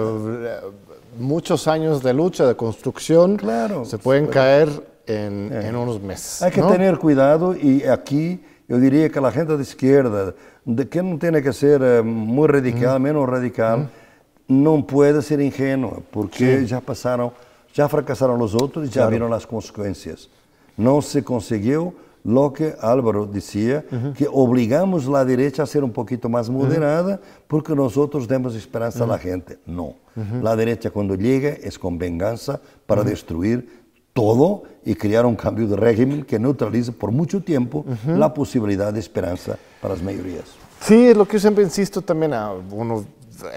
muchos 1.20 1.68
años 1.68 2.02
de 2.02 2.14
lucha, 2.14 2.48
de 2.48 2.56
construcción, 2.56 3.36
claro, 3.36 3.84
se 3.84 3.98
pueden 3.98 4.28
caer 4.28 4.70
en, 5.06 5.52
en, 5.52 5.76
unos 5.76 6.02
meses. 6.02 6.42
Hay 6.42 6.52
que 6.52 6.62
tener 6.62 6.98
cuidado 6.98 7.56
y 7.56 7.84
aquí 7.84 8.42
yo 8.68 8.78
diría 8.80 9.10
que 9.10 9.20
la 9.20 9.32
gente 9.32 9.58
de 9.58 9.64
izquierda, 9.64 10.34
de 10.64 10.88
que 10.88 11.02
no 11.02 11.18
tiene 11.18 11.42
que 11.42 11.52
ser 11.52 11.82
eh, 11.84 12.02
muy 12.02 12.48
radical, 12.48 13.00
menos 13.00 13.28
radical, 13.28 13.90
no 14.48 14.86
puede 14.86 15.22
ser 15.22 15.42
ingenuo, 15.42 16.04
porque 16.12 16.66
ya 16.66 16.80
pasaron 16.80 17.32
ya 17.74 17.88
fracasaron 17.88 18.40
los 18.40 18.56
otros 18.56 18.88
y 18.88 18.90
ya 18.90 19.08
vieron 19.08 19.30
las 19.32 19.46
consecuencias. 19.46 20.30
No 20.78 21.02
se 21.02 21.24
consiguió 21.24 21.94
lo 22.24 22.52
que 22.54 22.76
Álvaro 22.82 23.26
decía, 23.26 23.86
que 24.16 24.28
obligamos 24.32 25.06
la 25.06 25.24
derecha 25.24 25.64
a 25.64 25.66
ser 25.66 25.84
un 25.84 25.92
poquito 25.92 26.30
más 26.30 26.50
moderada 26.50 27.20
porque 27.48 27.74
nosotros 27.74 28.28
demos 28.28 28.56
esperanza 28.56 29.04
a 29.04 29.08
la 29.08 29.18
gente. 29.18 29.58
No, 29.66 29.96
la 30.42 30.56
derecha 30.56 30.92
cuando 30.92 31.16
llega 31.16 31.50
es 31.50 31.80
con 31.80 31.98
venganza 31.98 32.60
para 32.86 33.04
destruir 33.04 33.80
todo 34.14 34.64
y 34.84 34.96
crear 34.96 35.26
un 35.26 35.36
cambio 35.36 35.68
de 35.68 35.78
régimen 35.78 36.24
que 36.24 36.40
neutralice 36.40 36.92
por 36.92 37.12
mucho 37.12 37.42
tiempo 37.42 37.86
la 38.06 38.34
posibilidad 38.34 38.92
de 38.92 39.00
esperanza 39.00 39.58
para 39.82 39.94
las 39.94 40.04
mayorías. 40.04 40.46
Sí, 40.82 41.08
es 41.08 41.18
lo 41.18 41.26
que 41.26 41.34
yo 41.34 41.40
siempre 41.40 41.64
insisto 41.64 42.02
también 42.02 42.34
a 42.34 42.52
uno 42.72 43.06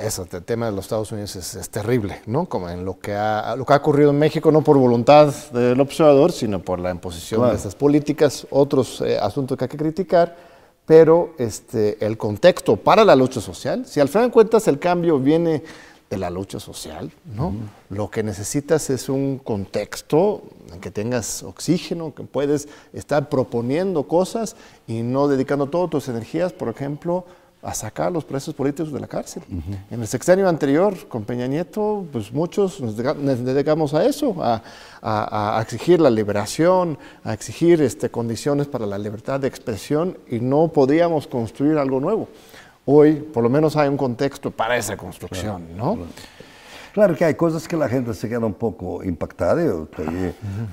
eso, 0.01 0.27
el 0.31 0.43
tema 0.43 0.67
de 0.67 0.73
los 0.73 0.85
Estados 0.85 1.13
Unidos 1.13 1.37
es, 1.37 1.71
terrible, 1.71 2.21
¿no? 2.27 2.47
Como 2.47 2.69
en 2.69 2.85
lo 2.85 2.99
que, 2.99 3.15
ha, 3.15 3.55
lo 3.57 3.65
que 3.65 3.73
ha 3.73 3.77
ocurrido 3.77 4.11
en 4.11 4.19
México, 4.19 4.51
no 4.53 4.63
por 4.63 4.77
voluntad 4.77 5.33
del 5.53 5.81
observador, 5.81 6.33
sino 6.33 6.61
por 6.61 6.79
la 6.79 6.91
imposición 6.91 7.49
de 7.49 7.57
esas 7.57 7.75
políticas, 7.75 8.47
otros 8.51 9.01
eh, 9.01 9.19
asuntos 9.19 9.57
que 9.57 9.65
hay 9.65 9.69
que 9.69 9.77
criticar, 9.77 10.37
pero 10.87 11.35
este, 11.39 12.05
el 12.05 12.19
contexto 12.19 12.77
para 12.77 13.05
la 13.05 13.17
lucha 13.17 13.41
social, 13.41 13.87
si 13.87 14.01
al 14.01 14.09
final 14.09 14.29
de 14.29 14.33
cuentas 14.33 14.67
el 14.69 14.79
cambio 14.79 15.19
viene 15.19 15.63
de 16.11 16.19
la 16.19 16.29
lucha 16.29 16.61
social, 16.61 17.11
¿no? 17.25 17.55
Lo 17.89 18.11
que 18.11 18.23
necesitas 18.23 18.91
es 18.91 19.09
un 19.09 19.39
contexto 19.39 20.43
en 20.71 20.79
que 20.79 20.91
tengas 20.91 21.43
oxígeno, 21.43 22.15
que 22.15 22.25
puedes 22.25 22.69
estar 22.93 23.31
proponiendo 23.31 24.03
cosas 24.03 24.55
y 24.87 25.01
no 25.01 25.27
dedicando 25.27 25.69
todas 25.69 25.89
tus 25.89 26.09
energías, 26.09 26.53
por 26.53 26.69
ejemplo, 26.69 27.25
a 27.63 27.75
sacar 27.75 28.09
a 28.09 28.11
los 28.11 28.25
presos 28.25 28.55
políticos 28.55 28.93
de 28.93 28.99
la 28.99 29.07
cárcel. 29.07 29.45
En 29.91 30.01
el 30.01 30.09
sexenio 30.09 30.49
anterior, 30.49 31.07
con 31.07 31.25
Peña 31.25 31.47
Nieto, 31.47 32.05
pues 32.11 32.33
muchos 32.33 32.81
nos 32.81 32.97
dedicamos 32.97 33.95
a 33.95 34.05
eso, 34.05 34.37
a, 34.43 35.61
exigir 35.63 36.01
la 36.01 36.11
liberación, 36.11 36.99
a 37.23 37.33
exigir 37.33 37.81
este, 37.81 38.11
condiciones 38.11 38.67
para 38.67 38.85
la 38.85 38.99
libertad 38.99 39.39
de 39.39 39.47
expresión 39.47 40.19
y 40.29 40.41
no 40.41 40.69
podíamos 40.69 41.29
construir 41.29 41.79
algo 41.79 42.01
nuevo. 42.01 42.29
Hoy, 42.85 43.15
por 43.15 43.45
lo 43.45 43.49
menos, 43.49 43.77
hay 43.77 43.89
un 43.89 43.97
contexto 43.97 44.51
para 44.51 44.77
esa 44.77 44.97
construcción, 44.97 45.77
¿no? 45.77 45.95
Claro. 45.95 46.11
Que 47.17 47.25
hay 47.25 47.35
cosas 47.35 47.67
que 47.67 47.77
la 47.77 47.89
gente 47.89 48.13
se 48.15 48.29
queda 48.29 48.47
un 48.47 48.55
poco 48.55 49.03
impactada, 49.03 49.65
yo 49.65 49.85
estoy, 49.85 50.07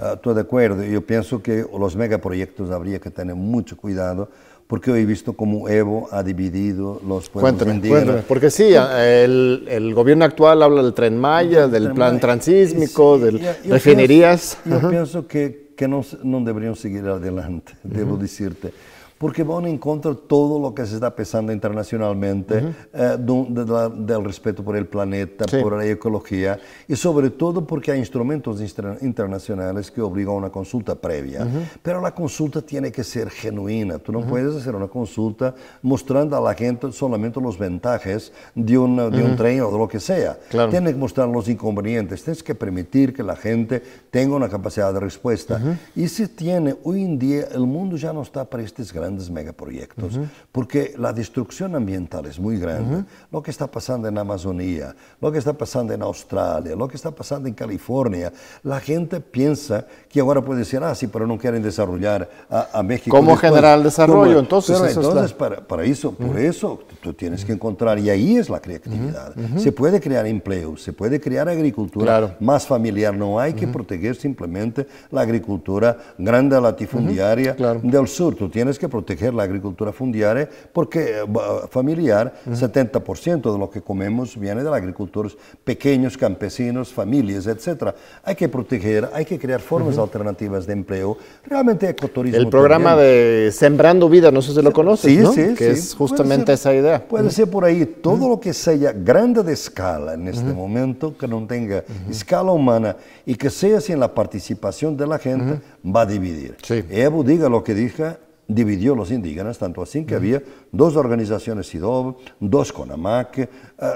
ah, 0.02 0.14
estoy 0.16 0.36
de 0.36 0.42
acuerdo. 0.42 0.84
Yo 0.84 1.06
pienso 1.06 1.42
que 1.42 1.66
los 1.78 1.96
megaproyectos 1.96 2.72
habría 2.72 3.00
que 3.00 3.10
tener 3.10 3.36
mucho 3.36 3.78
cuidado 3.78 4.30
porque 4.68 4.92
he 4.92 5.04
visto 5.04 5.34
cómo 5.34 5.68
Evo 5.68 6.08
ha 6.12 6.22
dividido 6.22 7.02
los 7.08 7.28
pueblos 7.28 7.54
cuéntame, 7.54 7.90
Cuéntame, 7.90 8.22
porque 8.28 8.52
sí, 8.52 8.72
el, 8.72 9.66
el, 9.68 9.96
gobierno 9.96 10.26
actual 10.26 10.62
habla 10.62 10.84
del 10.84 10.94
Tren 10.94 11.18
Maya, 11.18 11.68
del 11.68 11.92
plan 11.94 12.20
transísmico, 12.20 13.18
de 13.18 13.56
refinerías. 13.66 14.60
yo 14.66 14.88
pienso 14.88 15.26
que, 15.26 15.72
que 15.76 15.88
no, 15.88 16.06
no, 16.22 16.42
deberían 16.42 16.76
seguir 16.76 17.04
adelante, 17.08 17.74
debo 17.82 18.16
decirte. 18.16 18.72
Porque 19.20 19.44
van 19.44 19.66
en 19.66 19.78
contra 19.78 20.12
de 20.12 20.18
todo 20.28 20.58
lo 20.60 20.74
que 20.74 20.86
se 20.86 20.96
está 20.96 21.14
pensando 21.14 21.52
internacionalmente, 21.52 22.74
eh, 22.94 23.18
del 23.20 24.24
respeto 24.24 24.64
por 24.64 24.78
el 24.78 24.88
planeta, 24.88 25.46
por 25.62 25.78
la 25.78 25.86
ecología, 25.86 26.58
y 26.88 26.96
sobre 26.96 27.30
todo 27.30 27.68
porque 27.68 27.92
hay 27.92 28.00
instrumentos 28.00 28.62
internacionales 29.02 29.92
que 29.92 30.02
obligan 30.02 30.36
a 30.36 30.38
una 30.38 30.50
consulta 30.50 30.96
previa. 30.96 31.46
Pero 31.84 32.02
la 32.02 32.16
consulta 32.16 32.62
tiene 32.62 32.94
que 32.94 33.04
ser 33.04 33.30
genuina. 33.30 34.00
Tú 34.00 34.14
no 34.14 34.22
puedes 34.22 34.56
hacer 34.56 34.74
una 34.74 34.88
consulta 34.88 35.54
mostrando 35.82 36.38
a 36.38 36.42
la 36.42 36.54
gente 36.54 36.90
solamente 36.94 37.42
los 37.42 37.58
ventajas 37.58 38.32
de, 38.56 38.78
un 38.78 38.96
de 39.12 39.22
un 39.22 39.36
tren 39.36 39.62
o 39.62 39.72
de 39.72 39.78
lo 39.78 39.88
que 39.88 40.00
sea. 40.00 40.38
Tienes 40.50 40.94
que 40.94 41.00
mostrar 41.00 41.28
los 41.28 41.50
inconvenientes, 41.50 42.24
tienes 42.24 42.42
que 42.42 42.56
permitir 42.56 43.14
que 43.14 43.24
la 43.24 43.36
gente 43.36 43.84
tenga 44.10 44.38
una 44.38 44.48
capacidad 44.48 44.94
de 44.94 45.02
respuesta. 45.02 45.60
Y 45.94 46.08
se 46.08 46.30
tiene, 46.30 46.78
hoy 46.84 47.04
en 47.04 47.20
día, 47.20 47.48
el 47.52 47.66
mundo 47.66 47.98
ya 47.98 48.14
no 48.14 48.22
está 48.22 48.46
para 48.46 48.64
estos 48.64 48.94
grandes 48.94 49.09
megaproyectos, 49.30 50.20
porque 50.52 50.94
la 50.98 51.14
destrucción 51.14 51.76
ambiental 51.76 52.26
es 52.26 52.40
muy 52.40 52.60
grande. 52.60 53.04
Lo 53.32 53.42
que 53.42 53.52
está 53.52 53.68
pasando 53.68 54.08
en 54.08 54.18
Amazonía, 54.18 54.96
lo 55.22 55.32
que 55.32 55.38
está 55.38 55.54
pasando 55.54 55.94
en 55.94 56.02
Australia, 56.02 56.76
lo 56.76 56.88
que 56.88 56.96
está 56.96 57.12
pasando 57.12 57.48
en 57.48 57.54
California, 57.54 58.32
la 58.64 58.80
gente 58.80 59.20
piensa 59.20 59.86
que 60.10 60.20
ahora 60.20 60.42
puede 60.42 60.60
decir, 60.60 60.82
ah, 60.84 60.94
sí, 60.96 61.08
pero 61.08 61.26
no 61.28 61.38
quieren 61.38 61.62
desarrollar 61.62 62.30
a, 62.50 62.84
México. 62.84 63.16
Como 63.16 63.36
general 63.36 63.84
desarrollo, 63.84 64.40
entonces. 64.40 64.80
entonces, 64.96 65.34
para, 65.34 65.68
para, 65.68 65.84
eso, 65.84 66.12
por 66.12 66.38
eso, 66.38 66.80
tú 67.02 67.14
tienes 67.14 67.46
que 67.46 67.54
encontrar, 67.54 68.00
y 68.00 68.10
ahí 68.10 68.38
es 68.38 68.50
la 68.50 68.60
creatividad. 68.60 69.34
Se 69.58 69.72
puede 69.72 70.00
crear 70.00 70.26
empleo, 70.26 70.78
se 70.78 70.94
puede 70.94 71.20
crear 71.20 71.50
agricultura 71.50 72.38
más 72.40 72.68
familiar, 72.68 73.16
no 73.16 73.40
hay 73.40 73.54
que 73.54 73.68
proteger 73.68 74.16
simplemente 74.16 74.88
la 75.12 75.22
agricultura 75.22 75.98
grande 76.18 76.60
latifundiaria 76.60 77.56
del 77.84 78.08
sur, 78.08 78.36
tú 78.36 78.50
tienes 78.50 78.78
que 78.78 78.88
proteger 78.88 78.99
la 79.34 79.44
agricultura 79.44 79.92
fundiaria 79.92 80.50
porque 80.74 81.20
eh, 81.20 81.26
familiar, 81.70 82.34
70% 82.48 83.52
de 83.52 83.60
lo 83.60 83.70
que 83.70 83.82
comemos 83.82 84.38
viene 84.40 84.64
de 84.64 84.70
la 84.70 84.78
agricultura, 84.78 85.30
pequeños 85.64 86.18
campesinos, 86.18 86.94
familias, 86.94 87.48
etc. 87.48 87.94
Hay 88.24 88.36
que 88.36 88.50
proteger, 88.50 89.10
hay 89.14 89.26
que 89.26 89.38
crear 89.38 89.60
formas 89.62 89.98
alternativas 89.98 90.66
de 90.66 90.74
empleo. 90.74 91.18
Realmente 91.44 91.90
ecoturismo. 91.90 92.40
El 92.40 92.50
programa 92.50 92.96
de 92.96 93.52
Sembrando 93.52 94.10
Vida, 94.10 94.32
no 94.32 94.42
sé 94.42 94.54
si 94.54 94.62
lo 94.62 94.72
conoces, 94.72 95.12
sí, 95.12 95.26
Sí, 95.34 95.54
que 95.56 95.72
es 95.72 95.96
justamente 95.96 96.54
esa 96.54 96.74
idea. 96.74 97.06
Puede 97.08 97.30
ser 97.30 97.50
por 97.50 97.66
ahí, 97.66 97.86
todo 97.86 98.28
lo 98.28 98.40
que 98.40 98.54
sea 98.54 98.92
grande 98.92 99.44
de 99.44 99.54
escala 99.54 100.14
en 100.14 100.28
este 100.28 100.54
momento, 100.54 101.18
que 101.18 101.28
no 101.28 101.46
tenga 101.46 101.84
escala 102.10 102.52
humana 102.52 102.96
y 103.26 103.36
que 103.36 103.50
sea 103.50 103.82
sin 103.82 104.00
la 104.00 104.14
participación 104.14 104.96
de 104.98 105.08
la 105.08 105.20
gente, 105.20 105.60
va 105.86 106.02
a 106.02 106.06
dividir. 106.06 106.56
Evo 106.90 107.24
diga 107.24 107.50
lo 107.50 107.64
que 107.64 107.74
diga, 107.74 108.18
dividió 108.50 108.96
los 108.96 109.12
indígenas, 109.12 109.60
tanto 109.60 109.82
así 109.82 110.04
que 110.04 110.16
había 110.16 110.42
dos 110.72 110.96
organizaciones 110.96 111.68
SIDOB, 111.68 112.18
dos 112.40 112.74
CONAMAC, 112.74 113.38
eh, 113.38 113.48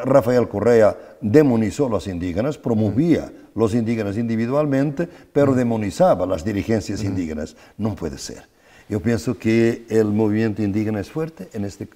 Rafael 0.05 0.47
Correa 0.47 0.95
demonizó 1.19 1.87
a 1.87 1.89
los 1.89 2.07
indígenas, 2.07 2.57
promovía 2.57 3.33
los 3.55 3.73
indígenas 3.73 4.15
individualmente, 4.15 5.09
pero 5.33 5.55
demonizaba 5.55 6.25
las 6.25 6.45
dirigencias 6.45 7.03
indígenas. 7.03 7.57
No 7.77 7.95
puede 7.95 8.19
ser. 8.19 8.43
Yo 8.87 8.99
pienso 8.99 9.37
que 9.37 9.85
el 9.89 10.05
movimiento 10.05 10.61
indígena 10.61 10.99
es 10.99 11.09
fuerte 11.09 11.49
en 11.53 11.65
este 11.65 11.87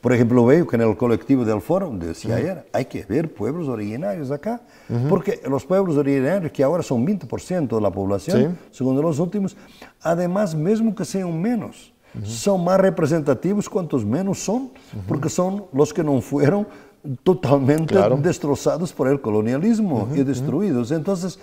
por 0.00 0.12
ejemplo, 0.12 0.44
veo 0.44 0.66
que 0.66 0.76
en 0.76 0.82
el 0.82 0.98
colectivo 0.98 1.46
del 1.46 1.62
foro, 1.62 1.90
decía 1.90 2.36
ayer, 2.36 2.68
hay 2.74 2.84
que 2.84 3.06
ver 3.06 3.32
pueblos 3.32 3.68
originarios 3.68 4.30
acá, 4.30 4.60
porque 5.08 5.40
los 5.48 5.64
pueblos 5.64 5.96
originarios, 5.96 6.52
que 6.52 6.62
ahora 6.62 6.82
son 6.82 7.06
20% 7.06 7.74
de 7.74 7.80
la 7.80 7.90
población, 7.90 8.58
según 8.70 9.00
los 9.00 9.18
últimos, 9.18 9.56
además, 10.02 10.54
mismo 10.54 10.94
que 10.94 11.06
sean 11.06 11.40
menos, 11.40 11.93
son 12.22 12.62
más 12.64 12.80
representativos 12.80 13.68
cuantos 13.68 14.04
menos 14.04 14.38
son, 14.38 14.70
porque 15.08 15.28
son 15.28 15.64
los 15.72 15.92
que 15.92 16.04
no 16.04 16.20
fueron 16.20 16.66
totalmente 17.22 17.96
destrozados 18.22 18.92
por 18.92 19.08
el 19.08 19.20
colonialismo 19.20 20.08
y 20.14 20.22
destruidos. 20.22 20.90
Entonces, 20.90 21.38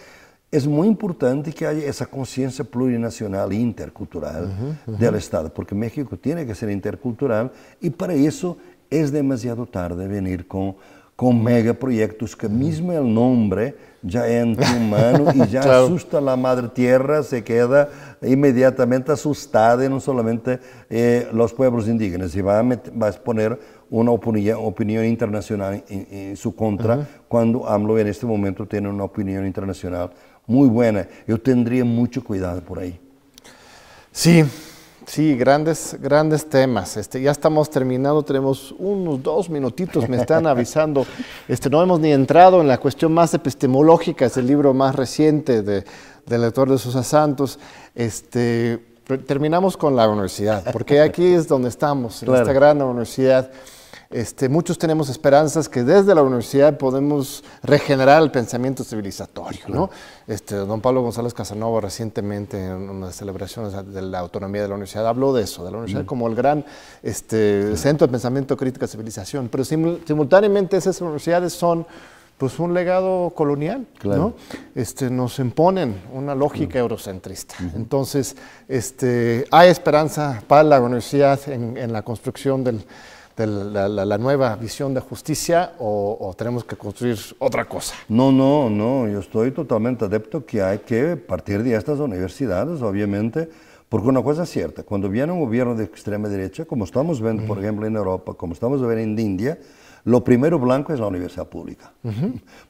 es 0.51 0.67
muy 0.67 0.87
importante 0.87 1.53
que 1.53 1.65
haya 1.65 1.85
esa 1.87 2.05
conciencia 2.05 2.65
plurinacional 2.65 3.51
e 3.51 3.55
intercultural 3.55 4.77
del 4.85 5.15
Estado, 5.15 5.53
porque 5.53 5.75
México 5.75 6.17
tiene 6.17 6.45
que 6.45 6.55
ser 6.55 6.69
intercultural 6.69 7.51
y 7.79 7.89
para 7.89 8.13
eso 8.13 8.57
es 8.89 9.11
demasiado 9.11 9.65
tarde 9.65 10.07
venir 10.07 10.47
con, 10.47 10.75
con 11.21 11.43
megaproyectos 11.43 12.35
que 12.35 12.49
mismo 12.49 12.91
el 12.93 13.13
nombre 13.13 13.75
ya 14.01 14.27
entra 14.27 14.65
humano 14.75 15.31
y 15.35 15.47
ya 15.47 15.59
asusta 15.61 16.17
a 16.17 16.21
la 16.21 16.35
madre 16.35 16.67
tierra, 16.69 17.21
se 17.21 17.43
queda 17.43 17.89
inmediatamente 18.23 19.11
asustada 19.11 19.85
y 19.85 19.89
no 19.89 19.99
solamente 19.99 20.59
eh, 20.89 21.27
los 21.31 21.53
pueblos 21.53 21.87
indígenas, 21.87 22.35
y 22.35 22.41
va 22.41 22.57
a, 22.57 22.63
va 22.63 23.05
a 23.05 23.09
exponer 23.09 23.59
una 23.91 24.09
opinión, 24.09 24.57
opinión 24.63 25.05
internacional 25.05 25.83
en, 25.89 26.35
su 26.35 26.55
contra, 26.55 27.07
cuando 27.27 27.69
AMLO 27.69 27.99
en 27.99 28.07
este 28.07 28.25
momento 28.25 28.65
tiene 28.65 28.89
una 28.89 29.03
opinión 29.03 29.45
internacional 29.45 30.09
muy 30.47 30.69
buena. 30.69 31.07
Yo 31.27 31.39
tendría 31.39 31.85
mucho 31.85 32.23
cuidado 32.23 32.61
por 32.61 32.79
ahí. 32.79 32.99
Sí, 34.11 34.43
sí, 35.11 35.35
grandes, 35.35 35.97
grandes 35.99 36.47
temas. 36.47 36.95
Este, 36.95 37.21
ya 37.21 37.31
estamos 37.31 37.69
terminando, 37.69 38.23
tenemos 38.23 38.73
unos 38.79 39.21
dos 39.21 39.49
minutitos, 39.49 40.07
me 40.07 40.15
están 40.15 40.47
avisando. 40.47 41.05
Este, 41.49 41.69
no 41.69 41.83
hemos 41.83 41.99
ni 41.99 42.13
entrado 42.13 42.61
en 42.61 42.67
la 42.69 42.77
cuestión 42.77 43.13
más 43.13 43.33
epistemológica, 43.33 44.25
es 44.25 44.37
el 44.37 44.47
libro 44.47 44.73
más 44.73 44.95
reciente 44.95 45.63
de, 45.63 45.83
del 46.25 46.41
lector 46.41 46.69
de 46.71 46.77
Sosa 46.77 47.03
Santos. 47.03 47.59
Este, 47.93 48.81
terminamos 49.27 49.75
con 49.75 49.97
la 49.97 50.07
universidad, 50.07 50.71
porque 50.71 51.01
aquí 51.01 51.33
es 51.33 51.45
donde 51.45 51.67
estamos, 51.67 52.23
en 52.23 52.33
esta 52.33 52.53
gran 52.53 52.81
universidad. 52.81 53.51
Este, 54.11 54.49
muchos 54.49 54.77
tenemos 54.77 55.07
esperanzas 55.09 55.69
que 55.69 55.83
desde 55.83 56.13
la 56.13 56.21
universidad 56.21 56.77
podemos 56.77 57.43
regenerar 57.63 58.21
el 58.21 58.29
pensamiento 58.29 58.83
civilizatorio. 58.83 59.61
¿no? 59.69 59.89
Este, 60.27 60.55
don 60.55 60.81
Pablo 60.81 61.01
González 61.01 61.33
Casanova 61.33 61.79
recientemente 61.79 62.61
en 62.61 62.89
una 62.89 63.07
de 63.07 63.13
celebraciones 63.13 63.73
de 63.93 64.01
la 64.01 64.19
autonomía 64.19 64.63
de 64.63 64.67
la 64.67 64.73
universidad 64.75 65.07
habló 65.07 65.33
de 65.33 65.43
eso, 65.43 65.63
de 65.63 65.71
la 65.71 65.77
universidad 65.77 66.05
como 66.05 66.27
el 66.27 66.35
gran 66.35 66.65
este, 67.01 67.77
centro 67.77 68.05
de 68.05 68.11
pensamiento 68.11 68.57
crítica 68.57 68.85
civilización, 68.85 69.47
pero 69.49 69.63
simultáneamente 69.63 70.75
esas 70.75 70.99
universidades 70.99 71.53
son 71.53 71.85
pues 72.37 72.57
un 72.57 72.73
legado 72.73 73.29
colonial, 73.35 73.85
¿no? 74.03 74.33
Este, 74.73 75.11
nos 75.11 75.37
imponen 75.37 76.01
una 76.11 76.33
lógica 76.33 76.79
eurocentrista. 76.79 77.53
Entonces, 77.75 78.35
este, 78.67 79.45
hay 79.51 79.69
esperanza 79.69 80.41
para 80.47 80.63
la 80.63 80.81
universidad 80.81 81.39
en 81.47 81.93
la 81.93 82.01
construcción 82.01 82.63
del, 82.63 82.83
la, 83.37 84.17
nueva 84.17 84.55
visión 84.55 84.93
de 84.93 84.99
justicia 84.99 85.73
o, 85.79 86.33
tenemos 86.37 86.63
que 86.63 86.75
construir 86.75 87.17
otra 87.39 87.65
cosa? 87.65 87.95
No, 88.07 88.31
no, 88.31 88.69
no, 88.69 89.07
yo 89.07 89.19
estoy 89.19 89.51
totalmente 89.51 90.05
adepto 90.05 90.45
que 90.45 90.61
hay 90.61 90.79
que 90.79 91.17
partir 91.17 91.63
de 91.63 91.75
estas 91.75 91.99
universidades, 91.99 92.81
obviamente, 92.81 93.49
porque 93.89 94.07
una 94.07 94.23
cosa 94.23 94.43
es 94.43 94.49
cierta, 94.49 94.83
cuando 94.83 95.09
viene 95.09 95.31
un 95.31 95.39
gobierno 95.39 95.75
de 95.75 95.83
extrema 95.83 96.29
derecha, 96.29 96.65
como 96.65 96.85
estamos 96.85 97.21
viendo, 97.21 97.43
por 97.43 97.59
ejemplo, 97.59 97.85
en 97.85 97.95
Europa, 97.95 98.33
como 98.33 98.53
estamos 98.53 98.79
viendo 98.79 98.97
en 98.97 99.19
India, 99.19 99.57
lo 100.03 100.23
primero 100.23 100.57
blanco 100.57 100.93
es 100.93 100.99
la 100.99 101.07
universidad 101.07 101.47
pública. 101.47 101.91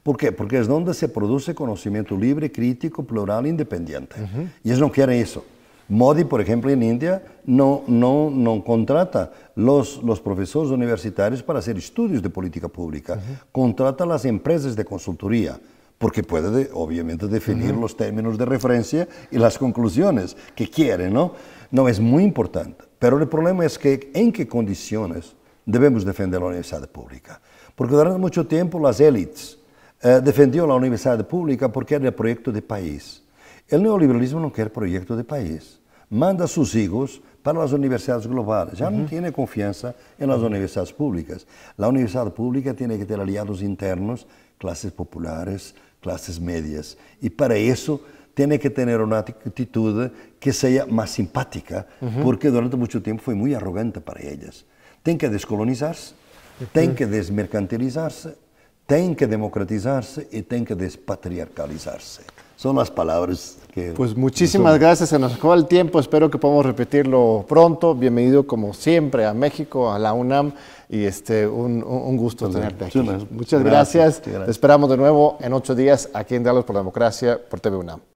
¿Por 0.02 0.16
qué? 0.16 0.32
Porque 0.32 0.58
es 0.58 0.66
donde 0.66 0.94
se 0.94 1.08
produce 1.08 1.54
conocimiento 1.54 2.16
libre, 2.16 2.50
crítico, 2.52 3.04
plural, 3.04 3.46
independiente. 3.46 4.16
Y 4.62 4.68
ellos 4.68 4.80
no 4.80 4.90
quieren 4.90 5.16
eso. 5.16 5.44
Modi, 5.92 6.24
por 6.24 6.40
ejemplo, 6.40 6.70
en 6.70 6.82
India 6.82 7.22
no, 7.44 7.82
no, 7.86 8.30
no 8.30 8.64
contrata 8.64 9.30
los, 9.56 10.02
los 10.02 10.22
profesores 10.22 10.70
universitarios 10.70 11.42
para 11.42 11.58
hacer 11.58 11.76
estudios 11.76 12.22
de 12.22 12.30
política 12.30 12.66
pública, 12.66 13.20
contrata 13.52 14.06
las 14.06 14.24
empresas 14.24 14.74
de 14.74 14.86
consultoría 14.86 15.60
porque 15.98 16.22
puede 16.22 16.70
obviamente 16.72 17.28
definir 17.28 17.74
los 17.74 17.94
términos 17.94 18.38
de 18.38 18.46
referencia 18.46 19.06
y 19.30 19.36
las 19.36 19.58
conclusiones 19.58 20.34
que 20.54 20.66
quiere, 20.70 21.10
¿no? 21.10 21.34
No, 21.70 21.86
es 21.86 22.00
muy 22.00 22.24
importante. 22.24 22.84
Pero 22.98 23.18
el 23.18 23.28
problema 23.28 23.66
es 23.66 23.78
que 23.78 24.10
en 24.14 24.32
qué 24.32 24.48
condiciones 24.48 25.36
debemos 25.66 26.06
defender 26.06 26.40
la 26.40 26.46
universidad 26.46 26.88
pública. 26.88 27.38
Porque 27.74 27.94
durante 27.94 28.18
mucho 28.18 28.46
tiempo 28.46 28.80
las 28.80 28.98
élites 28.98 29.58
eh, 30.00 30.22
defendieron 30.24 30.70
la 30.70 30.76
universidad 30.76 31.28
pública 31.28 31.70
porque 31.70 31.96
era 31.96 32.06
el 32.06 32.14
proyecto 32.14 32.50
de 32.50 32.62
país. 32.62 33.22
El 33.68 33.82
neoliberalismo 33.82 34.40
no 34.40 34.50
quiere 34.50 34.70
proyecto 34.70 35.14
de 35.14 35.24
país 35.24 35.81
manda 36.12 36.46
sus 36.46 36.74
hijos 36.74 37.22
para 37.42 37.58
las 37.58 37.72
universidades 37.72 38.26
globales. 38.26 38.78
Ya 38.78 38.90
no 38.90 39.06
tiene 39.06 39.32
confianza 39.32 39.94
en 40.18 40.28
las 40.28 40.40
universidades 40.40 40.92
públicas. 40.92 41.46
La 41.78 41.88
universidad 41.88 42.32
pública 42.32 42.74
tiene 42.74 42.98
que 42.98 43.06
tener 43.06 43.22
aliados 43.22 43.62
internos, 43.62 44.26
clases 44.58 44.92
populares, 44.92 45.74
clases 46.00 46.38
medias. 46.38 46.98
Y 47.22 47.30
para 47.30 47.56
eso 47.56 48.02
tiene 48.34 48.58
que 48.58 48.68
tener 48.68 49.00
una 49.00 49.18
actitud 49.18 50.10
que 50.38 50.52
sea 50.52 50.84
más 50.84 51.10
simpática, 51.10 51.86
porque 52.22 52.50
durante 52.50 52.76
mucho 52.76 53.02
tiempo 53.02 53.22
fue 53.22 53.34
muy 53.34 53.54
arrogante 53.54 54.00
para 54.00 54.20
ellas. 54.20 54.66
Tiene 55.02 55.18
que 55.18 55.30
descolonizarse, 55.30 56.14
tiene 56.72 56.94
que 56.94 57.06
desmercantilizarse, 57.06 58.36
tiene 58.86 59.16
que 59.16 59.26
democratizarse 59.26 60.28
y 60.30 60.42
tiene 60.42 60.66
que 60.66 60.74
despatriarcalizarse 60.74 62.22
son 62.62 62.76
las 62.76 62.92
palabras 62.92 63.58
que... 63.74 63.90
Pues 63.90 64.16
muchísimas 64.16 64.78
gracias, 64.78 65.08
se 65.08 65.18
nos 65.18 65.34
acabó 65.34 65.54
el 65.54 65.66
tiempo, 65.66 65.98
espero 65.98 66.30
que 66.30 66.38
podamos 66.38 66.64
repetirlo 66.64 67.44
pronto. 67.48 67.92
Bienvenido 67.92 68.46
como 68.46 68.72
siempre 68.72 69.26
a 69.26 69.34
México, 69.34 69.92
a 69.92 69.98
la 69.98 70.12
UNAM, 70.12 70.52
y 70.88 71.02
este, 71.04 71.48
un, 71.48 71.82
un 71.82 72.16
gusto 72.16 72.48
tenerte 72.48 72.84
aquí. 72.84 73.00
Muchas 73.30 73.64
gracias. 73.64 74.22
gracias. 74.24 74.44
Te 74.44 74.50
esperamos 74.52 74.88
de 74.90 74.96
nuevo 74.96 75.38
en 75.40 75.52
ocho 75.54 75.74
días 75.74 76.08
aquí 76.14 76.36
en 76.36 76.44
Diálogos 76.44 76.64
por 76.64 76.74
la 76.74 76.80
Democracia 76.80 77.40
por 77.50 77.58
TV 77.58 77.76
UNAM. 77.78 78.11